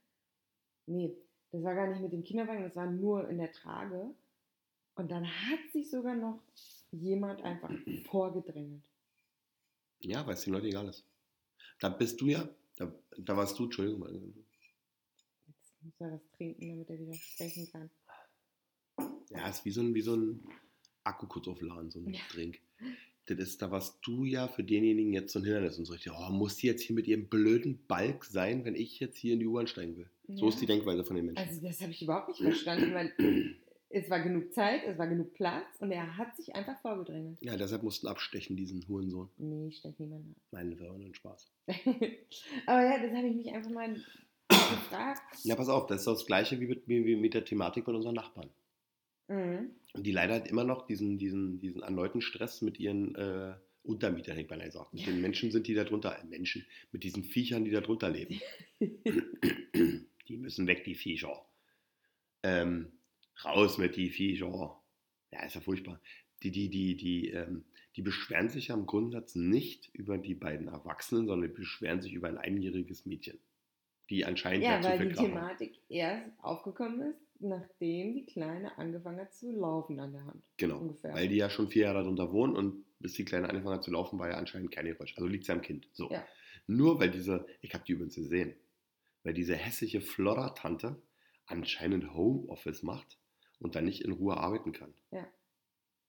Nee, 0.86 1.16
das 1.50 1.64
war 1.64 1.74
gar 1.74 1.88
nicht 1.88 2.02
mit 2.02 2.12
dem 2.12 2.22
Kinderwagen, 2.22 2.62
das 2.62 2.76
war 2.76 2.86
nur 2.86 3.28
in 3.28 3.38
der 3.38 3.50
Trage. 3.50 4.14
Und 4.94 5.10
dann 5.10 5.26
hat 5.26 5.72
sich 5.72 5.90
sogar 5.90 6.14
noch 6.14 6.40
jemand 6.92 7.42
einfach 7.42 7.72
vorgedrängelt. 8.06 8.84
Ja, 10.04 10.26
weil 10.26 10.34
es 10.34 10.42
den 10.44 10.52
Leuten 10.52 10.66
egal 10.66 10.88
ist. 10.88 11.04
Da 11.80 11.88
bist 11.88 12.20
du 12.20 12.26
ja, 12.26 12.48
da, 12.76 12.92
da 13.18 13.36
warst 13.36 13.58
du, 13.58 13.64
Entschuldigung, 13.64 14.34
Jetzt 15.46 15.82
muss 15.82 15.94
er 16.00 16.12
was 16.12 16.30
trinken, 16.36 16.68
damit 16.68 16.90
er 16.90 16.98
wieder 16.98 17.14
sprechen 17.14 17.68
kann. 17.70 17.90
ja, 19.30 19.48
ist 19.48 19.64
wie 19.64 19.70
so 19.70 19.80
ein, 19.80 19.94
wie 19.94 20.00
so 20.02 20.14
ein 20.16 20.44
Akku 21.04 21.26
kurz 21.26 21.48
aufladen, 21.48 21.90
so 21.90 21.98
ein 22.00 22.12
Ja. 22.14 22.20
Drink. 22.30 22.60
Das 23.26 23.38
ist, 23.38 23.62
da 23.62 23.70
warst 23.70 23.98
du 24.02 24.24
ja 24.24 24.48
für 24.48 24.64
denjenigen 24.64 25.12
jetzt 25.12 25.32
so 25.32 25.38
ein 25.38 25.44
Hindernis 25.44 25.78
und 25.78 25.84
so 25.84 25.92
richtig, 25.92 26.12
oh, 26.12 26.30
muss 26.32 26.56
die 26.56 26.66
jetzt 26.66 26.82
hier 26.82 26.94
mit 26.96 27.06
ihrem 27.06 27.28
blöden 27.28 27.78
Balk 27.86 28.24
sein, 28.24 28.64
wenn 28.64 28.74
ich 28.74 28.98
jetzt 28.98 29.16
hier 29.16 29.34
in 29.34 29.38
die 29.40 29.46
U-Bahn 29.46 29.68
steigen 29.68 29.96
will? 29.96 30.10
So 30.28 30.46
Ja. 30.46 30.48
ist 30.48 30.60
die 30.60 30.66
Denkweise 30.66 31.04
von 31.04 31.14
den 31.16 31.26
Menschen. 31.26 31.46
Also 31.48 31.60
das 31.62 31.80
habe 31.80 31.92
ich 31.92 32.02
überhaupt 32.02 32.28
nicht 32.28 32.42
verstanden, 32.42 32.92
weil 32.94 33.12
es 33.92 34.08
war 34.10 34.20
genug 34.20 34.52
Zeit, 34.52 34.82
es 34.86 34.98
war 34.98 35.06
genug 35.06 35.34
Platz 35.34 35.66
und 35.80 35.90
er 35.92 36.16
hat 36.16 36.34
sich 36.36 36.54
einfach 36.54 36.80
vorgedrängelt. 36.80 37.38
ja, 37.42 37.56
deshalb 37.56 37.82
mussten 37.82 38.06
abstechen, 38.08 38.56
diesen 38.56 38.86
Hurensohn. 38.88 39.28
Nee, 39.38 39.70
stellt 39.72 39.98
niemand 40.00 40.28
nach. 40.28 40.36
Nein, 40.52 40.70
das 40.70 40.80
war 40.80 40.96
nur 40.96 41.06
ein 41.06 41.14
Spaß. 41.14 41.50
Aber 42.66 42.82
ja, 42.82 42.98
das 43.02 43.12
habe 43.14 43.26
ich 43.28 43.36
mich 43.36 43.52
einfach 43.52 43.70
mal 43.70 43.94
gefragt. 44.48 45.20
Ja, 45.44 45.56
pass 45.56 45.68
auf, 45.68 45.86
das 45.86 46.00
ist 46.00 46.06
das 46.06 46.26
Gleiche 46.26 46.58
wie 46.60 46.66
mit, 46.66 46.88
wie, 46.88 47.04
wie 47.04 47.16
mit 47.16 47.34
der 47.34 47.44
Thematik 47.44 47.86
mit 47.86 47.96
unseren 47.96 48.14
Nachbarn. 48.14 48.50
Mhm. 49.28 49.70
Und 49.94 50.06
die 50.06 50.12
leider 50.12 50.34
halt 50.34 50.48
immer 50.48 50.64
noch 50.64 50.86
diesen, 50.86 51.18
diesen, 51.18 51.58
diesen 51.60 51.82
erneuten 51.82 52.20
Stress 52.22 52.62
mit 52.62 52.80
ihren 52.80 53.14
äh, 53.14 53.54
Untermietern, 53.82 54.32
hätte 54.34 54.42
ich 54.42 54.48
beinahe 54.48 54.66
gesagt. 54.68 54.92
Mit 54.94 55.02
Ja. 55.02 55.12
den 55.12 55.20
Menschen 55.20 55.50
sind, 55.50 55.66
die 55.66 55.74
da 55.74 55.84
drunter, 55.84 56.18
äh, 56.18 56.24
Menschen, 56.24 56.64
mit 56.92 57.04
diesen 57.04 57.24
Viechern, 57.24 57.64
die 57.64 57.70
da 57.70 57.80
drunter 57.80 58.08
leben. 58.10 58.40
die 60.28 60.36
müssen 60.36 60.66
weg, 60.66 60.84
die 60.84 60.94
Viecher. 60.94 61.44
Ähm, 62.42 62.92
raus 63.44 63.78
mit 63.78 63.96
die 63.96 64.10
Viecher. 64.10 64.80
Ja, 65.32 65.44
ist 65.44 65.54
ja 65.54 65.60
furchtbar. 65.60 66.00
Die, 66.42 66.50
die, 66.50 66.68
die, 66.68 66.96
die, 66.96 67.30
ähm, 67.30 67.64
die 67.96 68.02
beschweren 68.02 68.48
sich 68.48 68.68
ja 68.68 68.74
im 68.74 68.86
Grundsatz 68.86 69.34
nicht 69.34 69.90
über 69.94 70.18
die 70.18 70.34
beiden 70.34 70.68
Erwachsenen, 70.68 71.26
sondern 71.26 71.48
die 71.48 71.54
beschweren 71.54 72.00
sich 72.00 72.12
über 72.12 72.28
ein 72.28 72.38
einjähriges 72.38 73.06
Mädchen. 73.06 73.38
Die 74.10 74.24
anscheinend 74.24 74.64
Ja, 74.64 74.80
ja, 74.80 74.84
weil 74.84 75.08
die. 75.08 75.14
Thematik 75.14 75.78
erst 75.88 76.30
aufgekommen 76.38 77.00
ist, 77.12 77.20
nachdem 77.40 78.14
die 78.14 78.26
Kleine 78.26 78.76
angefangen 78.78 79.20
hat 79.20 79.34
zu 79.34 79.52
laufen 79.52 80.00
an 80.00 80.12
der 80.12 80.24
Hand. 80.24 80.42
Genau, 80.56 80.78
ungefähr. 80.78 81.14
weil 81.14 81.28
die 81.28 81.36
ja 81.36 81.48
schon 81.48 81.68
vier 81.68 81.84
Jahre 81.84 82.02
darunter 82.02 82.32
wohnen 82.32 82.56
und 82.56 82.84
bis 82.98 83.14
die 83.14 83.24
Kleine 83.24 83.48
angefangen 83.48 83.76
hat 83.76 83.84
zu 83.84 83.90
laufen, 83.90 84.18
war 84.18 84.28
ja 84.28 84.36
anscheinend 84.36 84.70
keine 84.70 84.92
Geräusch. 84.92 85.14
Also 85.16 85.26
liegt 85.26 85.42
es 85.42 85.48
ja 85.48 85.54
am 85.54 85.62
Kind. 85.62 85.88
So. 85.92 86.10
Ja. 86.10 86.26
Nur 86.66 87.00
weil 87.00 87.10
diese, 87.10 87.46
ich 87.60 87.74
habe 87.74 87.84
die 87.84 87.92
übrigens 87.92 88.14
gesehen, 88.14 88.54
weil 89.24 89.34
diese 89.34 89.54
hässliche 89.54 90.00
Flora-Tante 90.00 91.00
anscheinend 91.46 92.14
Homeoffice 92.14 92.82
macht 92.82 93.18
und 93.62 93.74
dann 93.74 93.84
nicht 93.84 94.02
in 94.04 94.12
Ruhe 94.12 94.36
arbeiten 94.36 94.72
kann. 94.72 94.92
Ja. 95.10 95.26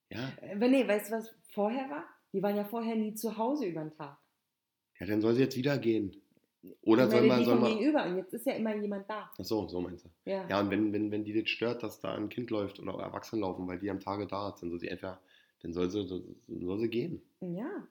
Ja, 0.10 0.32
Äh, 0.42 0.56
aber 0.56 0.68
nee, 0.68 0.88
weißt 0.88 1.10
du, 1.12 1.16
was 1.16 1.34
vorher 1.54 1.90
war? 1.90 2.06
Die 2.34 2.42
waren 2.44 2.56
ja 2.56 2.66
vorher 2.66 2.96
nie 2.96 3.14
zu 3.14 3.38
Hause 3.38 3.66
über 3.66 3.82
den 3.82 3.94
Tag. 3.94 4.18
ja 5.00 5.06
dann 5.06 5.22
soll 5.22 5.34
sie 5.36 5.42
jetzt 5.42 5.58
wieder 5.58 5.78
gehen. 5.78 6.16
Oder 6.82 7.10
soll 7.10 7.28
man, 7.28 7.40
die 7.40 7.46
soll 7.46 7.60
man. 7.60 7.78
gegenüber 7.78 8.06
und 8.06 8.18
jetzt 8.18 8.34
ist 8.34 8.46
ja 8.46 8.54
immer 8.54 8.74
jemand 8.76 9.10
da. 9.10 9.30
Ach 9.38 9.44
so, 9.44 9.68
so 9.68 9.82
meinst 9.82 10.06
du. 10.06 10.10
Ja. 10.26 10.48
Ja, 10.48 10.62
und 10.62 10.70
wenn, 10.70 10.94
wenn, 10.94 11.12
wenn 11.12 11.26
die 11.26 11.34
das 11.42 11.50
stört, 11.50 11.84
dass 11.84 12.00
da 12.00 12.14
ein 12.16 12.30
Kind 12.30 12.52
läuft 12.52 12.80
oder 12.80 12.94
Erwachsene 12.94 13.42
laufen, 13.42 13.68
weil 13.68 13.80
die 13.80 13.90
am 13.90 14.00
Tage 14.00 14.28
da 14.28 14.52
sind, 14.52 14.62
dann 14.64 14.70
soll 14.72 14.80
sie 14.80 14.88
entweder, 14.88 15.20
dann 15.62 15.74
soll 15.74 15.90
sie, 15.90 16.08
dann 16.48 16.66
soll 16.66 16.80
sie 16.80 16.90
gehen. 16.90 17.22
ja. 17.42 17.88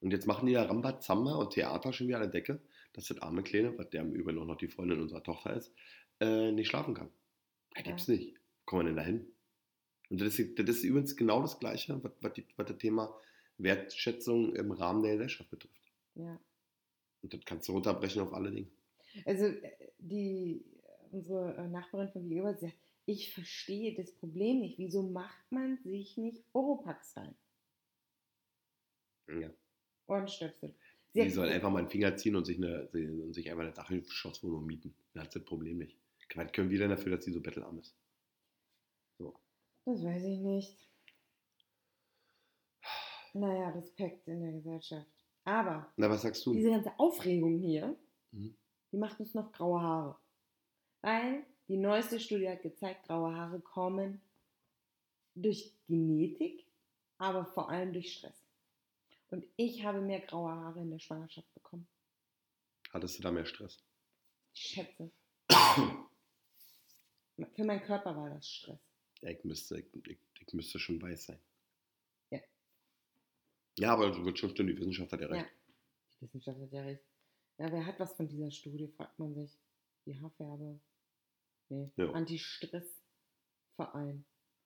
Und 0.00 0.12
jetzt 0.12 0.26
machen 0.28 0.46
die 0.46 0.52
da 0.52 0.62
Rambazamba 0.62 1.34
und 1.34 1.54
Theater 1.54 1.92
schon 1.92 2.06
wieder 2.06 2.18
an 2.18 2.22
der 2.22 2.30
Decke, 2.30 2.60
dass 2.92 3.08
das 3.08 3.20
arme 3.20 3.42
Kleine, 3.42 3.76
was 3.76 3.90
der 3.90 4.02
im 4.02 4.12
Übrigen 4.12 4.38
auch 4.38 4.44
noch 4.44 4.54
die 4.56 4.68
Freundin 4.68 5.00
unserer 5.00 5.24
Tochter 5.24 5.54
ist, 5.56 5.72
äh, 6.20 6.52
nicht 6.52 6.68
schlafen 6.68 6.94
kann. 6.94 7.10
Ja, 7.74 7.82
gibt's 7.82 8.06
nicht. 8.06 8.36
Kommen 8.68 8.82
wir 8.82 8.86
denn 8.90 8.96
da 8.96 9.02
hin? 9.02 9.26
Und 10.10 10.20
das 10.20 10.38
ist, 10.38 10.58
das 10.58 10.68
ist 10.68 10.84
übrigens 10.84 11.16
genau 11.16 11.40
das 11.40 11.58
Gleiche, 11.58 11.98
was, 12.04 12.12
was, 12.20 12.32
die, 12.34 12.44
was 12.56 12.66
das 12.66 12.76
Thema 12.76 13.18
Wertschätzung 13.56 14.54
im 14.54 14.72
Rahmen 14.72 15.02
der 15.02 15.12
Gesellschaft 15.12 15.48
betrifft. 15.50 15.90
ja. 16.16 16.38
Und 17.22 17.32
das 17.32 17.40
kannst 17.46 17.66
du 17.66 17.72
runterbrechen 17.72 18.20
auf 18.22 18.32
alle 18.34 18.50
Dinge. 18.52 18.68
Also 19.24 19.46
äh, 19.46 19.72
die, 19.98 20.62
unsere 21.10 21.56
äh, 21.56 21.66
Nachbarin 21.66 22.10
von 22.12 22.22
gegenüber 22.28 22.54
sagt, 22.54 22.76
ich 23.06 23.32
verstehe 23.32 23.94
das 23.94 24.12
Problem 24.12 24.60
nicht. 24.60 24.78
Wieso 24.78 25.02
macht 25.02 25.50
man 25.50 25.78
sich 25.82 26.18
nicht 26.18 26.44
Oropax 26.52 27.16
rein? 27.16 27.34
Ja. 29.40 29.50
Ohrenstöpsel. 30.06 30.74
Sie 31.14 31.22
hat- 31.22 31.30
soll 31.32 31.48
einfach 31.48 31.70
mal 31.70 31.78
einen 31.80 31.90
Finger 31.90 32.14
ziehen 32.16 32.36
und 32.36 32.44
sich, 32.44 32.58
eine, 32.58 32.86
und 32.92 33.32
sich 33.34 33.50
einfach 33.50 33.64
eine 33.64 33.72
Dachgeschosswohnung 33.72 34.66
mieten. 34.66 34.94
Dann 35.14 35.24
hat 35.24 35.32
sie 35.32 35.38
das 35.40 35.46
Problem 35.48 35.78
nicht. 35.78 35.96
Was 36.34 36.52
können 36.52 36.70
wir 36.70 36.78
denn 36.78 36.90
dafür, 36.90 37.16
dass 37.16 37.24
sie 37.24 37.32
so 37.32 37.40
bettelarm 37.40 37.78
ist? 37.78 37.96
Das 39.84 40.04
weiß 40.04 40.22
ich 40.24 40.38
nicht. 40.40 40.78
naja, 43.34 43.68
Respekt 43.70 44.26
in 44.28 44.42
der 44.42 44.52
Gesellschaft. 44.52 45.06
Aber 45.44 45.90
Na, 45.96 46.10
was 46.10 46.22
sagst 46.22 46.44
du? 46.44 46.52
diese 46.52 46.70
ganze 46.70 46.98
Aufregung 46.98 47.58
hier, 47.58 47.96
Mhm. 48.32 48.54
die 48.92 48.96
macht 48.98 49.18
uns 49.20 49.32
noch 49.34 49.50
graue 49.52 49.80
Haare. 49.80 50.18
Weil 51.00 51.46
die 51.68 51.76
neueste 51.76 52.18
Studie 52.20 52.48
hat 52.50 52.62
gezeigt, 52.62 53.06
graue 53.06 53.34
Haare 53.34 53.60
kommen 53.60 54.20
durch 55.34 55.72
Genetik, 55.86 56.66
aber 57.18 57.46
vor 57.46 57.70
allem 57.70 57.92
durch 57.92 58.12
Stress. 58.12 58.44
Und 59.30 59.46
ich 59.56 59.84
habe 59.84 60.00
mehr 60.00 60.20
graue 60.20 60.50
Haare 60.50 60.80
in 60.80 60.90
der 60.90 60.98
Schwangerschaft 60.98 61.52
bekommen. 61.54 61.86
Hattest 62.92 63.18
du 63.18 63.22
da 63.22 63.30
mehr 63.30 63.46
Stress? 63.46 63.82
Ich 64.54 64.60
schätze. 64.62 65.10
Für 67.54 67.64
meinen 67.64 67.82
Körper 67.82 68.16
war 68.16 68.30
das 68.30 68.48
Stress. 68.48 68.80
Ich 69.20 69.44
müsste, 69.44 69.78
ich, 69.80 69.86
ich, 70.06 70.18
ich 70.40 70.52
müsste 70.54 70.78
schon 70.78 71.00
weiß 71.02 71.24
sein. 71.26 71.38
Ja. 72.30 72.40
Ja, 73.78 73.92
aber 73.92 74.10
du 74.10 74.24
wird 74.24 74.38
schon 74.38 74.48
stimmen, 74.50 74.70
die 74.70 74.78
Wissenschaft 74.78 75.12
hat 75.12 75.20
ja 75.20 75.26
recht. 75.26 75.44
Ja. 75.46 75.52
Die 76.12 76.20
Wissenschaft 76.22 76.58
hat 76.60 76.72
ja 76.72 76.82
recht. 76.82 77.02
Ja, 77.58 77.70
wer 77.72 77.84
hat 77.86 77.98
was 77.98 78.12
von 78.14 78.28
dieser 78.28 78.50
Studie, 78.50 78.88
fragt 78.88 79.18
man 79.18 79.34
sich. 79.34 79.58
Die 80.06 80.18
Haarfärbe. 80.20 80.80
Nee. 81.70 81.90
Ja. 81.96 82.10
Anti-Stress-Verein. 82.12 84.24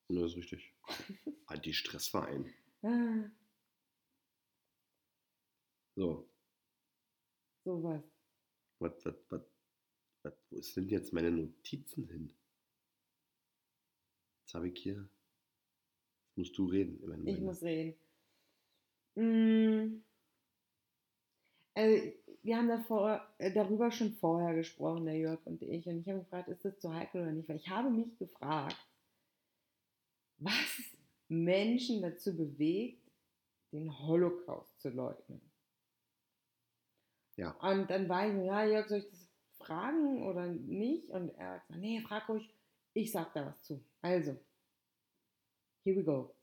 Das 0.09 0.33
ist 0.33 0.37
richtig. 0.37 0.75
Anti-Stressverein. 1.47 2.53
Ah, 2.83 3.31
So, 5.95 6.27
sowas. 7.65 8.03
was, 8.79 9.05
was, 9.05 9.15
was, 9.29 9.43
was, 10.23 10.33
wo 10.51 10.61
sind 10.63 10.91
jetzt 10.91 11.13
meine 11.13 11.31
Notizen 11.31 12.09
hin? 12.09 12.35
Jetzt 14.43 14.55
habe 14.55 14.69
ich 14.69 14.79
hier. 14.79 15.09
Jetzt 16.27 16.37
musst 16.37 16.59
du 16.59 16.67
reden. 16.67 16.99
Ich, 17.01 17.09
meine, 17.09 17.23
Ich 17.23 17.27
meine- 17.37 17.47
muss 17.47 17.63
reden. 17.63 17.95
Mm. 19.15 20.03
Also, 21.75 22.13
wir 22.43 22.57
haben 22.57 22.69
davor, 22.69 23.27
äh, 23.39 23.53
darüber 23.53 23.91
schon 23.91 24.13
vorher 24.15 24.55
gesprochen, 24.55 25.07
der 25.07 25.17
Jörg 25.17 25.41
und 25.47 25.63
ich. 25.63 25.87
Und 25.87 26.01
ich 26.01 26.09
habe 26.09 26.21
gefragt, 26.21 26.49
ist 26.49 26.65
das 26.65 26.79
zu 26.81 26.93
heikel 26.93 27.23
oder 27.23 27.33
nicht? 27.33 27.49
Weil 27.49 27.57
ich 27.57 27.69
habe 27.69 27.91
mich 27.91 28.19
gefragt, 28.19 28.77
was 30.39 30.81
Menschen 31.29 32.03
dazu 32.03 32.37
bewegt, 32.37 33.01
den 33.73 33.97
Holocaust 34.01 34.79
zu 34.81 34.91
leugnen. 34.91 35.41
Ja. 37.37 37.53
Und 37.61 37.89
dann 37.91 38.09
war 38.09 38.27
ich 38.27 38.35
so, 38.35 38.45
ja, 38.45 38.65
Jörg, 38.65 38.89
soll 38.89 38.99
ich 38.99 39.09
das 39.09 39.29
fragen 39.59 40.23
oder 40.25 40.47
nicht? 40.47 41.09
Und 41.11 41.31
er 41.31 41.55
hat 41.55 41.67
gesagt, 41.69 41.81
nee, 41.81 42.01
frag 42.03 42.29
ruhig, 42.29 42.53
ich 42.95 43.11
sag 43.13 43.33
da 43.35 43.47
was 43.47 43.63
zu. 43.63 43.85
Also, 44.01 44.39
here 45.85 45.97
we 45.97 46.05
go. 46.05 46.35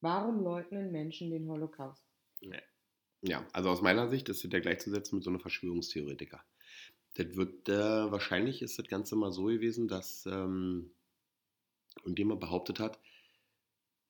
Warum 0.00 0.42
leugnen 0.42 0.92
Menschen 0.92 1.30
den 1.30 1.48
Holocaust? 1.48 2.06
Ja, 3.22 3.46
also 3.52 3.70
aus 3.70 3.80
meiner 3.80 4.08
Sicht 4.08 4.28
ist 4.28 4.44
das 4.44 4.52
ja 4.52 4.60
gleichzusetzen 4.60 5.16
mit 5.16 5.24
so 5.24 5.30
einem 5.30 5.40
Verschwörungstheoretiker. 5.40 6.44
Das 7.14 7.36
wird, 7.36 7.68
äh, 7.68 7.72
wahrscheinlich 8.10 8.60
ist 8.60 8.78
das 8.78 8.86
Ganze 8.88 9.16
mal 9.16 9.32
so 9.32 9.44
gewesen, 9.44 9.88
dass 9.88 10.26
ähm, 10.26 10.90
irgendjemand 11.98 12.40
behauptet 12.40 12.80
hat, 12.80 13.00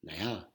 naja, 0.02 0.52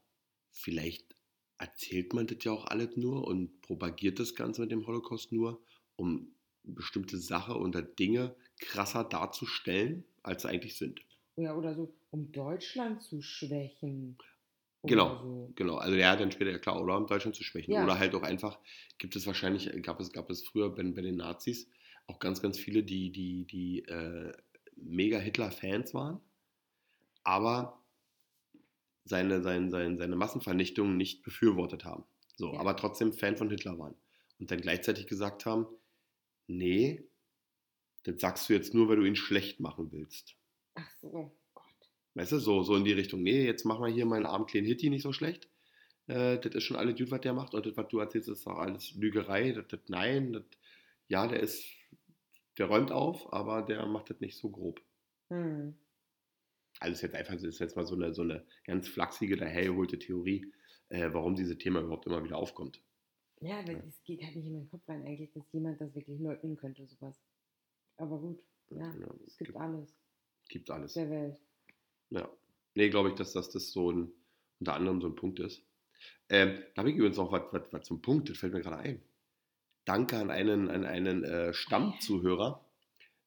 vielleicht 0.52 1.16
erzählt 1.58 2.14
man 2.14 2.28
das 2.28 2.44
ja 2.44 2.52
auch 2.52 2.66
alles 2.66 2.98
nur 2.98 3.26
und 3.26 3.62
propagiert 3.62 4.20
das 4.20 4.36
Ganze 4.36 4.62
mit 4.62 4.72
dem 4.72 4.86
Holocaust 4.86 5.32
nur, 5.32 5.64
um 5.96 6.36
bestimmte 6.64 7.18
Sache 7.18 7.58
oder 7.58 7.82
Dinge 7.82 8.36
krasser 8.60 9.04
darzustellen, 9.04 10.06
als 10.22 10.42
sie 10.42 10.50
eigentlich 10.50 10.78
sind. 10.78 11.02
Ja, 11.40 11.56
oder 11.56 11.74
so, 11.74 11.94
um 12.12 12.32
Deutschland 12.32 13.02
zu 13.02 13.22
schwächen. 13.22 14.18
Genau, 14.86 15.22
So. 15.22 15.54
genau. 15.56 15.78
Also 15.78 15.96
ja, 15.96 16.16
dann 16.16 16.32
später, 16.32 16.52
ja 16.52 16.60
klar, 16.60 16.82
oder 16.82 16.98
um 16.98 17.08
Deutschland 17.08 17.36
zu 17.36 17.44
schwächen. 17.44 17.74
Ja. 17.74 17.84
Oder 17.84 18.00
halt 18.00 18.16
auch 18.16 18.24
einfach, 18.24 18.60
gibt 18.98 19.16
es 19.16 19.28
wahrscheinlich, 19.28 19.70
gab 19.84 20.00
es, 20.00 20.12
gab 20.12 20.30
es 20.30 20.44
früher 20.44 20.74
bei, 20.74 20.84
bei 20.84 21.02
den 21.02 21.18
Nazis 21.18 21.70
auch 22.08 22.20
ganz, 22.20 22.42
ganz 22.42 22.58
viele, 22.60 22.84
die, 22.84 23.12
die, 23.12 23.46
die 23.46 23.84
äh, 23.86 24.32
mega 24.76 25.20
Hitler-Fans 25.20 25.94
waren, 25.94 26.20
aber 27.24 27.86
seine, 29.04 29.42
seine, 29.42 29.70
seine, 29.70 29.98
seine 29.98 30.16
Massenvernichtung 30.16 30.96
nicht 30.98 31.24
befürwortet 31.24 31.84
haben. 31.86 32.06
So, 32.38 32.54
Ja. 32.54 32.60
aber 32.60 32.76
trotzdem 32.76 33.14
Fan 33.14 33.38
von 33.38 33.50
Hitler 33.50 33.78
waren. 33.80 33.96
Und 34.40 34.52
dann 34.52 34.62
gleichzeitig 34.62 35.08
gesagt 35.08 35.46
haben, 35.46 35.68
nee, 36.48 37.10
das 38.04 38.22
sagst 38.22 38.50
du 38.50 38.54
jetzt 38.54 38.74
nur, 38.74 38.90
weil 38.90 38.98
du 38.98 39.06
ihn 39.06 39.18
schlecht 39.18 39.62
machen 39.62 39.92
willst. 39.94 40.39
Ach 40.82 40.92
so, 41.02 41.32
Gott. 41.54 41.90
Weißt 42.14 42.32
du, 42.32 42.40
so, 42.40 42.64
so 42.64 42.76
in 42.76 42.84
die 42.86 42.92
Richtung, 42.94 43.22
nee, 43.24 43.46
jetzt 43.46 43.66
machen 43.66 43.84
wir 43.84 43.92
hier 43.92 44.06
meinen 44.06 44.26
armen 44.26 44.46
kleinen 44.46 44.66
Hitti 44.68 44.90
nicht 44.90 45.04
so 45.04 45.12
schlecht. 45.14 45.50
Äh, 46.08 46.40
das 46.40 46.56
ist 46.56 46.64
schon 46.64 46.78
alles 46.78 46.98
gut, 46.98 47.12
was 47.12 47.22
der 47.22 47.34
macht. 47.34 47.54
Und 47.54 47.66
das, 47.66 47.76
was 47.78 47.88
du 47.88 48.00
erzählst, 48.00 48.30
ist 48.30 48.48
auch 48.48 48.58
alles 48.58 48.94
Lügerei. 48.96 49.52
Das, 49.52 49.68
das, 49.68 49.80
nein, 49.88 50.34
das, 50.34 50.44
ja, 51.08 51.28
der 51.28 51.40
ist, 51.42 51.66
der 52.58 52.68
räumt 52.68 52.92
auf, 52.92 53.32
aber 53.34 53.62
der 53.62 53.86
macht 53.86 54.10
das 54.10 54.20
nicht 54.20 54.38
so 54.38 54.50
grob. 54.50 54.82
Hm. 55.30 55.76
Also 56.80 56.94
ist 56.94 57.02
jetzt 57.02 57.16
einfach, 57.16 57.34
ist 57.36 57.60
jetzt 57.60 57.76
mal 57.76 57.86
so 57.86 57.96
eine, 57.96 58.14
so 58.14 58.22
eine 58.22 58.46
ganz 58.64 58.88
flachsige, 58.88 59.36
dahergeholte 59.38 60.00
Theorie, 60.00 60.46
äh, 60.90 61.10
warum 61.12 61.36
dieses 61.36 61.58
Thema 61.58 61.82
überhaupt 61.82 62.06
immer 62.08 62.24
wieder 62.24 62.38
aufkommt. 62.38 62.82
Ja, 63.42 63.60
aber 63.60 63.74
Ja. 63.74 63.84
es 63.88 64.02
geht 64.04 64.22
halt 64.24 64.36
nicht 64.36 64.46
in 64.48 64.54
meinen 64.54 64.70
Kopf 64.70 64.88
rein, 64.88 65.04
eigentlich, 65.06 65.32
dass 65.32 65.44
jemand 65.52 65.80
das 65.80 65.94
wirklich 65.96 66.20
leugnen 66.20 66.58
könnte, 66.58 66.86
sowas. 66.88 67.18
Aber 67.98 68.18
gut, 68.20 68.42
ja, 68.70 68.78
Ja, 68.96 69.08
es 69.28 69.38
gibt 69.38 69.50
gibt- 69.52 69.58
alles 69.60 69.94
Gibt 70.50 70.70
alles. 70.70 70.94
der 70.94 71.10
Welt. 71.10 71.40
Ja. 72.10 72.30
Nee, 72.74 72.90
glaube 72.90 73.10
ich, 73.10 73.16
dass, 73.16 73.32
dass 73.34 73.50
das 73.50 73.72
so 73.72 73.92
ein, 73.92 74.12
unter 74.60 74.74
anderem 74.74 75.00
so 75.00 75.08
ein 75.08 75.16
Punkt 75.16 75.40
ist. 75.40 75.64
Ähm, 76.28 76.62
da 76.76 76.82
habe 76.82 76.90
ich 76.90 76.98
übrigens 76.98 77.18
noch 77.18 77.32
was, 77.32 77.88
zum 77.88 78.02
Punkt, 78.02 78.30
das 78.30 78.38
fällt 78.38 78.54
mir 78.54 78.62
gerade 78.62 78.78
ein. 78.78 79.02
Danke 79.86 80.18
an 80.18 80.30
einen, 80.30 80.70
an 80.70 80.86
einen 80.86 81.24
äh, 81.24 81.54
Stammzuhörer. 81.54 82.66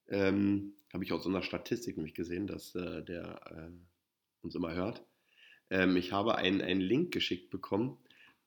Ähm, 0.09 0.75
habe 0.93 1.05
ich 1.05 1.13
aus 1.13 1.25
unserer 1.25 1.43
Statistik 1.43 1.97
nämlich 1.97 2.15
gesehen, 2.15 2.47
dass 2.47 2.75
äh, 2.75 3.03
der 3.03 3.41
äh, 3.47 4.45
uns 4.45 4.55
immer 4.55 4.75
hört. 4.75 5.03
Ähm, 5.71 5.97
ich 5.97 6.13
habe 6.13 6.37
einen, 6.37 6.61
einen 6.61 6.81
Link 6.81 7.13
geschickt 7.13 7.51
bekommen 7.51 7.99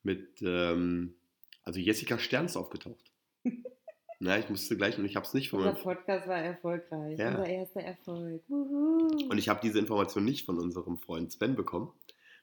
mit, 0.04 0.42
ähm, 0.42 1.16
also 1.64 1.80
Jessica 1.80 2.20
Stern 2.20 2.46
ist 2.46 2.58
aufgetaucht. 2.58 3.12
Na, 4.20 4.40
ich 4.40 4.50
musste 4.50 4.78
gleich, 4.78 4.98
und 4.98 5.06
ich 5.06 5.16
habe 5.16 5.26
es 5.26 5.34
nicht 5.34 5.50
von 5.50 5.60
Unser 5.60 5.74
meinem 5.74 5.84
Podcast 5.84 6.28
war 6.28 6.38
erfolgreich. 6.38 7.20
Ja. 7.20 7.30
Unser 7.30 7.48
erster 7.48 7.82
Erfolg. 7.82 8.44
Wuhu. 8.48 9.08
Und 9.30 9.38
ich 9.38 9.50
habe 9.50 9.60
diese 9.62 9.80
Information 9.80 10.24
nicht 10.24 10.46
von 10.46 10.58
unserem 10.58 10.98
Freund 10.98 11.32
Sven 11.32 11.56
bekommen, 11.56 11.92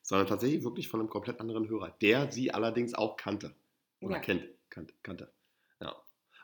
sondern 0.02 0.26
tatsächlich 0.26 0.64
wirklich 0.64 0.88
von 0.88 1.00
einem 1.00 1.08
komplett 1.08 1.40
anderen 1.40 1.68
Hörer, 1.68 1.96
der 2.02 2.30
sie 2.30 2.52
allerdings 2.52 2.94
auch 2.94 3.16
kannte. 3.16 3.54
Oder 4.00 4.16
Ja. 4.16 4.20
kennt, 4.20 4.44
kannte, 4.68 4.94
kannte. 5.02 5.32
Ja. 5.80 5.96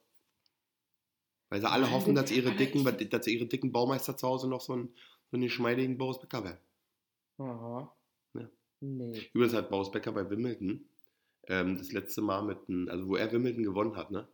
Weil 1.49 1.62
sie 1.62 1.70
alle 1.70 1.84
Wahnsinn. 1.84 1.95
hoffen, 1.99 2.16
dass 2.16 2.32
ihre 2.32 2.51
dicken, 2.55 2.84
dass 3.09 3.28
ihre 3.28 3.45
dicken 3.45 3.72
Baumeister 3.72 4.18
zu 4.18 4.28
Hause 4.28 4.49
noch 4.49 4.62
so 4.62 4.74
einen, 4.74 4.88
so 5.30 5.36
einen 5.38 5.43
geschmeidigen 5.43 5.97
Boris 5.97 6.20
Becker 6.20 6.43
wären. 6.43 6.57
Aha. 7.38 7.95
Ja. 8.34 8.49
Nee. 8.80 9.30
Übrigens 9.34 9.53
hat 9.53 9.70
Boris 9.70 9.91
Becker 9.91 10.12
bei 10.12 10.28
Wimbledon 10.30 10.86
ähm, 11.47 11.78
das 11.78 11.91
letzte 11.91 12.22
Mal 12.22 12.41
mit, 12.43 12.57
einem- 12.68 12.89
also 12.89 13.07
wo 13.07 13.16
er 13.16 13.32
Wimbledon 13.32 13.64
gewonnen 13.64 13.95
hat, 13.95 14.09
ne? 14.12 14.28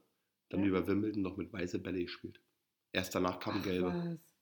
Dann 0.49 0.63
Ja. 0.63 0.65
über 0.65 0.87
Wimbledon 0.87 1.21
noch 1.21 1.37
mit 1.37 1.53
weiße 1.53 1.79
Bälle 1.79 2.01
gespielt. 2.03 2.41
Erst 2.93 3.15
danach 3.15 3.39
kam 3.39 3.61
Ach, 3.61 3.63
gelbe. 3.63 4.03
was. 4.03 4.37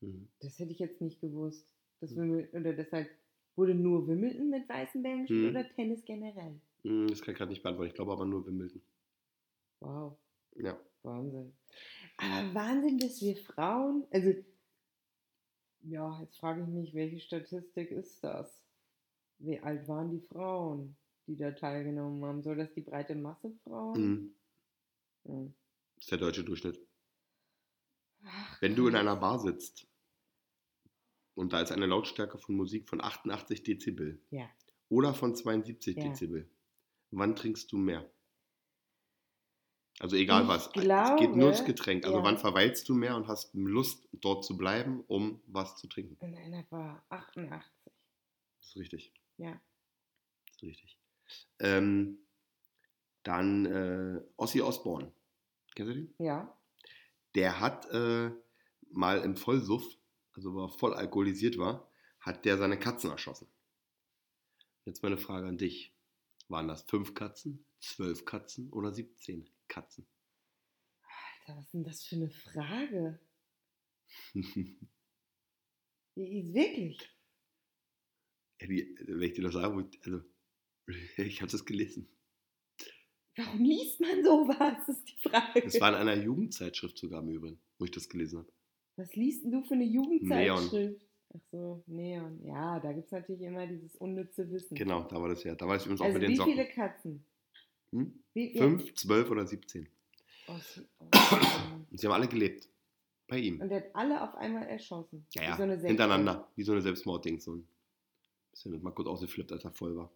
Mhm. 0.00 0.28
Das 0.40 0.58
hätte 0.58 0.72
ich 0.72 0.78
jetzt 0.78 1.02
nicht 1.02 1.20
gewusst. 1.20 1.76
Das 2.00 2.14
Hm. 2.14 2.16
Wimbledon, 2.16 2.58
oder 2.62 2.72
deshalb 2.72 3.10
wurde 3.54 3.74
nur 3.74 4.08
Wimbledon 4.08 4.48
mit 4.48 4.66
weißen 4.66 5.02
Bällen 5.02 5.24
gespielt 5.24 5.44
Hm. 5.44 5.54
oder 5.54 5.68
Tennis 5.68 6.04
generell? 6.06 6.58
Mhm, 6.84 7.08
Das 7.08 7.20
kann 7.20 7.32
ich 7.32 7.38
gerade 7.38 7.50
nicht 7.50 7.62
beantworten. 7.62 7.88
Ich 7.90 7.94
glaube 7.94 8.12
aber 8.12 8.24
nur 8.24 8.46
Wimbledon. 8.46 8.80
Wow, 9.80 10.18
Ja. 10.56 10.76
Wahnsinn. 11.02 11.56
Aber 12.18 12.54
Wahnsinn, 12.54 12.98
dass 12.98 13.20
wir 13.22 13.36
Frauen, 13.36 14.06
also 14.12 14.34
ja, 15.80 16.20
jetzt 16.20 16.38
frage 16.38 16.62
ich 16.62 16.68
mich, 16.68 16.94
welche 16.94 17.18
Statistik 17.20 17.90
ist 17.90 18.22
das? 18.22 18.62
Wie 19.38 19.60
alt 19.60 19.88
waren 19.88 20.10
die 20.10 20.20
Frauen, 20.20 20.96
die 21.26 21.36
da 21.36 21.52
teilgenommen 21.52 22.24
haben? 22.24 22.42
Soll 22.42 22.56
das 22.56 22.72
die 22.74 22.82
breite 22.82 23.14
Masse 23.16 23.52
Frauen? 23.64 24.16
Mhm. 25.26 25.32
Hm. 25.46 25.54
Das 25.96 26.04
ist 26.04 26.10
der 26.10 26.18
deutsche 26.18 26.44
Durchschnitt. 26.44 26.80
Ach, 28.24 28.60
Wenn 28.60 28.74
du 28.76 28.88
in 28.88 28.96
einer 28.96 29.16
Bar 29.16 29.38
sitzt 29.38 29.86
und 31.34 31.52
da 31.52 31.60
ist 31.60 31.72
eine 31.72 31.86
Lautstärke 31.86 32.38
von 32.38 32.54
Musik 32.56 32.88
von 32.88 33.00
88 33.00 33.62
Dezibel 33.62 34.20
Ja. 34.30 34.48
oder 34.88 35.14
von 35.14 35.34
72 35.34 35.96
Ja. 35.96 36.04
Dezibel, 36.04 36.50
wann 37.10 37.36
trinkst 37.36 37.70
du 37.72 37.76
mehr? 37.78 38.10
Also 39.98 40.16
egal 40.16 40.42
Ich 40.42 40.48
was. 40.48 40.66
es 40.66 40.72
geht 40.72 40.84
nur 41.34 41.44
ums 41.46 41.58
glaube, 41.58 41.64
Getränk. 41.72 42.04
Also 42.04 42.18
ja. 42.18 42.24
wann 42.24 42.36
verweilst 42.36 42.86
du 42.88 42.94
mehr 42.94 43.16
und 43.16 43.28
hast 43.28 43.54
Lust, 43.54 44.06
dort 44.12 44.44
zu 44.44 44.56
bleiben, 44.58 45.02
um 45.06 45.40
was 45.46 45.76
zu 45.76 45.86
trinken? 45.86 46.16
In 46.20 46.36
einer 46.36 46.64
Bar 46.64 47.02
88. 47.08 47.72
Das 48.60 48.68
ist 48.68 48.76
richtig. 48.76 49.12
Ja. 49.38 49.58
Das 50.48 50.56
ist 50.56 50.62
richtig. 50.64 50.98
Ähm, 51.60 52.18
dann 53.22 53.64
äh, 53.66 54.22
Ossi 54.36 54.60
Osborn. 54.60 55.12
Kennst 55.76 55.90
du 55.90 55.94
den? 55.94 56.14
Ja. 56.18 56.58
Der 57.34 57.60
hat 57.60 57.86
äh, 57.90 58.30
mal 58.90 59.20
im 59.20 59.36
Vollsuff, 59.36 59.84
also 60.32 60.54
wo 60.54 60.64
er 60.64 60.70
voll 60.70 60.94
alkoholisiert 60.94 61.58
war, 61.58 61.92
hat 62.18 62.46
der 62.46 62.56
seine 62.56 62.78
Katzen 62.78 63.10
erschossen. 63.10 63.46
Jetzt 64.86 65.02
meine 65.02 65.18
Frage 65.18 65.46
an 65.46 65.58
dich. 65.58 65.94
Waren 66.48 66.68
das 66.68 66.82
fünf 66.82 67.12
Katzen, 67.12 67.66
zwölf 67.80 68.24
Katzen 68.24 68.72
oder 68.72 68.92
17 68.92 69.50
Katzen? 69.68 70.06
Alter, 71.40 71.58
was 71.58 71.66
ist 71.66 71.74
denn 71.74 71.84
das 71.84 72.04
für 72.04 72.16
eine 72.16 72.30
Frage? 72.30 73.20
Wirklich. 76.14 77.16
Ja, 78.60 78.66
die, 78.66 78.96
wenn 79.06 79.22
ich 79.22 79.34
dir 79.34 79.42
das 79.42 79.52
sage, 79.52 79.90
also 80.04 80.22
ich 81.18 81.42
habe 81.42 81.52
das 81.52 81.66
gelesen. 81.66 82.08
Warum 83.36 83.64
liest 83.64 84.00
man 84.00 84.24
sowas? 84.24 84.88
ist 84.88 85.04
die 85.08 85.28
Frage. 85.28 85.62
Das 85.62 85.80
war 85.80 85.88
in 85.90 85.94
einer 85.96 86.14
Jugendzeitschrift 86.22 86.96
sogar 86.98 87.20
im 87.22 87.28
Übrigen, 87.30 87.58
wo 87.78 87.84
ich 87.84 87.90
das 87.90 88.08
gelesen 88.08 88.38
habe. 88.40 88.48
Was 88.96 89.14
liest 89.14 89.44
denn 89.44 89.50
du 89.52 89.62
für 89.62 89.74
eine 89.74 89.84
Jugendzeitschrift? 89.84 91.02
Ach 91.34 91.40
so, 91.50 91.82
Neon. 91.86 92.40
Ja, 92.44 92.80
da 92.80 92.92
gibt 92.92 93.06
es 93.06 93.12
natürlich 93.12 93.42
immer 93.42 93.66
dieses 93.66 93.94
unnütze 93.96 94.50
Wissen. 94.50 94.74
Genau, 94.74 95.02
da 95.04 95.20
war 95.20 95.28
das 95.28 95.44
ja. 95.44 95.54
Da 95.54 95.66
war 95.66 95.74
das 95.74 95.84
übrigens 95.84 96.00
auch 96.00 96.06
Also 96.06 96.14
mit 96.18 96.22
den 96.22 96.30
wie 96.32 96.36
Socken. 96.36 96.52
viele 96.52 96.68
Katzen? 96.68 97.24
Hm? 97.92 98.22
Wie, 98.32 98.56
ja. 98.56 98.62
Fünf, 98.62 98.94
zwölf 98.94 99.30
oder 99.30 99.46
17. 99.46 99.88
Oh, 100.48 100.52
so- 100.58 100.82
oh, 101.00 101.06
Und 101.90 102.00
sie 102.00 102.06
haben 102.06 102.14
alle 102.14 102.28
gelebt. 102.28 102.68
Bei 103.28 103.38
ihm. 103.38 103.60
Und 103.60 103.68
der 103.68 103.78
hat 103.78 103.90
alle 103.94 104.22
auf 104.22 104.34
einmal 104.36 104.62
erschossen. 104.66 105.26
Ja, 105.34 105.42
Wie 105.42 105.46
ja, 105.46 105.56
so 105.56 105.62
eine 105.64 105.72
Sekte. 105.74 105.88
hintereinander. 105.88 106.48
Wie 106.54 106.62
so 106.62 106.72
eine 106.72 106.80
Selbstmordding. 106.80 107.40
So 107.40 107.56
ein 107.56 107.68
bisschen 108.52 108.80
mal 108.82 108.92
kurz 108.92 109.08
ausgeflippt, 109.08 109.50
als 109.52 109.64
er 109.64 109.72
voll 109.72 109.96
war. 109.96 110.10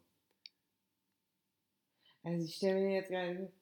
Also 2.22 2.44
ich 2.44 2.54
stelle 2.56 2.80
mir 2.80 2.94
jetzt 2.96 3.08
gerade. 3.08 3.52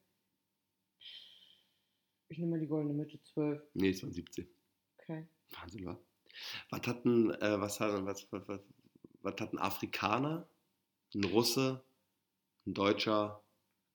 Ich 2.29 2.39
nehme 2.39 2.53
mal 2.53 2.61
die 2.61 2.67
goldene 2.67 2.93
Mitte, 2.95 3.23
12. 3.23 3.63
Nee, 3.75 3.91
es 3.91 4.03
waren 4.03 4.13
17. 4.13 4.47
Okay. 4.99 5.27
Wahnsinn, 5.51 5.87
war. 5.87 5.99
Was 6.71 6.87
hat 6.87 7.05
ein, 7.05 7.31
äh, 7.31 7.61
was 7.61 7.81
hat, 7.81 8.05
was, 8.05 8.31
was, 8.31 8.49
was, 8.49 8.61
was 9.23 9.41
hat 9.41 9.53
ein 9.53 9.59
Afrikaner, 9.59 10.47
ein 11.15 11.25
Russe, 11.25 11.83
ein 12.67 12.75
Deutscher, 12.75 13.43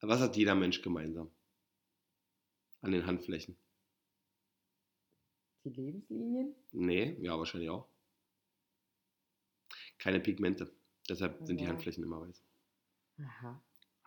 was 0.01 0.19
hat 0.19 0.35
jeder 0.35 0.55
Mensch 0.55 0.81
gemeinsam? 0.81 1.31
An 2.81 2.91
den 2.91 3.05
Handflächen. 3.05 3.55
Die 5.63 5.69
Lebenslinien? 5.69 6.55
Nee, 6.73 7.15
ja, 7.21 7.37
wahrscheinlich 7.37 7.69
auch. 7.69 7.87
Keine 9.99 10.19
Pigmente. 10.19 10.69
Deshalb 11.07 11.45
sind 11.45 11.59
die 11.59 11.63
Ja. 11.63 11.69
Handflächen 11.69 12.03
immer 12.03 12.19
weiß. 12.19 12.43
Aha. 13.19 13.63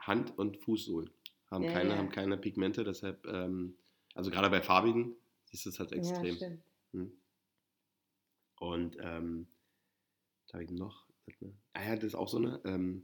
Hand- 0.06 0.36
und 0.38 0.56
Fußsohlen 0.58 1.10
haben, 1.50 1.64
Ja, 1.64 1.72
keine, 1.72 1.90
ja. 1.90 1.96
haben 1.96 2.10
keine 2.10 2.36
Pigmente, 2.36 2.84
deshalb, 2.84 3.24
ähm, 3.26 3.76
also 4.14 4.30
gerade 4.30 4.50
bei 4.50 4.62
farbigen 4.62 5.14
siehst 5.44 5.66
du 5.66 5.70
es 5.70 5.78
halt 5.78 5.90
Ja, 5.92 5.98
extrem. 5.98 6.34
stimmt. 6.36 6.62
Hm. 6.92 7.12
Und 8.58 8.96
ähm, 9.00 9.46
was 10.44 10.54
habe 10.54 10.64
ich 10.64 10.70
noch? 10.70 11.06
Ah 11.72 11.82
ja, 11.84 11.94
das 11.96 12.04
ist 12.04 12.14
auch 12.14 12.28
so 12.28 12.38
eine, 12.38 12.60
ähm, 12.64 13.02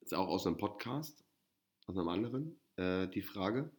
ist 0.00 0.12
auch 0.14 0.28
aus 0.28 0.46
einem 0.46 0.56
Podcast, 0.58 1.24
aus 1.86 1.96
einem 1.96 2.08
anderen, 2.08 2.58
äh, 2.76 3.06
die 3.08 3.22
Frage. 3.22 3.70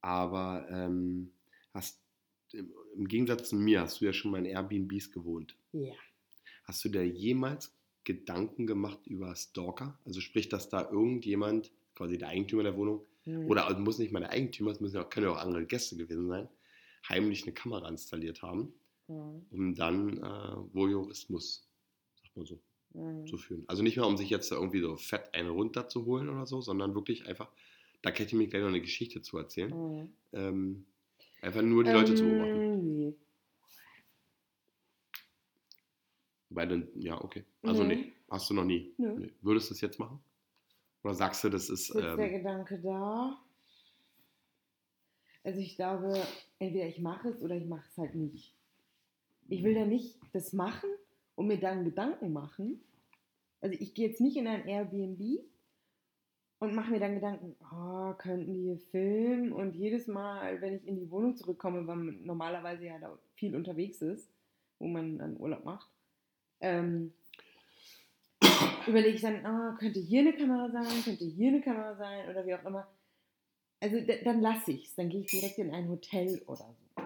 Aber 0.00 0.66
ähm, 0.70 1.32
hast 1.72 2.00
im, 2.52 2.72
im 2.94 3.08
Gegensatz 3.08 3.48
zu 3.48 3.56
mir 3.56 3.80
hast 3.80 4.00
du 4.00 4.04
ja 4.04 4.12
schon 4.12 4.30
mal 4.30 4.38
in 4.38 4.44
Airbnbs 4.46 5.10
gewohnt. 5.12 5.56
Ja. 5.72 5.94
Hast 6.64 6.84
du 6.84 6.88
dir 6.90 7.06
jemals 7.06 7.74
Gedanken 8.08 8.66
gemacht 8.66 9.06
über 9.06 9.36
Stalker? 9.36 9.98
Also 10.06 10.22
sprich, 10.22 10.48
dass 10.48 10.70
da 10.70 10.90
irgendjemand, 10.90 11.70
quasi 11.94 12.16
der 12.16 12.28
Eigentümer 12.28 12.62
der 12.62 12.74
Wohnung, 12.74 13.04
Hm. 13.24 13.46
oder 13.46 13.66
also 13.66 13.78
muss 13.80 13.98
nicht 13.98 14.12
mal 14.12 14.20
der 14.20 14.30
Eigentümer, 14.30 14.70
es 14.70 14.80
müssen 14.80 15.06
können 15.10 15.26
ja 15.26 15.32
auch 15.32 15.36
andere 15.36 15.66
Gäste 15.66 15.94
gewesen 15.94 16.26
sein, 16.26 16.48
heimlich 17.06 17.42
eine 17.42 17.52
Kamera 17.52 17.86
installiert 17.86 18.40
haben, 18.40 18.72
Hm. 19.08 19.44
um 19.50 19.74
dann 19.74 20.16
äh, 20.16 20.74
Voyeurismus, 20.74 21.68
sagt 22.22 22.34
man 22.34 22.46
so, 22.46 22.58
Hm. 22.94 23.26
zu 23.26 23.36
führen. 23.36 23.64
Also 23.66 23.82
nicht 23.82 23.96
mehr, 23.98 24.06
um 24.06 24.16
sich 24.16 24.30
jetzt 24.30 24.50
da 24.50 24.56
irgendwie 24.56 24.80
so 24.80 24.96
fett 24.96 25.34
eine 25.34 25.50
runterzuholen 25.50 26.30
oder 26.30 26.46
so, 26.46 26.62
sondern 26.62 26.94
wirklich 26.94 27.26
einfach, 27.26 27.50
da 28.00 28.10
kann 28.10 28.24
ich 28.24 28.32
mir 28.32 28.48
gleich 28.48 28.62
noch 28.62 28.68
eine 28.68 28.80
Geschichte 28.80 29.20
zu 29.20 29.36
erzählen, 29.36 29.70
Hm. 29.72 30.08
ähm, 30.32 30.86
einfach 31.42 31.60
nur 31.60 31.84
die 31.84 31.90
Leute 31.90 32.14
zu 32.14 32.24
beobachten. 32.24 32.58
Ähm, 32.72 32.96
nee. 32.96 33.14
Weil 36.58 36.66
dann, 36.66 36.88
ja, 36.96 37.22
okay. 37.22 37.44
Also 37.62 37.84
Nee. 37.84 37.94
nee, 37.94 38.12
hast 38.28 38.50
du 38.50 38.54
noch 38.54 38.64
nie. 38.64 38.92
Nö. 38.98 39.14
Nee. 39.16 39.32
Würdest 39.42 39.70
du 39.70 39.74
es 39.74 39.80
jetzt 39.80 40.00
machen? 40.00 40.18
Oder 41.04 41.14
sagst 41.14 41.44
du, 41.44 41.50
das 41.50 41.70
ist, 41.70 41.90
Ist 41.90 41.94
jetzt 41.94 42.16
der 42.18 42.18
ähm, 42.18 42.32
Gedanke 42.32 42.80
da? 42.80 43.40
Also 45.44 45.60
ich 45.60 45.76
glaube, 45.76 46.20
entweder 46.58 46.88
ich 46.88 46.98
mache 46.98 47.28
es 47.28 47.40
oder 47.42 47.54
ich 47.54 47.64
mache 47.66 47.86
es 47.88 47.96
halt 47.96 48.16
nicht. 48.16 48.56
Ich 49.48 49.62
will 49.62 49.72
da 49.72 49.86
nicht 49.86 50.18
das 50.32 50.52
machen 50.52 50.90
und 51.36 51.46
mir 51.46 51.60
dann 51.60 51.84
Gedanken 51.84 52.32
machen. 52.32 52.82
Also 53.60 53.76
ich 53.78 53.94
gehe 53.94 54.08
jetzt 54.08 54.20
nicht 54.20 54.36
in 54.36 54.48
ein 54.48 54.66
Airbnb 54.66 55.44
und 56.58 56.74
mache 56.74 56.90
mir 56.90 56.98
dann 56.98 57.14
Gedanken, 57.14 57.54
oh, 57.72 58.14
könnten 58.14 58.52
die 58.52 58.62
hier 58.62 58.78
filmen 58.78 59.52
und 59.52 59.76
jedes 59.76 60.08
Mal, 60.08 60.60
wenn 60.60 60.74
ich 60.74 60.88
in 60.88 60.96
die 60.96 61.08
Wohnung 61.12 61.36
zurückkomme, 61.36 61.86
weil 61.86 61.96
man 61.96 62.24
normalerweise 62.24 62.84
ja 62.84 62.98
da 62.98 63.16
viel 63.36 63.54
unterwegs 63.54 64.02
ist, 64.02 64.28
wo 64.80 64.88
man 64.88 65.18
dann 65.18 65.36
Urlaub 65.38 65.64
macht, 65.64 65.88
ähm, 66.60 67.12
überlege 68.86 69.16
ich 69.16 69.22
dann, 69.22 69.44
ah, 69.44 69.76
könnte 69.78 70.00
hier 70.00 70.20
eine 70.20 70.32
Kamera 70.34 70.70
sein, 70.70 71.04
könnte 71.04 71.24
hier 71.24 71.48
eine 71.48 71.60
Kamera 71.60 71.96
sein 71.96 72.28
oder 72.28 72.46
wie 72.46 72.54
auch 72.54 72.64
immer. 72.64 72.88
Also 73.80 74.00
dann 74.24 74.40
lasse 74.40 74.72
ich 74.72 74.86
es, 74.86 74.94
dann 74.96 75.08
gehe 75.08 75.20
ich 75.20 75.30
direkt 75.30 75.58
in 75.58 75.72
ein 75.72 75.88
Hotel 75.88 76.42
oder 76.46 76.74
so. 76.96 77.02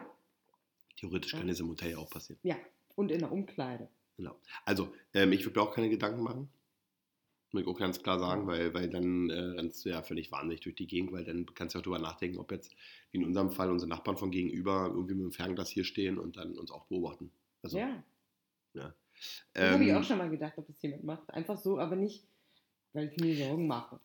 theoretisch 0.96 1.32
kann 1.32 1.48
das 1.48 1.61
im 1.61 1.68
Hotel 1.68 1.90
ja 1.90 1.98
auch 1.98 2.09
passieren. 2.09 2.38
Ja, 2.42 2.57
und 2.94 3.11
in 3.11 3.18
der 3.18 3.30
Umkleide. 3.30 3.88
Genau. 4.16 4.38
Also, 4.64 4.92
ähm, 5.14 5.32
ich 5.32 5.44
würde 5.44 5.59
mir 5.59 5.66
auch 5.66 5.74
keine 5.74 5.90
Gedanken 5.90 6.22
machen. 6.22 6.48
Muss 7.50 7.62
ich 7.62 7.68
auch 7.68 7.78
ganz 7.78 8.03
klar 8.03 8.18
sagen, 8.18 8.46
weil, 8.46 8.72
weil 8.72 8.88
dann 8.88 9.28
äh, 9.28 9.34
rennst 9.34 9.84
du 9.84 9.90
ja 9.90 10.03
völlig 10.03 10.32
wahnsinnig 10.32 10.61
durch 10.61 10.74
die 10.74 10.86
Gegend, 10.86 11.12
weil 11.12 11.24
dann 11.24 11.44
kannst 11.55 11.74
du 11.74 11.78
auch 11.78 11.82
drüber 11.82 11.98
nachdenken, 11.98 12.38
ob 12.38 12.50
jetzt, 12.50 12.74
wie 13.11 13.18
in 13.18 13.26
unserem 13.26 13.50
Fall, 13.50 13.70
unsere 13.70 13.90
Nachbarn 13.90 14.16
von 14.16 14.30
gegenüber 14.30 14.86
irgendwie 14.86 15.14
mit 15.14 15.24
dem 15.24 15.32
Fernglas 15.32 15.68
hier 15.68 15.84
stehen 15.84 16.18
und 16.18 16.38
dann 16.38 16.57
uns 16.57 16.70
auch 16.70 16.86
beobachten. 16.86 17.30
Also, 17.62 17.78
ja, 17.78 18.03
ja. 18.72 18.94
Das 19.54 19.72
habe 19.72 19.84
ich 19.84 19.90
Ähm, 19.90 19.96
auch 19.96 20.04
schon 20.04 20.18
mal 20.18 20.30
gedacht, 20.30 20.54
ob 20.56 20.66
das 20.66 20.80
jemand 20.82 21.04
macht. 21.04 21.30
Einfach 21.30 21.58
so, 21.58 21.78
aber 21.78 21.96
nicht, 21.96 22.26
weil 22.92 23.08
ich 23.08 23.16
mir 23.18 23.36
Sorgen 23.36 23.66
mache. 23.66 24.00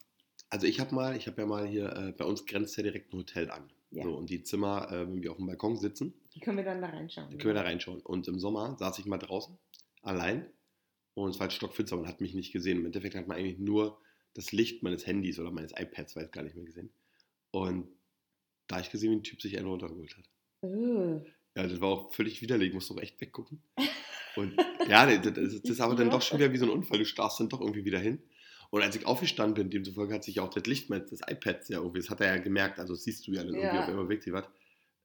Also 0.49 0.65
ich 0.67 0.79
habe 0.79 0.93
mal, 0.95 1.15
ich 1.17 1.27
habe 1.27 1.41
ja 1.41 1.47
mal 1.47 1.67
hier, 1.67 1.91
äh, 1.95 2.11
bei 2.13 2.25
uns 2.25 2.45
grenzt 2.45 2.77
ja 2.77 2.83
direkt 2.83 3.13
ein 3.13 3.17
Hotel 3.19 3.49
an. 3.51 3.69
Ja. 3.91 4.03
So, 4.03 4.15
und 4.15 4.29
die 4.29 4.43
Zimmer, 4.43 4.91
äh, 4.91 5.07
wenn 5.07 5.21
wir 5.21 5.31
auf 5.31 5.37
dem 5.37 5.47
Balkon 5.47 5.77
sitzen, 5.77 6.13
Die 6.35 6.39
können 6.39 6.57
wir 6.57 6.63
dann 6.65 6.81
da 6.81 6.89
reinschauen. 6.89 7.29
dann 7.29 7.37
können 7.37 7.55
wir 7.55 7.61
da 7.61 7.67
reinschauen. 7.67 8.01
Und 8.01 8.27
im 8.27 8.39
Sommer 8.39 8.75
saß 8.77 8.99
ich 8.99 9.05
mal 9.05 9.17
draußen, 9.17 9.57
allein, 10.01 10.45
und 11.13 11.29
es 11.31 11.35
war 11.39 11.45
halt 11.45 11.53
stockfinster, 11.53 11.95
man 11.97 12.07
hat 12.07 12.21
mich 12.21 12.33
nicht 12.33 12.51
gesehen. 12.53 12.79
Im 12.79 12.85
Endeffekt 12.85 13.15
hat 13.15 13.27
man 13.27 13.37
eigentlich 13.37 13.59
nur 13.59 13.99
das 14.35 14.51
Licht 14.51 14.83
meines 14.83 15.07
Handys 15.07 15.39
oder 15.39 15.51
meines 15.51 15.71
iPads, 15.71 16.15
weiß 16.15 16.31
gar 16.31 16.43
nicht 16.43 16.55
mehr 16.55 16.65
gesehen. 16.65 16.91
Und 17.51 17.87
da 18.67 18.75
habe 18.75 18.85
ich 18.85 18.91
gesehen, 18.91 19.11
wie 19.11 19.15
ein 19.15 19.23
Typ 19.23 19.41
sich 19.41 19.57
einen 19.57 19.67
runtergeholt 19.67 20.15
hat. 20.17 20.25
Äh, 20.61 21.21
Ja, 21.57 21.67
das 21.67 21.81
war 21.81 21.89
auch 21.89 22.13
völlig 22.13 22.41
widerlich, 22.41 22.73
musste 22.73 22.93
auch 22.93 22.99
echt 23.01 23.19
weggucken. 23.19 23.61
Und 24.35 24.55
ja, 24.87 25.05
das, 25.17 25.33
das, 25.33 25.53
ist- 25.53 25.81
aber 25.81 25.95
dann 25.95 26.09
doch 26.09 26.21
schon 26.21 26.37
wieder 26.39 26.53
wie 26.53 26.57
so 26.57 26.65
ein 26.65 26.71
Unfall, 26.71 26.99
du 26.99 27.05
starrst 27.05 27.39
dann 27.39 27.49
doch 27.49 27.61
irgendwie 27.61 27.83
wieder 27.85 27.99
hin. 27.99 28.21
Und 28.69 28.81
als 28.81 28.95
ich 28.95 29.05
aufgestanden 29.05 29.55
bin, 29.55 29.69
demzufolge 29.71 30.13
hat 30.13 30.23
sich 30.23 30.39
auch 30.39 30.49
das 30.53 30.65
Licht 30.65 30.89
des 30.89 31.21
iPads 31.27 31.69
ja 31.69 31.77
irgendwie, 31.79 31.99
das 31.99 32.09
hat 32.09 32.19
er 32.21 32.35
ja 32.35 32.41
gemerkt, 32.41 32.79
also 32.79 32.95
siehst 32.95 33.25
du 33.25 33.31
ja 33.31 33.43
dann 33.43 33.55
irgendwie 33.55 33.75
Ja. 33.75 33.81
auf 33.83 33.87
einmal 33.89 34.05
bewegt 34.05 34.23
sich 34.23 34.33
was, 34.33 34.45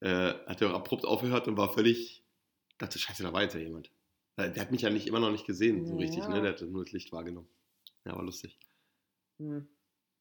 äh, 0.00 0.34
hat 0.46 0.60
er 0.60 0.70
auch 0.70 0.74
abrupt 0.80 1.04
aufgehört 1.04 1.46
und 1.48 1.56
war 1.56 1.72
völlig, 1.72 2.22
dachte, 2.78 2.98
scheiße, 2.98 3.22
da 3.22 3.32
war 3.32 3.42
jetzt 3.42 3.54
ja 3.54 3.60
jemand. 3.60 3.90
Der 4.36 4.54
hat 4.56 4.72
mich 4.72 4.82
ja 4.82 4.90
nicht, 4.90 5.06
immer 5.06 5.20
noch 5.20 5.30
nicht 5.30 5.46
gesehen, 5.46 5.86
so 5.86 5.92
Ja. 5.94 5.98
richtig, 6.00 6.26
ne? 6.28 6.40
Der 6.42 6.52
hat 6.52 6.60
nur 6.62 6.82
das 6.84 6.92
Licht 6.92 7.12
wahrgenommen. 7.12 7.48
Ja, 8.04 8.16
war 8.16 8.24
lustig. 8.24 8.58
hm. 9.38 9.68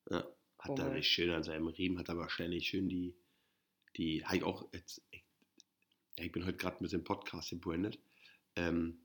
Ja, 0.10 0.18
hat 0.60 0.78
da 0.78 0.84
Komisch. 0.84 0.94
nicht 0.98 1.08
schön 1.10 1.32
an 1.32 1.44
seinem 1.44 1.68
Riemen, 1.68 1.98
hat 1.98 2.10
er 2.10 2.18
wahrscheinlich 2.18 2.68
schön 2.68 2.88
die, 2.90 3.16
die, 3.98 4.24
habe 4.26 4.38
ich 4.38 4.44
auch 4.44 4.68
jetzt, 4.74 5.02
ja, 6.18 6.26
ich 6.26 6.32
bin 6.32 6.46
heute 6.46 6.58
gerade 6.58 6.78
mit 6.82 6.92
dem 6.92 7.04
Podcast 7.04 7.50
gebrandet, 7.50 8.00
ähm, 8.56 9.00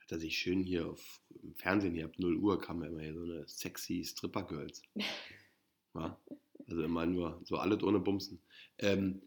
hat 0.00 0.12
er 0.12 0.18
sich 0.18 0.38
schön 0.38 0.62
hier 0.62 0.88
auf, 0.88 1.22
im 1.42 1.54
Fernsehen 1.54 1.94
hier 1.94 2.06
ab 2.06 2.18
0 2.18 2.36
Uhr 2.36 2.60
kam 2.60 2.82
ja 2.82 2.88
immer 2.88 3.00
hier 3.00 3.14
so 3.14 3.22
eine 3.22 3.46
sexy 3.46 4.04
Stripper-Girls. 4.04 4.82
Ja? 4.94 6.18
Also 6.68 6.82
immer 6.82 7.06
nur, 7.06 7.40
so 7.44 7.56
alles 7.56 7.82
ohne 7.82 7.98
Bumsen. 7.98 8.42
Ähm, 8.76 9.22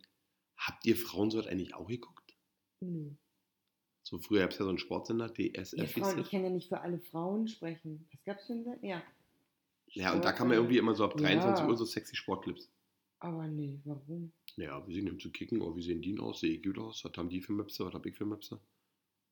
habt 0.56 0.86
ihr 0.86 0.96
Frauen 0.96 1.32
so 1.32 1.40
eigentlich 1.42 1.74
auch 1.74 1.88
geguckt? 1.88 2.38
Nö. 2.82 3.10
So 4.04 4.20
früher 4.20 4.42
gab 4.42 4.52
es 4.52 4.60
ja 4.60 4.66
so 4.66 4.70
einen 4.70 4.78
Sportsender, 4.78 5.34
DSF. 5.34 5.74
Ja, 5.78 5.86
Frauen, 5.88 6.20
ich 6.20 6.30
kann 6.30 6.44
ja 6.44 6.50
nicht 6.50 6.70
für 6.70 6.82
alle 6.82 7.00
Frauen 7.00 7.48
sprechen. 7.48 8.08
Was 8.12 8.24
gab's 8.24 8.46
für 8.46 8.54
einen 8.54 8.64
Sender? 8.64 8.88
Ja. 8.88 9.04
ja, 9.88 10.14
und 10.14 10.24
da 10.24 10.32
kam 10.34 10.50
ja 10.50 10.56
irgendwie 10.56 10.78
immer 10.78 10.94
so 10.94 11.04
ab 11.04 11.18
23 11.18 11.64
Ja. 11.64 11.68
Uhr 11.68 11.78
so 11.78 11.86
sexy 11.86 12.16
Sportclips. 12.16 12.72
Aber 13.20 13.48
nee, 13.48 13.80
warum? 13.84 14.32
Ja, 14.58 14.86
wie 14.88 14.94
sehen 14.94 15.06
die 15.06 15.18
zu 15.18 15.32
kicken? 15.32 15.62
Oh, 15.62 15.76
wie 15.76 15.82
sehen 15.82 16.02
die 16.02 16.14
denn 16.14 16.20
aus? 16.20 16.42
Sehe 16.42 16.56
ich 16.56 16.64
gut 16.64 16.78
aus? 16.78 17.04
Was 17.06 17.14
haben 17.18 17.30
die 17.30 17.42
für 17.42 17.54
Möpse? 17.54 17.86
Was 17.86 17.94
habe 17.94 18.10
ich 18.10 18.16
für 18.16 18.26
Möpse? 18.26 18.60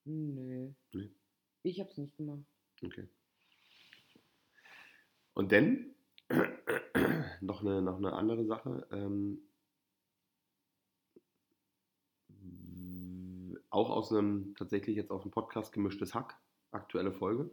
Nö. 0.06 0.72
Nee. 0.94 1.12
Ich 1.64 1.80
hab's 1.80 1.98
nicht 1.98 2.16
gemacht. 2.16 2.46
Okay. 2.84 3.08
Und 5.34 5.52
dann 5.52 5.94
noch, 7.42 7.62
eine, 7.62 7.82
noch 7.82 7.98
eine 7.98 8.14
andere 8.14 8.46
Sache. 8.46 8.88
Ähm, 8.92 9.42
auch 13.70 13.90
aus 13.90 14.12
einem 14.12 14.56
tatsächlich 14.56 14.96
jetzt 14.96 15.12
auf 15.12 15.24
dem 15.24 15.32
Podcast 15.32 15.74
gemischtes 15.74 16.14
Hack, 16.14 16.38
aktuelle 16.72 17.12
Folge. 17.12 17.50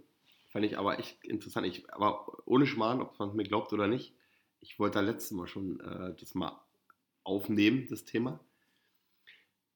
Fand 0.50 0.64
ich 0.64 0.78
aber 0.78 0.98
echt 0.98 1.24
interessant. 1.24 1.66
Ich, 1.66 1.92
aber 1.92 2.42
ohne 2.46 2.66
Schmarrn, 2.66 3.02
ob 3.02 3.18
man 3.18 3.30
es 3.30 3.34
mir 3.34 3.44
glaubt 3.44 3.72
oder 3.72 3.88
nicht, 3.88 4.14
ich 4.60 4.78
wollte 4.78 4.94
da 4.94 5.00
letztes 5.00 5.32
Mal 5.32 5.46
schon 5.46 5.80
äh, 5.80 6.14
das 6.16 6.34
mal 6.34 6.65
aufnehmen, 7.26 7.86
das 7.90 8.04
Thema. 8.04 8.40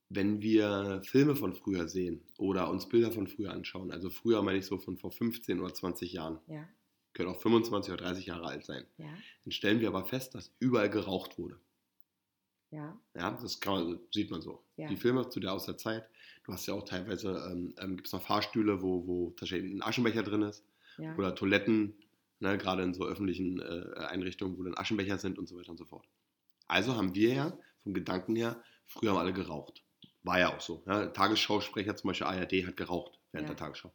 Wenn 0.09 0.43
wir 0.43 1.03
Filme 1.05 1.37
von 1.37 1.55
früher 1.55 1.89
sehen 1.89 2.23
oder 2.37 2.69
uns 2.69 2.89
Bilder 2.89 3.13
von 3.13 3.29
früher 3.29 3.53
anschauen, 3.53 3.93
also 3.93 4.11
früher 4.11 4.43
meine 4.43 4.59
ich 4.59 4.67
so 4.67 4.79
von 4.79 4.97
vor 4.97 5.13
15 5.13 5.61
oder 5.61 5.73
20 5.73 6.13
Jahren, 6.13 6.41
Ja. 6.49 6.69
können 7.13 7.29
auch 7.29 7.41
25 7.41 7.93
oder 7.93 8.03
30 8.05 8.27
Jahre 8.27 8.47
alt 8.47 8.65
sein, 8.65 8.85
Ja. 8.99 9.07
dann 9.45 9.53
stellen 9.53 9.81
wir 9.81 9.89
aber 9.89 10.05
fest, 10.05 10.35
dass 10.35 10.53
überall 10.59 10.91
geraucht 10.91 11.39
wurde. 11.39 11.61
Ja. 12.73 13.01
Ja, 13.17 13.33
das 13.41 13.61
kann 13.61 13.73
man, 13.75 14.01
sieht 14.13 14.31
man 14.31 14.43
so. 14.43 14.65
Ja. 14.77 14.89
Die 14.89 14.97
Filme 14.97 15.29
zu 15.29 15.39
der 15.41 15.53
aus 15.53 15.67
der 15.67 15.77
Zeit, 15.77 16.09
du 16.45 16.53
hast 16.53 16.67
ja 16.67 16.75
auch 16.75 16.85
teilweise, 16.85 17.31
ähm, 17.51 17.75
ähm, 17.79 17.97
gibt 17.97 18.07
es 18.09 18.13
noch 18.13 18.23
Fahrstühle, 18.23 18.83
wo, 18.83 19.07
wo 19.07 19.31
tatsächlich 19.31 19.73
ein 19.73 19.83
Aschenbecher 19.83 20.23
drin 20.25 20.43
ist 20.43 20.65
Ja. 20.99 21.17
oder 21.17 21.35
Toiletten, 21.37 21.95
ne, 22.41 22.59
gerade 22.59 22.83
in 22.83 22.95
so 22.95 23.05
öffentlichen 23.07 23.61
äh, 23.61 23.95
Einrichtungen, 24.09 24.57
wo 24.59 24.63
dann 24.65 24.77
Aschenbecher 24.77 25.19
sind 25.19 25.39
und 25.39 25.49
so 25.49 25.57
weiter 25.57 25.71
und 25.71 25.79
so 25.79 25.85
fort. 25.85 26.09
Also 26.71 26.97
haben 26.97 27.15
wir 27.15 27.33
ja 27.35 27.59
vom 27.83 27.95
Gedanken 27.95 28.37
her, 28.37 28.63
früher 28.87 29.11
haben 29.11 29.19
alle 29.19 29.33
geraucht. 29.33 29.83
War 30.23 30.39
ja 30.39 30.55
auch 30.55 30.61
so. 30.61 30.83
Ja. 30.87 31.07
Tagesschausprecher 31.07 31.97
zum 31.97 32.09
Beispiel 32.09 32.27
ARD 32.27 32.53
hat 32.67 32.77
geraucht 32.77 33.19
während 33.33 33.49
Ja. 33.49 33.55
der 33.55 33.65
Tagesschau. 33.65 33.93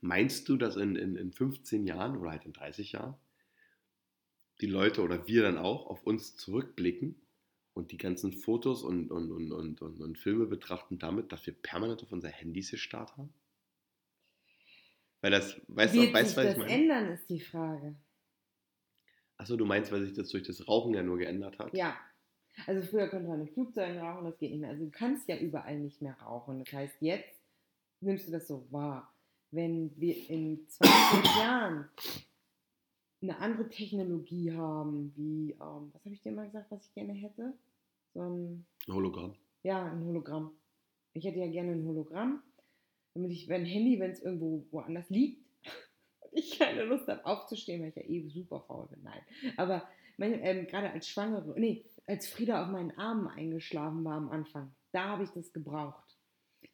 Meinst 0.00 0.48
du, 0.48 0.56
dass 0.56 0.76
in, 0.76 0.96
in, 0.96 1.16
in 1.16 1.32
15 1.32 1.86
Jahren 1.86 2.16
oder 2.16 2.30
halt 2.32 2.44
in 2.44 2.52
30 2.52 2.92
Jahren 2.92 3.14
die 4.60 4.66
Leute 4.66 5.02
oder 5.02 5.26
wir 5.26 5.42
dann 5.42 5.58
auch 5.58 5.86
auf 5.86 6.02
uns 6.02 6.36
zurückblicken 6.36 7.20
und 7.74 7.92
die 7.92 7.98
ganzen 7.98 8.32
Fotos 8.32 8.82
und, 8.82 9.10
und, 9.10 9.30
und, 9.30 9.52
und, 9.52 9.80
und, 9.82 10.00
und 10.00 10.18
Filme 10.18 10.46
betrachten 10.46 10.98
damit, 10.98 11.32
dass 11.32 11.46
wir 11.46 11.54
permanent 11.54 12.02
auf 12.02 12.12
unser 12.12 12.28
Handys 12.28 12.70
gestarrt 12.70 13.16
haben? 13.16 13.32
Weil 15.22 15.30
das, 15.30 15.60
weißt 15.68 15.94
du, 15.94 16.00
Wird 16.02 16.14
weißt, 16.14 16.28
sich 16.28 16.36
was 16.36 16.44
ich 16.44 16.50
das 16.50 16.58
meine? 16.58 16.72
ändern, 16.72 17.08
ist 17.12 17.28
die 17.28 17.40
Frage. 17.40 17.96
Achso, 19.38 19.56
du 19.56 19.64
meinst, 19.66 19.92
weil 19.92 20.02
sich 20.04 20.14
das 20.14 20.30
durch 20.30 20.44
das 20.44 20.66
Rauchen 20.66 20.94
ja 20.94 21.02
nur 21.02 21.18
geändert 21.18 21.58
hat? 21.58 21.74
Ja. 21.74 21.96
Also 22.66 22.86
früher 22.86 23.08
konnte 23.08 23.28
man 23.28 23.42
in 23.42 23.48
Flugzeugen 23.48 23.98
rauchen, 23.98 24.24
das 24.24 24.38
geht 24.38 24.50
nicht 24.50 24.60
mehr. 24.60 24.70
Also 24.70 24.84
du 24.84 24.90
kannst 24.90 25.28
ja 25.28 25.36
überall 25.36 25.78
nicht 25.78 26.00
mehr 26.00 26.18
rauchen. 26.20 26.64
Das 26.64 26.72
heißt, 26.72 26.96
jetzt 27.00 27.38
nimmst 28.00 28.28
du 28.28 28.32
das 28.32 28.48
so 28.48 28.66
wahr. 28.70 29.12
Wenn 29.50 29.92
wir 30.00 30.30
in 30.30 30.66
20 30.66 31.36
Jahren 31.38 31.88
eine 33.22 33.38
andere 33.38 33.68
Technologie 33.68 34.52
haben, 34.52 35.12
wie, 35.16 35.52
ähm, 35.52 35.90
was 35.92 36.04
habe 36.04 36.14
ich 36.14 36.22
dir 36.22 36.32
mal 36.32 36.46
gesagt, 36.46 36.70
was 36.70 36.86
ich 36.86 36.94
gerne 36.94 37.12
hätte? 37.12 37.52
So 38.14 38.22
ein, 38.22 38.66
Hologramm. 38.88 39.34
ja, 39.62 39.84
ein 39.84 40.04
Hologramm. 40.04 40.52
Ich 41.12 41.24
hätte 41.24 41.38
ja 41.38 41.48
gerne 41.48 41.72
ein 41.72 41.86
Hologramm, 41.86 42.42
damit 43.14 43.32
ich, 43.32 43.48
wenn 43.48 43.64
Handy, 43.64 43.98
wenn 43.98 44.10
es 44.10 44.22
irgendwo 44.22 44.66
woanders 44.70 45.08
liegt, 45.10 45.45
ich 46.36 46.58
keine 46.58 46.84
Lust 46.84 47.08
habe 47.08 47.24
aufzustehen, 47.24 47.82
weil 47.82 47.88
ich 47.90 47.96
ja 47.96 48.02
eh 48.02 48.28
super 48.28 48.60
faul 48.60 48.86
bin. 48.88 49.02
Nein. 49.02 49.20
Aber 49.56 49.88
ähm, 50.18 50.66
gerade 50.66 50.90
als 50.90 51.08
Schwangere, 51.08 51.58
nee, 51.58 51.84
als 52.06 52.28
Frieda 52.28 52.62
auf 52.62 52.70
meinen 52.70 52.96
Armen 52.98 53.28
eingeschlafen 53.28 54.04
war 54.04 54.16
am 54.16 54.30
Anfang, 54.30 54.70
da 54.92 55.08
habe 55.08 55.24
ich 55.24 55.30
das 55.30 55.52
gebraucht, 55.52 56.16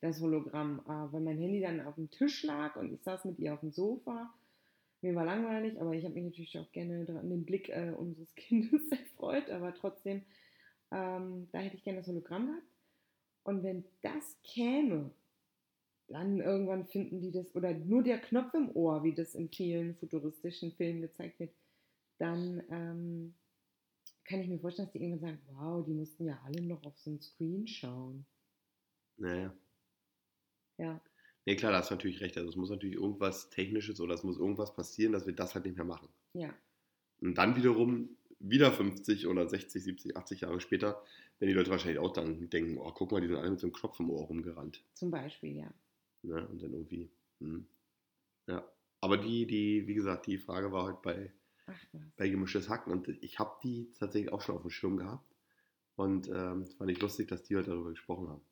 das 0.01 0.21
Hologramm, 0.21 0.81
äh, 0.87 1.13
weil 1.13 1.21
mein 1.21 1.39
Handy 1.39 1.61
dann 1.61 1.81
auf 1.81 1.95
dem 1.95 2.11
Tisch 2.11 2.43
lag 2.43 2.77
und 2.77 2.93
ich 2.93 3.03
saß 3.03 3.25
mit 3.25 3.39
ihr 3.39 3.55
auf 3.55 3.61
dem 3.61 3.73
Sofa. 3.73 4.33
Mir 5.01 5.15
war 5.15 5.25
langweilig, 5.25 5.81
aber 5.81 5.93
ich 5.95 6.05
habe 6.05 6.15
mich 6.15 6.25
natürlich 6.25 6.59
auch 6.59 6.71
gerne 6.71 7.07
an 7.09 7.29
den 7.29 7.45
Blick 7.45 7.69
äh, 7.69 7.93
unseres 7.97 8.35
Kindes 8.37 8.91
erfreut, 8.91 9.51
aber 9.51 9.75
trotzdem, 9.75 10.23
ähm, 10.93 11.49
da 11.53 11.59
hätte 11.59 11.77
ich 11.77 11.85
gerne 11.85 11.99
das 12.01 12.09
Hologramm 12.09 12.47
gehabt. 12.47 12.67
Und 13.45 13.65
wenn 13.65 13.85
das 14.03 14.37
käme, 14.45 15.11
dann 16.13 16.41
irgendwann 16.41 16.87
finden 16.87 17.21
die 17.21 17.33
das, 17.33 17.55
oder 17.55 17.73
nur 17.75 18.03
der 18.03 18.19
Knopf 18.19 18.55
im 18.55 18.71
Ohr, 18.77 19.03
wie 19.03 19.15
das 19.15 19.35
in 19.35 19.49
vielen 19.49 19.97
futuristischen 19.97 20.73
Filmen 20.73 21.03
gezeigt 21.03 21.41
wird, 21.41 21.53
dann 22.19 22.63
ähm, 22.71 23.35
kann 24.25 24.41
ich 24.41 24.49
mir 24.49 24.59
vorstellen, 24.59 24.87
dass 24.87 24.93
die 24.93 25.03
irgendwann 25.03 25.21
sagen, 25.21 25.41
wow, 25.53 25.85
die 25.85 25.95
mussten 25.95 26.27
ja 26.27 26.41
alle 26.45 26.63
noch 26.63 26.85
auf 26.85 26.99
so 26.99 27.11
ein 27.11 27.21
Screen 27.21 27.67
schauen. 27.67 28.27
Naja. 29.17 29.55
Ja, 30.79 31.01
Nee, 31.45 31.57
klar, 31.57 31.73
da 31.73 31.79
hast 31.79 31.91
du 31.91 31.95
natürlich 31.95 32.21
recht. 32.21 32.37
Also 32.37 32.49
es 32.51 32.57
muss 32.57 32.71
natürlich 32.71 32.95
irgendwas 32.97 33.51
Technisches 33.51 34.01
oder 34.01 34.15
es 34.15 34.23
muss 34.23 34.39
irgendwas 34.39 34.75
passieren, 34.75 35.13
dass 35.13 35.27
wir 35.27 35.35
das 35.35 35.55
halt 35.55 35.65
nicht 35.65 35.77
mehr 35.77 35.85
machen. 35.85 36.09
ja, 36.35 36.55
Und 37.21 37.37
dann 37.37 37.57
wiederum, 37.57 38.17
wieder 38.39 38.73
50 38.73 39.27
oder 39.27 39.49
60, 39.49 39.83
70, 39.83 40.17
80 40.17 40.41
Jahre 40.43 40.61
später, 40.61 41.03
wenn 41.39 41.49
die 41.49 41.55
Leute 41.55 41.71
wahrscheinlich 41.71 42.01
auch 42.01 42.13
dann 42.13 42.51
denken, 42.51 42.79
oh, 42.79 42.91
guck 42.93 43.13
mal, 43.13 43.21
die 43.21 43.29
sind 43.29 43.37
alle 43.37 43.51
mit 43.51 43.61
so 43.61 43.67
einem 43.67 43.75
Knopf 43.75 44.01
im 44.01 44.11
Ohr 44.11 44.27
rumgerannt. 44.27 44.85
zum 44.95 45.11
Beispiel, 45.11 45.57
ja. 45.57 45.73
Ne? 46.23 46.47
Und 46.49 46.63
dann 46.63 46.73
irgendwie, 46.73 47.11
hm. 47.41 47.67
ja. 48.47 48.67
Aber 49.01 49.17
die, 49.17 49.47
die, 49.47 49.87
wie 49.87 49.95
gesagt, 49.95 50.27
die 50.27 50.39
Frage 50.39 50.71
war 50.71 50.85
heute 50.85 51.01
bei, 51.03 51.33
Ach 51.67 51.85
bei 52.17 52.29
gemischtes 52.29 52.69
Hacken 52.69 52.93
und 52.93 53.09
ich 53.09 53.39
habe 53.39 53.59
die 53.63 53.91
tatsächlich 53.99 54.33
auch 54.33 54.41
schon 54.41 54.57
auf 54.57 54.63
dem 54.63 54.71
Schirm 54.71 54.97
gehabt. 54.97 55.27
Und 55.97 56.29
ähm, 56.29 56.63
es 56.63 56.75
fand 56.75 56.91
ich 56.91 57.01
lustig, 57.01 57.29
dass 57.29 57.43
die 57.43 57.57
heute 57.57 57.71
darüber 57.71 57.91
gesprochen 57.91 58.29
haben. 58.29 58.43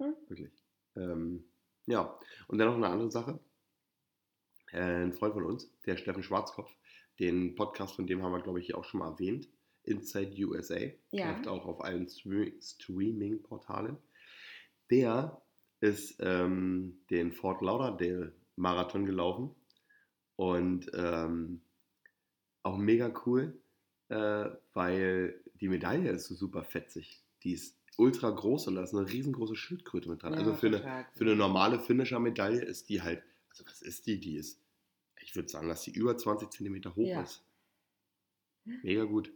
Hm. 0.00 0.14
Wirklich. 0.28 0.52
Ähm, 0.96 1.44
ja, 1.86 2.18
und 2.48 2.58
dann 2.58 2.68
noch 2.68 2.76
eine 2.76 2.88
andere 2.88 3.10
Sache. 3.10 3.38
Äh, 4.72 5.04
ein 5.04 5.12
Freund 5.12 5.34
von 5.34 5.44
uns, 5.44 5.70
der 5.86 5.96
Steffen 5.96 6.22
Schwarzkopf, 6.22 6.74
den 7.18 7.54
Podcast 7.54 7.96
von 7.96 8.06
dem 8.06 8.22
haben 8.22 8.32
wir, 8.32 8.42
glaube 8.42 8.60
ich, 8.60 8.66
hier 8.66 8.78
auch 8.78 8.84
schon 8.84 9.00
mal 9.00 9.10
erwähnt. 9.10 9.48
Inside 9.84 10.46
USA. 10.46 10.80
Ja. 11.10 11.30
Läuft 11.30 11.48
auch 11.48 11.66
auf 11.66 11.82
allen 11.82 12.08
Stre 12.08 12.52
Streaming-Portalen. 12.60 13.96
Der 14.90 15.40
ist 15.80 16.16
ähm, 16.20 16.98
den 17.10 17.32
Fort 17.32 17.62
Lauderdale 17.62 18.32
Marathon 18.56 19.06
gelaufen 19.06 19.54
Und 20.36 20.90
ähm, 20.94 21.60
auch 22.62 22.76
mega 22.76 23.12
cool, 23.26 23.58
äh, 24.08 24.46
weil 24.74 25.40
die 25.60 25.68
Medaille 25.68 26.10
ist 26.10 26.26
so 26.26 26.34
super 26.34 26.64
fetzig. 26.64 27.22
Die 27.42 27.52
ist 27.52 27.76
ultra 27.96 28.30
groß 28.30 28.68
und 28.68 28.76
da 28.76 28.82
ist 28.82 28.94
eine 28.94 29.08
riesengroße 29.08 29.56
Schildkröte 29.56 30.08
mit 30.08 30.22
dran. 30.22 30.32
Ja, 30.34 30.38
also 30.38 30.54
für 30.54 30.68
eine, 30.68 31.06
für 31.14 31.24
eine 31.24 31.36
normale 31.36 31.80
Finisher-Medaille 31.80 32.62
ist 32.62 32.88
die 32.88 33.02
halt, 33.02 33.22
also 33.50 33.64
was 33.66 33.82
ist 33.82 34.06
die? 34.06 34.20
Die 34.20 34.36
ist, 34.36 34.60
ich 35.20 35.34
würde 35.34 35.48
sagen, 35.48 35.68
dass 35.68 35.82
die 35.82 35.92
über 35.92 36.16
20 36.16 36.50
Zentimeter 36.50 36.94
hoch 36.94 37.06
Ja. 37.06 37.22
ist. 37.22 37.42
Mega 38.64 39.04
gut. 39.04 39.32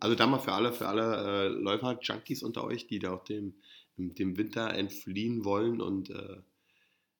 Also 0.00 0.16
da 0.16 0.26
mal 0.26 0.40
für 0.40 0.52
alle, 0.52 0.72
für 0.72 0.88
alle 0.88 1.46
äh, 1.46 1.48
Läufer-Junkies 1.48 2.42
unter 2.42 2.64
euch, 2.64 2.86
die 2.88 2.98
da 2.98 3.12
auch 3.12 3.24
dem, 3.24 3.54
dem 3.96 4.36
Winter 4.36 4.72
entfliehen 4.74 5.44
wollen 5.44 5.80
und 5.80 6.10
äh, 6.10 6.42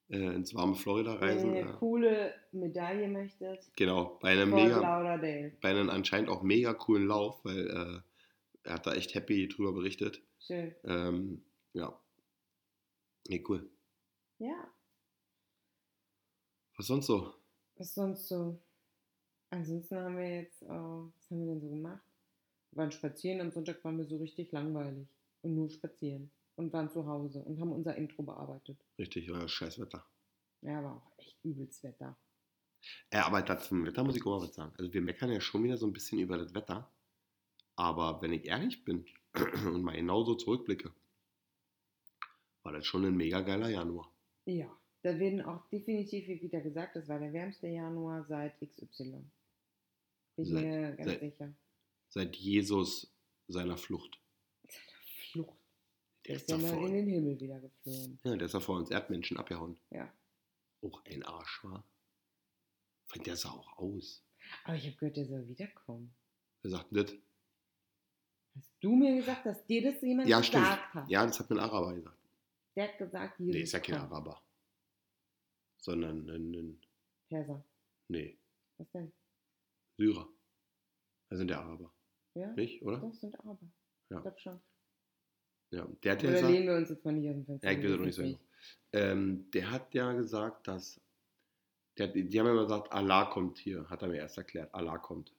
äh, 0.09 0.35
ins 0.35 0.53
warme 0.53 0.75
Florida 0.75 1.13
Wenn 1.21 1.29
reisen. 1.29 1.55
ihr 1.55 1.63
eine 1.63 1.73
coole 1.73 2.33
Medaille 2.51 3.07
möchtet, 3.07 3.71
genau, 3.75 4.17
bei 4.21 4.29
einem 4.29 4.49
mega, 4.51 4.79
Lauderdale. 4.79 5.55
bei 5.61 5.69
einem 5.69 5.89
anscheinend 5.89 6.29
auch 6.29 6.43
mega 6.43 6.73
coolen 6.73 7.07
Lauf, 7.07 7.43
weil 7.45 7.67
äh, 7.67 8.01
er 8.67 8.73
hat 8.73 8.85
da 8.87 8.93
echt 8.93 9.15
happy 9.15 9.47
drüber 9.47 9.73
berichtet. 9.73 10.21
Schön. 10.39 10.75
Ähm, 10.83 11.43
ja. 11.73 11.97
Nee, 13.27 13.43
cool. 13.47 13.69
Ja, 14.39 14.67
Was 16.77 16.87
sonst 16.87 17.05
so? 17.07 17.33
was 17.75 17.93
sonst 17.93 18.27
so? 18.27 18.59
Ansonsten 19.49 19.97
haben 19.97 20.17
wir 20.17 20.41
jetzt, 20.41 20.61
äh, 20.63 20.67
was 20.67 21.29
haben 21.29 21.39
wir 21.39 21.45
denn 21.53 21.61
so 21.61 21.69
gemacht? 21.69 22.03
Wir 22.71 22.77
waren 22.77 22.91
spazieren, 22.91 23.39
am 23.41 23.51
Sonntag 23.51 23.83
waren 23.83 23.97
wir 23.97 24.05
so 24.05 24.17
richtig 24.17 24.51
langweilig 24.51 25.07
und 25.41 25.55
nur 25.55 25.69
spazieren 25.69 26.31
und 26.55 26.71
waren 26.73 26.89
zu 26.89 27.05
Hause 27.07 27.43
und 27.43 27.59
haben 27.59 27.71
unser 27.71 27.95
Intro 27.95 28.23
bearbeitet. 28.23 28.77
Richtig, 28.97 29.29
euer 29.31 29.47
Scheißwetter. 29.47 30.05
Ja, 30.61 30.83
war 30.83 30.95
auch 30.97 31.17
echt 31.19 31.37
übelst 31.43 31.83
Wetter. 31.83 32.15
Äh, 33.09 33.17
aber 33.19 33.41
das 33.41 33.67
zum 33.67 33.85
Wetter 33.85 34.03
muss 34.03 34.15
ich 34.15 34.21
auch 34.25 34.37
mal 34.39 34.47
was 34.47 34.53
sagen. 34.55 34.73
Also 34.77 34.91
wir 34.93 35.01
meckern 35.01 35.31
ja 35.31 35.41
schon 35.41 35.63
wieder 35.63 35.77
so 35.77 35.85
ein 35.87 35.93
bisschen 35.93 36.19
über 36.19 36.37
das 36.37 36.53
Wetter. 36.53 36.89
Aber 37.75 38.21
wenn 38.21 38.33
ich 38.33 38.45
ehrlich 38.45 38.83
bin 38.85 39.05
und 39.65 39.83
mal 39.83 39.95
genauso 39.95 40.35
zurückblicke, 40.35 40.91
war 42.63 42.71
das 42.71 42.85
schon 42.85 43.05
ein 43.05 43.15
mega 43.15 43.41
geiler 43.41 43.69
Januar. 43.69 44.13
Ja, 44.45 44.69
da 45.01 45.17
werden 45.19 45.41
auch 45.41 45.67
definitiv 45.69 46.27
wieder 46.27 46.61
gesagt, 46.61 46.95
das 46.95 47.07
war 47.07 47.19
der 47.19 47.33
wärmste 47.33 47.67
Januar 47.67 48.25
seit 48.25 48.59
XY. 48.59 49.23
Bin 50.35 50.45
ich 50.45 50.49
Seit- 50.51 50.63
mir 50.63 50.95
ganz 50.95 51.09
seit- 51.11 51.19
sicher. 51.19 51.53
Seit 52.09 52.35
Jesus 52.35 53.11
seiner 53.47 53.77
Flucht. 53.77 54.19
Flucht. 55.31 55.57
Der 56.25 56.35
Der 56.35 56.35
ist 56.37 56.41
ist 56.43 56.49
ja 56.49 56.57
mal 56.57 56.85
in 56.87 56.93
den 56.93 57.07
Himmel 57.09 57.39
wieder 57.39 57.59
geflogen. 57.59 58.19
Ja, 58.23 58.35
der 58.35 58.45
ist 58.45 58.53
ja 58.53 58.59
vor 58.59 58.77
uns 58.77 58.89
Erdmenschen 58.91 59.37
abgehauen. 59.37 59.77
Ja. 59.89 60.11
Auch 60.81 61.03
ein 61.05 61.23
Arsch 61.23 61.63
war. 61.63 61.83
Der 63.25 63.35
sah 63.35 63.51
auch 63.51 63.77
aus. 63.77 64.23
Aber 64.63 64.75
ich 64.75 64.85
habe 64.87 64.95
gehört, 64.97 65.17
der 65.17 65.25
soll 65.25 65.47
wiederkommen. 65.47 66.13
Wer 66.61 66.71
sagt 66.71 66.91
denn 66.91 67.05
das? 67.05 67.15
Hast 68.55 68.71
du 68.81 68.95
mir 68.95 69.15
gesagt, 69.17 69.45
dass 69.45 69.65
dir 69.65 69.91
das 69.91 70.01
jemand 70.01 70.27
Ja, 70.29 70.41
stimmt. 70.41 70.63
gesagt 70.63 70.93
hat? 70.93 71.09
Ja, 71.09 71.25
das 71.25 71.39
hat 71.39 71.49
mir 71.49 71.57
ein 71.57 71.59
Araber 71.63 71.93
gesagt. 71.93 72.17
Der 72.75 72.87
hat 72.87 72.97
gesagt, 72.97 73.39
Jesus 73.39 73.53
Nee, 73.55 73.61
ist 73.61 73.71
ja 73.71 73.79
kein 73.79 73.99
kommt. 73.99 74.11
Araber. 74.11 74.41
Sondern 75.77 76.29
ein, 76.29 76.53
ein 76.53 76.81
Perser. 77.29 77.63
nee, 78.07 78.37
Was 78.77 78.89
denn? 78.91 79.11
Syrer. 79.97 80.27
Das 81.29 81.37
sind 81.39 81.49
der 81.49 81.59
Araber. 81.59 81.93
Ja? 82.35 82.47
Nicht, 82.53 82.81
oder? 82.83 82.97
Das 82.99 83.19
sind 83.19 83.37
Araber. 83.39 83.67
Ja. 84.09 84.17
Ich 84.17 84.21
glaube 84.23 84.39
schon. 84.39 84.61
Ja, 85.73 85.87
der 86.03 86.11
hat 86.11 86.23
ja 86.23 86.29
Oder 86.29 86.37
gesagt, 86.37 86.53
lehnen 86.53 86.67
wir 86.67 86.75
uns 86.75 86.89
jetzt 86.89 87.05
mal 87.05 87.11
nicht 87.13 87.29
aus 87.29 87.35
dem 87.35 87.45
Fenster? 87.45 87.71
Ja, 87.71 87.77
ich 87.77 87.83
will 87.83 87.97
das 87.97 88.05
nicht 88.05 88.15
sagen. 88.15 88.39
Ähm, 88.93 89.51
der 89.51 89.71
hat 89.71 89.93
ja 89.93 90.13
gesagt, 90.13 90.67
dass. 90.67 91.01
Der, 91.97 92.07
die 92.07 92.39
haben 92.39 92.47
ja 92.47 92.53
immer 92.53 92.63
gesagt, 92.63 92.91
Allah 92.91 93.25
kommt 93.25 93.57
hier, 93.57 93.89
hat 93.89 94.01
er 94.01 94.07
mir 94.07 94.17
erst 94.17 94.37
erklärt. 94.37 94.73
Allah 94.73 94.97
kommt. 94.97 95.33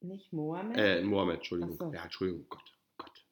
Nicht 0.00 0.32
Mohammed? 0.32 0.76
Äh, 0.76 1.02
Mohammed, 1.02 1.36
Entschuldigung. 1.36 1.76
So. 1.76 1.92
Ja, 1.92 2.04
Entschuldigung, 2.04 2.46
Gott, 2.48 2.72
Gott. 2.98 3.24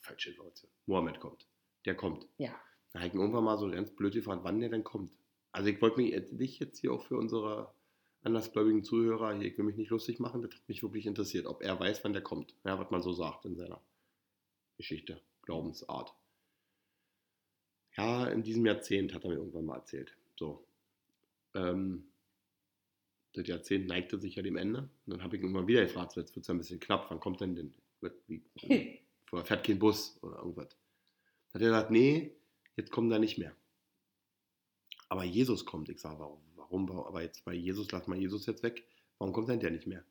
Falsche 0.00 0.30
Information. 0.30 0.70
Mohammed 0.86 1.20
kommt. 1.20 1.46
Der 1.84 1.94
kommt. 1.94 2.26
ja. 2.38 2.54
Da 2.92 3.00
habe 3.00 3.08
ich 3.08 3.14
ihn 3.14 3.20
irgendwann 3.20 3.44
mal 3.44 3.58
so 3.58 3.70
ganz 3.70 3.90
blöd 3.90 4.14
gefragt, 4.14 4.40
wann 4.44 4.58
der 4.58 4.70
denn 4.70 4.82
kommt. 4.82 5.12
Also 5.52 5.68
ich 5.68 5.82
wollte 5.82 6.00
mich 6.00 6.12
jetzt 6.12 6.32
nicht 6.32 6.58
jetzt 6.60 6.78
hier 6.78 6.92
auch 6.92 7.02
für 7.02 7.18
unsere 7.18 7.74
andersgläubigen 8.22 8.84
Zuhörer 8.84 9.34
hier, 9.34 9.48
ich 9.48 9.58
will 9.58 9.66
mich 9.66 9.76
nicht 9.76 9.90
lustig 9.90 10.18
machen, 10.18 10.40
das 10.40 10.52
hat 10.52 10.66
mich 10.66 10.82
wirklich 10.82 11.04
interessiert, 11.04 11.44
ob 11.44 11.62
er 11.62 11.78
weiß, 11.78 12.02
wann 12.04 12.14
der 12.14 12.22
kommt. 12.22 12.54
Ja, 12.64 12.78
was 12.78 12.90
man 12.90 13.02
so 13.02 13.12
sagt 13.12 13.44
in 13.44 13.54
seiner 13.56 13.82
Geschichte, 14.78 15.20
Glaubensart. 15.46 16.14
Ja, 17.96 18.26
in 18.26 18.42
diesem 18.42 18.66
Jahrzehnt 18.66 19.14
hat 19.14 19.24
er 19.24 19.30
mir 19.30 19.36
irgendwann 19.36 19.64
mal 19.64 19.76
erzählt. 19.76 20.14
So. 20.38 20.66
Ähm, 21.54 22.04
das 23.32 23.46
Jahrzehnt 23.46 23.86
neigte 23.86 24.18
sich 24.18 24.36
ja 24.36 24.42
dem 24.42 24.56
Ende. 24.56 24.80
Und 24.80 24.90
dann 25.06 25.22
habe 25.22 25.36
ich 25.36 25.42
ihn 25.42 25.46
irgendwann 25.46 25.66
wieder 25.66 25.82
gefragt, 25.82 26.12
so, 26.12 26.20
jetzt 26.20 26.34
wird 26.36 26.44
es 26.44 26.50
ein 26.50 26.58
bisschen 26.58 26.80
knapp, 26.80 27.06
wann 27.10 27.20
kommt 27.20 27.40
denn 27.40 27.54
denn? 27.54 27.74
Wie, 28.26 28.42
vorher 29.26 29.46
fährt 29.46 29.66
kein 29.66 29.78
Bus 29.78 30.18
oder 30.22 30.36
irgendwas. 30.38 30.68
Dann 31.52 31.54
hat 31.54 31.62
er 31.62 31.68
gesagt, 31.68 31.90
nee, 31.90 32.32
jetzt 32.76 32.90
kommt 32.90 33.10
er 33.12 33.18
nicht 33.18 33.38
mehr. 33.38 33.54
Aber 35.08 35.24
Jesus 35.24 35.64
kommt. 35.64 35.88
Ich 35.88 36.00
sage, 36.00 36.18
warum? 36.18 36.40
warum? 36.56 36.88
warum? 36.88 37.06
Aber 37.06 37.22
jetzt 37.22 37.44
bei 37.44 37.54
Jesus, 37.54 37.90
lass 37.92 38.06
mal 38.06 38.18
Jesus 38.18 38.46
jetzt 38.46 38.62
weg. 38.62 38.86
Warum 39.18 39.32
kommt 39.32 39.48
denn 39.48 39.60
der 39.60 39.70
nicht 39.70 39.86
mehr? 39.86 40.04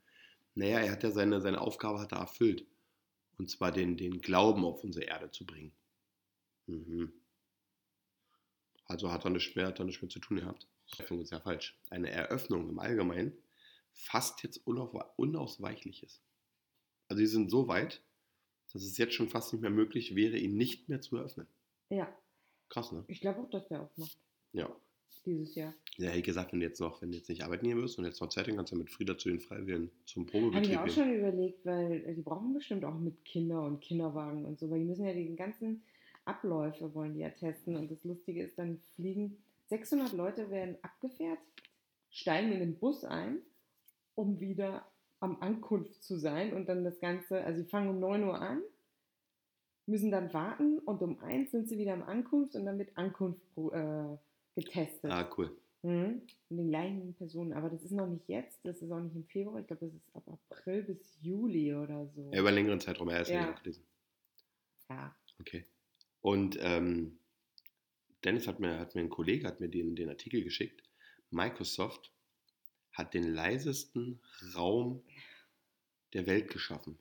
Naja, 0.55 0.79
er 0.79 0.91
hat 0.91 1.03
ja 1.03 1.11
seine, 1.11 1.41
seine 1.41 1.61
Aufgabe 1.61 1.99
hat 1.99 2.13
er 2.13 2.19
erfüllt. 2.19 2.65
Und 3.37 3.49
zwar 3.49 3.71
den, 3.71 3.97
den 3.97 4.21
Glauben 4.21 4.63
auf 4.63 4.83
unsere 4.83 5.05
Erde 5.05 5.31
zu 5.31 5.45
bringen. 5.45 5.71
Mhm. 6.67 7.11
Also 8.85 9.11
hat 9.11 9.25
er 9.25 9.31
nichts 9.31 9.55
mehr, 9.55 9.67
hat 9.67 9.79
er 9.79 9.85
nichts 9.85 10.01
mehr 10.01 10.09
zu 10.09 10.19
tun 10.19 10.37
gehabt. 10.37 10.67
Eröffnung 10.97 11.21
ist 11.21 11.31
ja 11.31 11.39
falsch. 11.39 11.77
Eine 11.89 12.11
Eröffnung 12.11 12.69
im 12.69 12.79
Allgemeinen 12.79 13.33
fast 13.91 14.43
jetzt 14.43 14.61
unausweichlich 14.65 16.03
ist. 16.03 16.21
Also 17.07 17.21
die 17.21 17.27
sind 17.27 17.49
so 17.49 17.67
weit, 17.67 18.01
dass 18.73 18.83
es 18.83 18.97
jetzt 18.97 19.13
schon 19.13 19.29
fast 19.29 19.53
nicht 19.53 19.61
mehr 19.61 19.71
möglich 19.71 20.15
wäre, 20.15 20.37
ihn 20.37 20.57
nicht 20.57 20.89
mehr 20.89 21.01
zu 21.01 21.17
eröffnen. 21.17 21.47
Ja, 21.89 22.13
Krass, 22.69 22.91
ne? 22.91 23.03
ich 23.07 23.21
glaube 23.21 23.41
auch, 23.41 23.49
dass 23.49 23.67
der 23.67 23.81
aufmacht. 23.81 24.17
Ja. 24.53 24.69
Dieses 25.23 25.55
Jahr. 25.55 25.73
Ja, 25.97 26.07
hätte 26.07 26.19
ich 26.19 26.25
gesagt, 26.25 26.51
wenn 26.51 26.59
du 26.59 26.65
jetzt 26.65 26.79
noch, 26.79 27.01
wenn 27.01 27.11
du 27.11 27.17
jetzt 27.17 27.29
nicht 27.29 27.43
arbeiten 27.43 27.65
gehen 27.65 27.81
wirst 27.81 27.97
und 27.97 28.05
jetzt 28.05 28.21
noch 28.21 28.29
Zeit 28.29 28.47
hast, 28.47 28.55
kannst 28.55 28.71
du 28.71 28.75
ja 28.75 28.79
mit 28.79 28.89
Frieda 28.89 29.17
zu 29.17 29.29
den 29.29 29.39
Freiwilligen 29.39 29.89
zum 30.05 30.27
Habe 30.27 30.37
ich 30.37 30.41
Probebetrieb 30.51 30.79
auch 30.79 30.89
schon 30.89 31.13
überlegt, 31.13 31.65
weil 31.65 32.03
äh, 32.05 32.13
die 32.13 32.21
brauchen 32.21 32.53
bestimmt 32.53 32.85
auch 32.85 32.97
mit 32.97 33.23
Kinder 33.25 33.63
und 33.63 33.81
Kinderwagen 33.81 34.45
und 34.45 34.59
so, 34.59 34.69
weil 34.69 34.79
die 34.79 34.85
müssen 34.85 35.05
ja 35.05 35.13
die 35.13 35.35
ganzen 35.35 35.83
Abläufe 36.25 36.93
wollen 36.93 37.13
die 37.13 37.19
ja 37.19 37.29
testen 37.29 37.75
und 37.75 37.89
das 37.91 38.03
Lustige 38.03 38.43
ist, 38.43 38.57
dann 38.57 38.81
fliegen 38.95 39.37
600 39.67 40.13
Leute 40.13 40.49
werden 40.49 40.77
abgefertigt, 40.81 41.63
steigen 42.09 42.51
in 42.51 42.59
den 42.59 42.79
Bus 42.79 43.03
ein, 43.03 43.39
um 44.15 44.39
wieder 44.39 44.85
am 45.19 45.41
Ankunft 45.41 46.03
zu 46.03 46.17
sein 46.17 46.53
und 46.53 46.67
dann 46.67 46.83
das 46.83 46.99
Ganze, 46.99 47.43
also 47.43 47.61
sie 47.61 47.69
fangen 47.69 47.89
um 47.89 47.99
9 47.99 48.23
Uhr 48.23 48.39
an, 48.39 48.61
müssen 49.85 50.11
dann 50.11 50.33
warten 50.33 50.79
und 50.79 51.01
um 51.01 51.19
1 51.19 51.51
sind 51.51 51.69
sie 51.69 51.77
wieder 51.77 51.93
am 51.93 52.03
Ankunft 52.03 52.55
und 52.55 52.65
dann 52.65 52.79
wird 52.79 52.97
Ankunft 52.97 53.41
äh, 53.57 54.17
getestet. 54.55 55.11
Ah, 55.11 55.29
cool. 55.37 55.55
Mhm. 55.83 56.21
Mit 56.49 56.59
den 56.59 56.69
gleichen 56.69 57.13
Personen. 57.13 57.53
Aber 57.53 57.69
das 57.69 57.83
ist 57.83 57.91
noch 57.91 58.07
nicht 58.07 58.27
jetzt, 58.27 58.59
das 58.65 58.81
ist 58.81 58.91
auch 58.91 58.99
nicht 59.01 59.15
im 59.15 59.25
Februar. 59.25 59.59
Ich 59.59 59.67
glaube, 59.67 59.85
das 59.85 59.93
ist 59.93 60.15
ab 60.15 60.23
April 60.27 60.83
bis 60.83 61.17
Juli 61.21 61.73
oder 61.75 62.07
so. 62.07 62.31
Ja, 62.33 62.39
über 62.39 62.47
einen 62.49 62.57
längeren 62.57 62.79
Zeitraum, 62.79 63.09
ja, 63.09 63.19
das 63.19 63.29
Ja. 63.29 63.41
habe 63.45 63.61
gelesen. 63.61 63.83
Ja. 64.89 65.15
Okay. 65.39 65.65
Und 66.21 66.57
ähm, 66.59 67.17
Dennis 68.23 68.47
hat 68.47 68.59
mir, 68.59 68.79
hat 68.79 68.95
mir 68.95 69.01
ein 69.01 69.09
Kollege 69.09 69.45
hat 69.47 69.59
mir 69.59 69.69
den, 69.69 69.95
den 69.95 70.09
Artikel 70.09 70.43
geschickt. 70.43 70.81
Microsoft 71.29 72.11
hat 72.91 73.13
den 73.13 73.23
leisesten 73.33 74.19
Raum 74.55 75.03
der 76.13 76.25
Welt 76.25 76.49
geschaffen. 76.49 76.97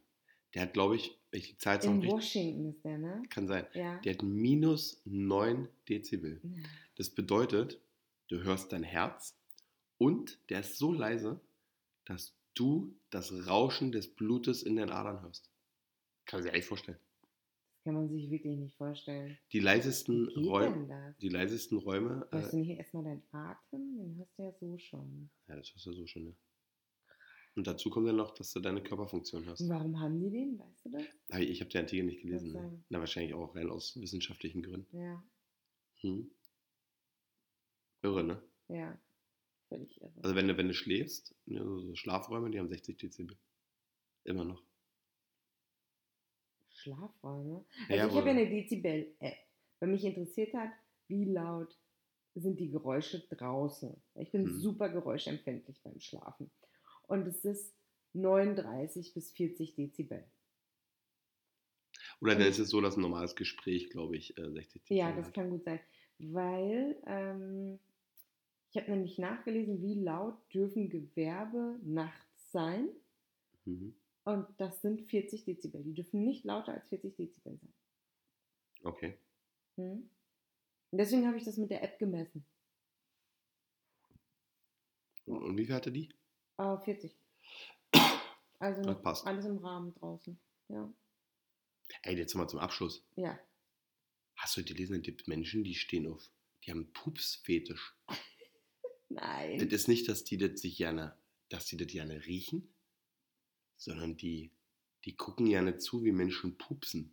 Der 0.55 0.62
hat, 0.62 0.72
glaube 0.74 0.96
ich, 0.96 1.18
ich 1.30 1.50
die 1.50 1.59
Zahl 1.59 1.82
In 1.84 1.92
richtig, 2.00 2.11
Washington 2.12 2.68
ist 2.70 2.84
der, 2.84 2.98
ne? 2.98 3.22
kann 3.30 3.46
sein, 3.46 3.66
Ja. 3.74 3.98
der 3.98 4.14
hat 4.14 4.22
minus 4.22 5.00
9 5.05 5.68
Dezibel. 5.88 6.40
Das 6.97 7.11
bedeutet, 7.11 7.80
du 8.28 8.42
hörst 8.42 8.72
dein 8.72 8.82
Herz 8.84 9.36
und 9.99 10.38
der 10.51 10.61
ist 10.61 10.78
so 10.78 10.92
leise, 10.92 11.40
dass 12.05 12.36
du 12.55 12.97
das 13.11 13.47
Rauschen 13.49 13.92
des 13.92 14.14
Blutes 14.14 14.62
in 14.62 14.76
den 14.76 14.90
Adern 14.90 15.22
hörst. 15.22 15.51
Kann 16.26 16.38
man 16.38 16.42
sich 16.45 16.53
eigentlich 16.53 16.66
vorstellen. 16.66 16.99
Das 17.72 17.84
kann 17.84 17.95
man 17.95 18.09
sich 18.09 18.30
wirklich 18.30 18.57
nicht 18.57 18.76
vorstellen. 18.76 19.36
Die 19.53 19.61
leisesten 19.61 20.28
Räume, 20.36 21.14
die 21.20 21.28
leisesten 21.28 21.78
Räume, 21.78 22.26
Hörst 22.30 22.49
äh, 22.49 22.51
du 22.53 22.57
nicht 22.59 22.78
erstmal 22.78 23.05
deinen 23.05 23.22
Atem? 23.32 23.97
Den 23.99 24.16
hörst 24.16 24.38
du 24.38 24.42
ja 24.42 24.53
so 24.53 24.78
schon. 24.78 25.30
ja, 25.49 25.57
das 25.57 25.74
hörst 25.74 25.86
du 25.86 25.92
so 25.92 26.07
schon, 26.07 26.24
ne? 26.24 26.36
Und 27.57 27.68
dazu 27.68 27.88
kommt 27.88 28.09
dann 28.09 28.16
noch, 28.16 28.32
dass 28.34 28.53
du 28.53 28.59
deine 28.59 28.82
Körperfunktion 28.82 29.45
hörst. 29.45 29.62
Und 29.62 29.68
warum 29.68 30.01
haben 30.01 30.18
die 30.18 30.28
den? 30.30 30.59
Weißt 30.59 30.86
du 30.86 30.90
das? 30.90 31.03
Ah, 31.30 31.38
Ich 31.38 31.61
habe 31.61 31.70
den 31.70 31.82
Artikel 31.82 32.05
nicht 32.05 32.20
gelesen. 32.22 32.53
Ne? 32.53 32.84
Na, 32.88 32.99
wahrscheinlich 32.99 33.32
auch 33.34 33.55
rein 33.55 33.70
aus 33.70 33.95
wissenschaftlichen 34.01 34.61
Gründen. 34.62 34.97
Ja. 34.97 35.22
Hm. 36.01 36.30
Irre, 38.05 38.22
ne? 38.22 38.42
Ja. 38.68 38.98
Völlig 39.68 40.00
irre. 40.00 40.12
Also 40.22 40.36
wenn 40.36 40.46
du, 40.46 40.57
wenn 40.57 40.68
du 40.68 40.74
schläfst, 40.74 41.34
ne, 41.46 41.61
so 41.64 41.94
Schlafräume, 41.94 42.50
die 42.50 42.59
haben 42.59 42.68
60 42.68 42.96
Dezibel. 42.98 43.36
Immer 44.24 44.44
noch. 44.44 44.62
Schlafräume. 46.70 47.64
Ja, 47.88 47.96
Also 48.05 48.09
ich 48.09 48.16
habe 48.16 48.26
ja 48.30 48.34
eine 48.36 48.48
Dezibel-App, 48.50 49.36
weil 49.80 49.88
mich 49.88 50.05
interessiert 50.05 50.52
hat, 50.55 50.70
wie 51.09 51.24
laut 51.32 51.76
sind 52.34 52.59
die 52.59 52.70
Geräusche 52.70 53.20
draußen. 53.30 53.94
Ich 54.16 54.32
bin 54.32 54.44
Hm. 54.44 54.61
super 54.61 54.88
geräuschempfindlich 54.88 55.80
beim 55.82 56.00
Schlafen. 56.00 56.50
Und 57.07 57.26
es 57.26 57.44
ist 57.44 57.74
39 58.12 59.14
bis 59.14 59.30
40 59.32 59.74
Dezibel. 59.76 60.24
Oder 62.20 62.34
dann 62.34 62.46
ist 62.48 62.59
es 62.59 62.70
so, 62.70 62.80
dass 62.80 62.96
ein 62.96 63.02
normales 63.02 63.34
Gespräch, 63.36 63.90
glaube 63.90 64.16
ich, 64.16 64.36
äh, 64.36 64.50
60 64.50 64.82
Dezibel 64.82 64.98
Ja, 64.98 65.12
das 65.12 65.26
hat. 65.26 65.34
kann 65.34 65.50
gut 65.50 65.64
sein. 65.64 65.80
Weil 66.18 66.96
ähm, 67.07 67.78
ich 68.75 68.81
habe 68.83 68.91
nämlich 68.91 69.18
nachgelesen, 69.18 69.81
wie 69.83 69.95
laut 70.03 70.37
dürfen 70.53 70.89
Gewerbe 70.89 71.79
nachts 71.85 72.51
sein. 72.51 72.89
Mhm. 73.66 73.95
Und 74.25 74.49
das 74.59 74.81
sind 74.83 75.03
40 75.03 75.45
Dezibel. 75.45 75.85
Die 75.85 75.95
dürfen 75.95 76.25
nicht 76.25 76.45
lauter 76.45 76.75
als 76.75 76.89
40 76.89 77.14
Dezibel 77.14 77.57
sein. 77.57 77.72
Okay. 78.83 79.16
Hm? 79.77 80.11
Und 80.91 80.99
deswegen 80.99 81.25
habe 81.29 81.37
ich 81.37 81.45
das 81.45 81.57
mit 81.57 81.70
der 81.70 81.85
App 81.85 82.01
gemessen. 82.01 82.45
Und, 85.27 85.57
wie 85.57 85.66
viel 85.66 85.75
hatte 85.75 85.93
die? 85.93 86.12
Äh, 86.59 86.77
40. 86.79 87.16
Also 88.59 88.83
Das 88.83 89.03
passt. 89.03 89.25
alles 89.27 89.45
im 89.45 89.59
Rahmen 89.59 89.95
draußen. 89.95 90.37
Ja. 90.68 90.93
Ey, 92.03 92.16
jetzt 92.16 92.35
mal 92.35 92.49
zum 92.49 92.59
Abschluss. 92.59 93.07
Ja. 93.14 93.39
Hast 94.35 94.57
du 94.57 94.64
gelesen, 94.64 94.97
es 94.97 95.03
gibt 95.03 95.29
Menschen, 95.29 95.62
die 95.62 95.75
stehen 95.77 96.09
auf, 96.11 96.29
die 96.64 96.72
haben 96.72 96.93
Pupsfetisch. 96.93 97.97
Nein. 99.15 99.59
Das 99.59 99.69
ist 99.69 99.89
nicht, 99.89 100.09
dass 100.09 100.25
die 100.25 100.39
das 100.39 100.61
sich 100.61 100.77
gerne, 100.77 101.17
dass 101.49 101.67
die 101.67 101.77
das 101.77 101.89
gerne 101.89 102.27
riechen, 102.27 102.75
sondern 103.77 104.17
die, 104.17 104.53
die 105.05 105.17
gucken 105.17 105.47
gerne 105.47 105.79
zu, 105.79 106.05
wie 106.05 106.12
Menschen 106.12 106.59
pupsen. 106.59 107.12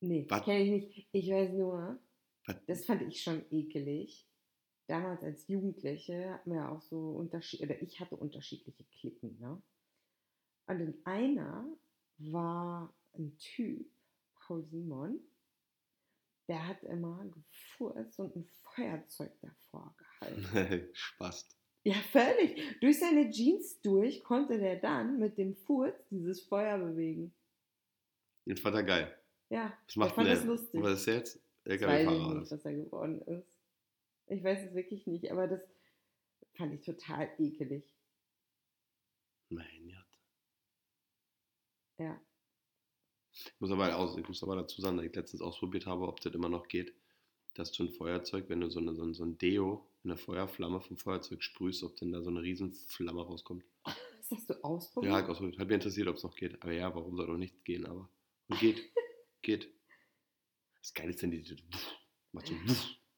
Nee, 0.00 0.26
kenne 0.26 0.62
ich 0.62 0.70
nicht. 0.70 1.08
Ich 1.12 1.30
weiß 1.30 1.52
nur, 1.54 1.98
Was? 2.46 2.56
das 2.66 2.84
fand 2.84 3.02
ich 3.02 3.22
schon 3.22 3.44
ekelig. 3.50 4.26
Damals 4.86 5.22
als 5.22 5.46
Jugendliche 5.48 6.30
hatten 6.30 6.52
wir 6.52 6.70
auch 6.70 6.80
so 6.80 7.10
Unterschied 7.10 7.60
oder 7.60 7.80
ich 7.82 8.00
hatte 8.00 8.16
unterschiedliche 8.16 8.84
Klicken, 8.84 9.38
ne? 9.38 9.60
Und 10.66 10.80
in 10.80 10.94
einer 11.04 11.66
war 12.18 12.94
ein 13.14 13.36
Typ, 13.38 13.90
Paul 14.34 14.64
Simon, 14.64 15.20
der 16.48 16.66
hat 16.66 16.82
immer 16.82 17.24
gefurzt 17.26 18.18
und 18.18 18.34
ein 18.34 18.48
Feuerzeug 18.74 19.32
davor 19.40 19.94
gehalten. 19.98 20.88
Spaß. 20.94 21.46
Ja, 21.84 21.94
völlig. 21.94 22.80
Durch 22.80 22.98
seine 22.98 23.30
Jeans 23.30 23.80
durch 23.82 24.22
konnte 24.24 24.58
der 24.58 24.76
dann 24.76 25.18
mit 25.18 25.38
dem 25.38 25.54
Furz 25.54 25.96
dieses 26.10 26.42
Feuer 26.42 26.78
bewegen. 26.78 27.34
Jetzt 28.44 28.64
war 28.64 28.72
der 28.72 28.82
geil. 28.82 29.14
Ja, 29.50 29.78
Was 29.86 29.96
macht 29.96 30.08
ich 30.10 30.14
fand 30.14 30.28
das 30.28 30.44
lustig. 30.44 30.82
Was 30.82 31.00
ist 31.00 31.06
jetzt? 31.06 31.36
Ich 31.64 31.72
weiß 31.72 31.80
LKW-Fahrer. 31.82 32.34
nicht, 32.40 32.50
was 32.50 32.64
er 32.64 32.74
geworden 32.74 33.22
ist. 33.22 33.58
Ich 34.26 34.42
weiß 34.42 34.68
es 34.68 34.74
wirklich 34.74 35.06
nicht, 35.06 35.30
aber 35.30 35.46
das 35.48 35.60
fand 36.54 36.74
ich 36.74 36.80
total 36.82 37.30
ekelig. 37.38 37.84
Mein 39.50 39.88
Gott. 39.88 40.06
Ja. 41.98 42.20
Ich 43.46 43.60
muss 43.60 43.70
aber, 43.70 43.96
aus, 43.96 44.16
ich 44.16 44.26
muss 44.26 44.42
aber 44.42 44.56
dazu 44.56 44.80
sagen, 44.80 44.96
dass 44.96 45.06
ich 45.06 45.14
letztens 45.14 45.42
ausprobiert 45.42 45.86
habe, 45.86 46.06
ob 46.06 46.20
das 46.20 46.34
immer 46.34 46.48
noch 46.48 46.68
geht, 46.68 46.92
dass 47.54 47.72
du 47.72 47.84
ein 47.84 47.90
Feuerzeug, 47.90 48.48
wenn 48.48 48.60
du 48.60 48.70
so, 48.70 48.80
eine, 48.80 48.94
so, 48.94 49.02
ein, 49.02 49.14
so 49.14 49.24
ein 49.24 49.38
Deo 49.38 49.86
in 50.04 50.10
eine 50.10 50.18
Feuerflamme 50.18 50.80
vom 50.80 50.96
Feuerzeug 50.96 51.42
sprühst, 51.42 51.82
ob 51.82 51.96
denn 51.96 52.12
da 52.12 52.22
so 52.22 52.30
eine 52.30 52.42
riesen 52.42 52.72
Flamme 52.72 53.22
rauskommt. 53.22 53.64
Das 53.84 54.30
hast 54.30 54.50
du 54.50 54.64
ausprobiert? 54.64 55.12
Ja, 55.12 55.20
ich 55.20 55.26
ausprobiert. 55.26 55.58
Hat 55.58 55.68
mich 55.68 55.74
interessiert, 55.74 56.08
ob 56.08 56.16
es 56.16 56.22
noch 56.22 56.34
geht. 56.34 56.62
Aber 56.62 56.72
ja, 56.72 56.94
warum 56.94 57.16
soll 57.16 57.26
doch 57.26 57.36
nichts 57.36 57.64
gehen? 57.64 57.86
Aber 57.86 58.08
und 58.48 58.60
geht. 58.60 58.82
geht. 59.42 59.68
Das 60.80 60.92
Geile 60.94 61.10
ist 61.10 61.22
denn 61.22 61.30
diese. 61.30 61.56
Macht 62.32 62.48
so. 62.48 62.54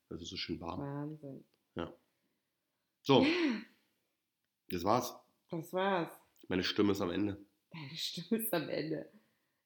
Das 0.08 0.22
ist 0.22 0.28
so 0.28 0.36
schön 0.36 0.60
warm. 0.60 0.80
Wahnsinn. 0.80 1.44
So, 3.02 3.26
das 4.68 4.84
war's. 4.84 5.14
Das 5.48 5.72
war's. 5.72 6.12
Meine 6.48 6.62
Stimme 6.62 6.92
ist 6.92 7.00
am 7.00 7.10
Ende. 7.10 7.38
Deine 7.70 7.96
Stimme 7.96 8.42
ist 8.42 8.52
am 8.52 8.68
Ende. 8.68 9.10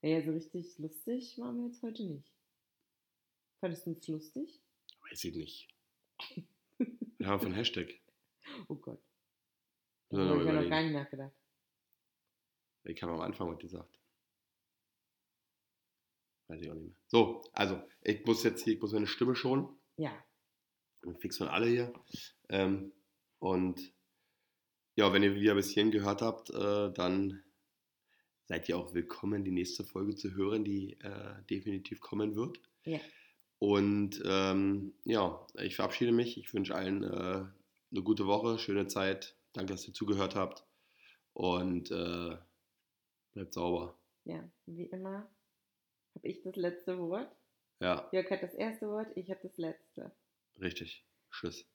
Ja, 0.05 0.21
so 0.21 0.33
richtig 0.33 0.79
lustig 0.79 1.39
waren 1.39 1.57
wir 1.57 1.69
jetzt 1.69 1.83
heute 1.83 2.05
nicht. 2.05 2.31
Fandest 3.61 3.87
du 3.87 3.91
uns 3.93 4.07
lustig? 4.07 4.61
Weiß 5.01 5.25
ich 5.25 5.35
nicht. 5.35 5.75
Wir 7.17 7.27
haben 7.27 7.41
von 7.41 7.55
Hashtag. 7.55 7.89
Oh 8.69 8.75
Gott. 8.75 9.03
Da 10.11 10.19
habe 10.19 10.41
ich 10.41 10.47
ja 10.47 10.53
noch 10.53 10.69
gar 10.69 10.83
nicht 10.83 10.93
nachgedacht. 10.93 11.35
Ich 12.85 13.03
habe 13.03 13.13
am 13.13 13.23
Anfang 13.23 13.51
was 13.51 13.59
gesagt. 13.59 13.99
Weiß 16.49 16.61
ich 16.61 16.71
auch 16.71 16.75
nicht 16.75 16.85
mehr. 16.85 16.97
So, 17.07 17.43
also, 17.55 17.83
ich 18.03 18.27
muss 18.27 18.45
jetzt 18.45 18.63
hier, 18.63 18.75
ich 18.75 18.83
muss 18.83 18.93
meine 18.93 19.07
Stimme 19.07 19.35
schonen. 19.35 19.75
Ja. 19.97 20.13
Wir 21.01 21.15
fix 21.15 21.39
von 21.39 21.49
alle 21.49 21.67
hier. 21.67 21.95
Ähm, 22.51 22.93
und 23.39 23.81
ja, 24.97 25.11
wenn 25.15 25.23
ihr 25.23 25.35
wieder 25.35 25.55
bis 25.55 25.71
hierhin 25.71 25.91
gehört 25.91 26.21
habt, 26.21 26.51
äh, 26.51 26.93
dann 26.93 27.44
seid 28.47 28.69
ihr 28.69 28.77
auch 28.77 28.95
willkommen, 28.95 29.45
die 29.45 29.51
nächste 29.51 29.85
Folge 29.85 30.15
zu 30.15 30.35
hören, 30.35 30.65
die 30.65 30.99
äh, 31.01 31.43
definitiv 31.51 32.01
kommen 32.01 32.37
wird. 32.37 32.61
Ja. 32.85 33.01
Und 33.59 34.23
ähm, 34.27 34.95
ja, 35.05 35.47
ich 35.55 35.77
verabschiede 35.77 36.13
mich. 36.13 36.37
Ich 36.39 36.53
wünsche 36.53 36.75
allen 36.75 37.03
äh, 37.03 37.45
eine 37.91 38.03
gute 38.03 38.27
Woche, 38.27 38.59
schöne 38.59 38.87
Zeit. 38.87 39.37
Danke, 39.53 39.73
dass 39.73 39.87
ihr 39.89 39.95
zugehört 39.95 40.35
habt. 40.35 40.65
Und 41.33 41.91
äh, 41.91 42.37
bleibt 43.33 43.55
sauber. 43.55 43.99
Ja, 44.25 44.43
wie 44.67 44.85
immer 44.85 45.29
habe 46.15 46.29
ich 46.29 46.43
das 46.43 46.57
letzte 46.57 46.99
Wort. 46.99 47.35
Ja, 47.81 48.09
Jörg 48.13 48.31
hat 48.31 48.43
das 48.43 48.55
erste 48.55 48.89
Wort, 48.89 49.09
ich 49.17 49.31
habe 49.31 49.41
das 49.43 49.57
letzte. 49.57 50.13
richtig. 50.61 51.05
Tschüss. 51.31 51.67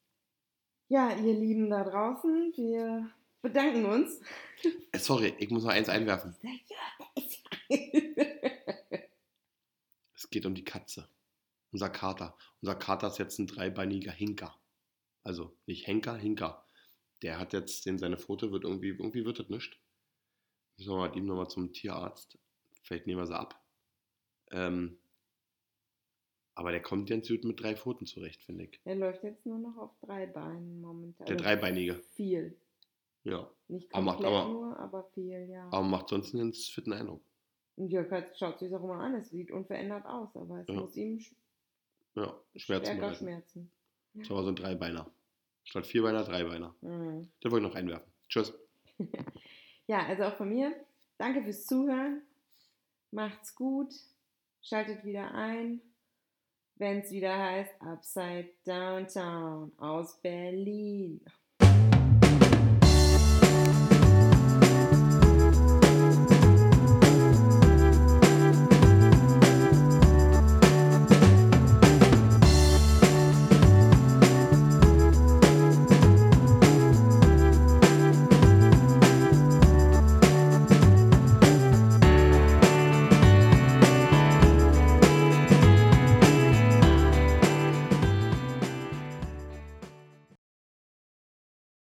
Ja, 0.88 1.16
ihr 1.18 1.34
Lieben 1.34 1.70
da 1.70 1.84
draußen, 1.84 2.54
wir 2.56 3.12
bedanken 3.42 3.86
uns. 3.86 4.20
Äh, 4.92 5.00
sorry, 5.00 5.34
ich 5.40 5.50
muss 5.50 5.64
noch 5.64 5.72
eins 5.72 5.90
einwerfen. 5.90 6.36
Es 10.16 10.30
geht 10.30 10.46
um 10.46 10.56
die 10.56 10.64
Katze. 10.64 11.10
Unser 11.72 11.90
Kater. 11.90 12.38
Unser 12.62 12.76
Kater 12.76 13.08
ist 13.08 13.20
jetzt 13.20 13.40
ein 13.40 13.48
dreibeiniger 13.48 14.12
Hinker. 14.12 14.60
Also 15.24 15.56
nicht 15.66 15.88
Henker, 15.88 16.16
Hinker. 16.16 16.66
Der 17.22 17.38
hat 17.38 17.54
jetzt, 17.54 17.86
den 17.86 17.98
seine 17.98 18.18
Pfote 18.18 18.52
wird 18.52 18.64
irgendwie, 18.64 18.90
irgendwie 18.90 19.26
wird 19.26 19.40
das 19.40 19.50
nicht. 19.50 19.80
Müssen 20.78 20.92
wir 20.94 21.04
mit 21.08 21.16
ihm 21.16 21.26
nochmal 21.26 21.50
zum 21.50 21.74
Tierarzt. 21.74 22.38
Vielleicht 22.84 23.06
nehmen 23.08 23.20
wir 23.22 23.28
sie 23.28 23.38
ab. 23.38 23.62
Ähm, 24.52 24.98
aber 26.56 26.72
der 26.72 26.82
kommt 26.82 27.10
ganz 27.10 27.28
gut 27.28 27.44
mit 27.44 27.62
drei 27.62 27.76
Pfoten 27.76 28.06
zurecht, 28.06 28.42
finde 28.44 28.66
ich. 28.66 28.80
Er 28.84 28.96
läuft 28.96 29.24
jetzt 29.24 29.46
nur 29.46 29.60
noch 29.60 29.78
auf 29.78 29.92
drei 30.00 30.26
Beinen 30.26 30.82
momentan. 30.82 31.26
Der 31.28 31.36
Also 31.36 31.44
Dreibeinige. 31.46 31.96
Viel. 32.16 32.60
Ja. 33.30 33.50
Nicht 33.68 33.94
Aber 33.94 34.04
macht 34.04 34.24
aber- 34.24 34.46
nur, 34.48 34.80
aber 34.80 35.04
viel, 35.14 35.48
ja. 35.50 35.68
Aber 35.72 35.84
macht 35.84 36.10
sonst 36.10 36.34
einen 36.34 36.46
ganz 36.46 36.68
fitten 36.68 36.94
Eindruck. 36.94 37.22
Und 37.76 37.90
Jörg 37.90 38.10
hat, 38.12 38.38
schaut 38.38 38.60
sich 38.60 38.74
auch 38.76 38.84
immer 38.84 38.96
an, 39.00 39.16
es 39.16 39.30
sieht 39.30 39.52
unverändert 39.52 40.06
aus, 40.06 40.36
aber 40.36 40.60
es 40.62 40.68
Ja. 40.68 40.74
muss 40.74 40.96
ihm 40.96 41.18
sch- 41.18 41.36
Ja, 42.16 42.34
Schmerzen 42.56 42.86
stärker 42.86 43.00
bereiten. 43.02 43.16
schmerzen. 43.18 43.72
Das 44.16 44.24
ist 44.26 44.32
aber 44.32 44.44
so 44.44 44.50
ein 44.50 44.56
Dreibeiner. 44.56 45.10
Statt 45.64 45.86
Vierbeiner, 45.86 46.24
Dreibeiner. 46.24 46.74
Mhm. 46.82 47.30
Da 47.42 47.52
wollte 47.52 47.66
ich 47.68 47.72
noch 47.72 47.80
einwerfen. 47.80 48.12
Tschüss. 48.28 48.54
Ja, 49.88 50.06
also 50.06 50.24
auch 50.26 50.36
von 50.36 50.50
mir, 50.50 50.72
danke 51.18 51.42
fürs 51.42 51.66
Zuhören. 51.66 52.22
Macht's 53.12 53.56
gut. 53.56 53.92
Schaltet 54.62 55.04
wieder 55.04 55.34
ein, 55.34 55.82
wenn 56.76 57.00
es 57.00 57.10
wieder 57.12 57.36
heißt 57.36 57.82
Upside 57.82 58.50
Downtown 58.66 59.72
aus 59.80 60.22
Berlin. 60.22 61.22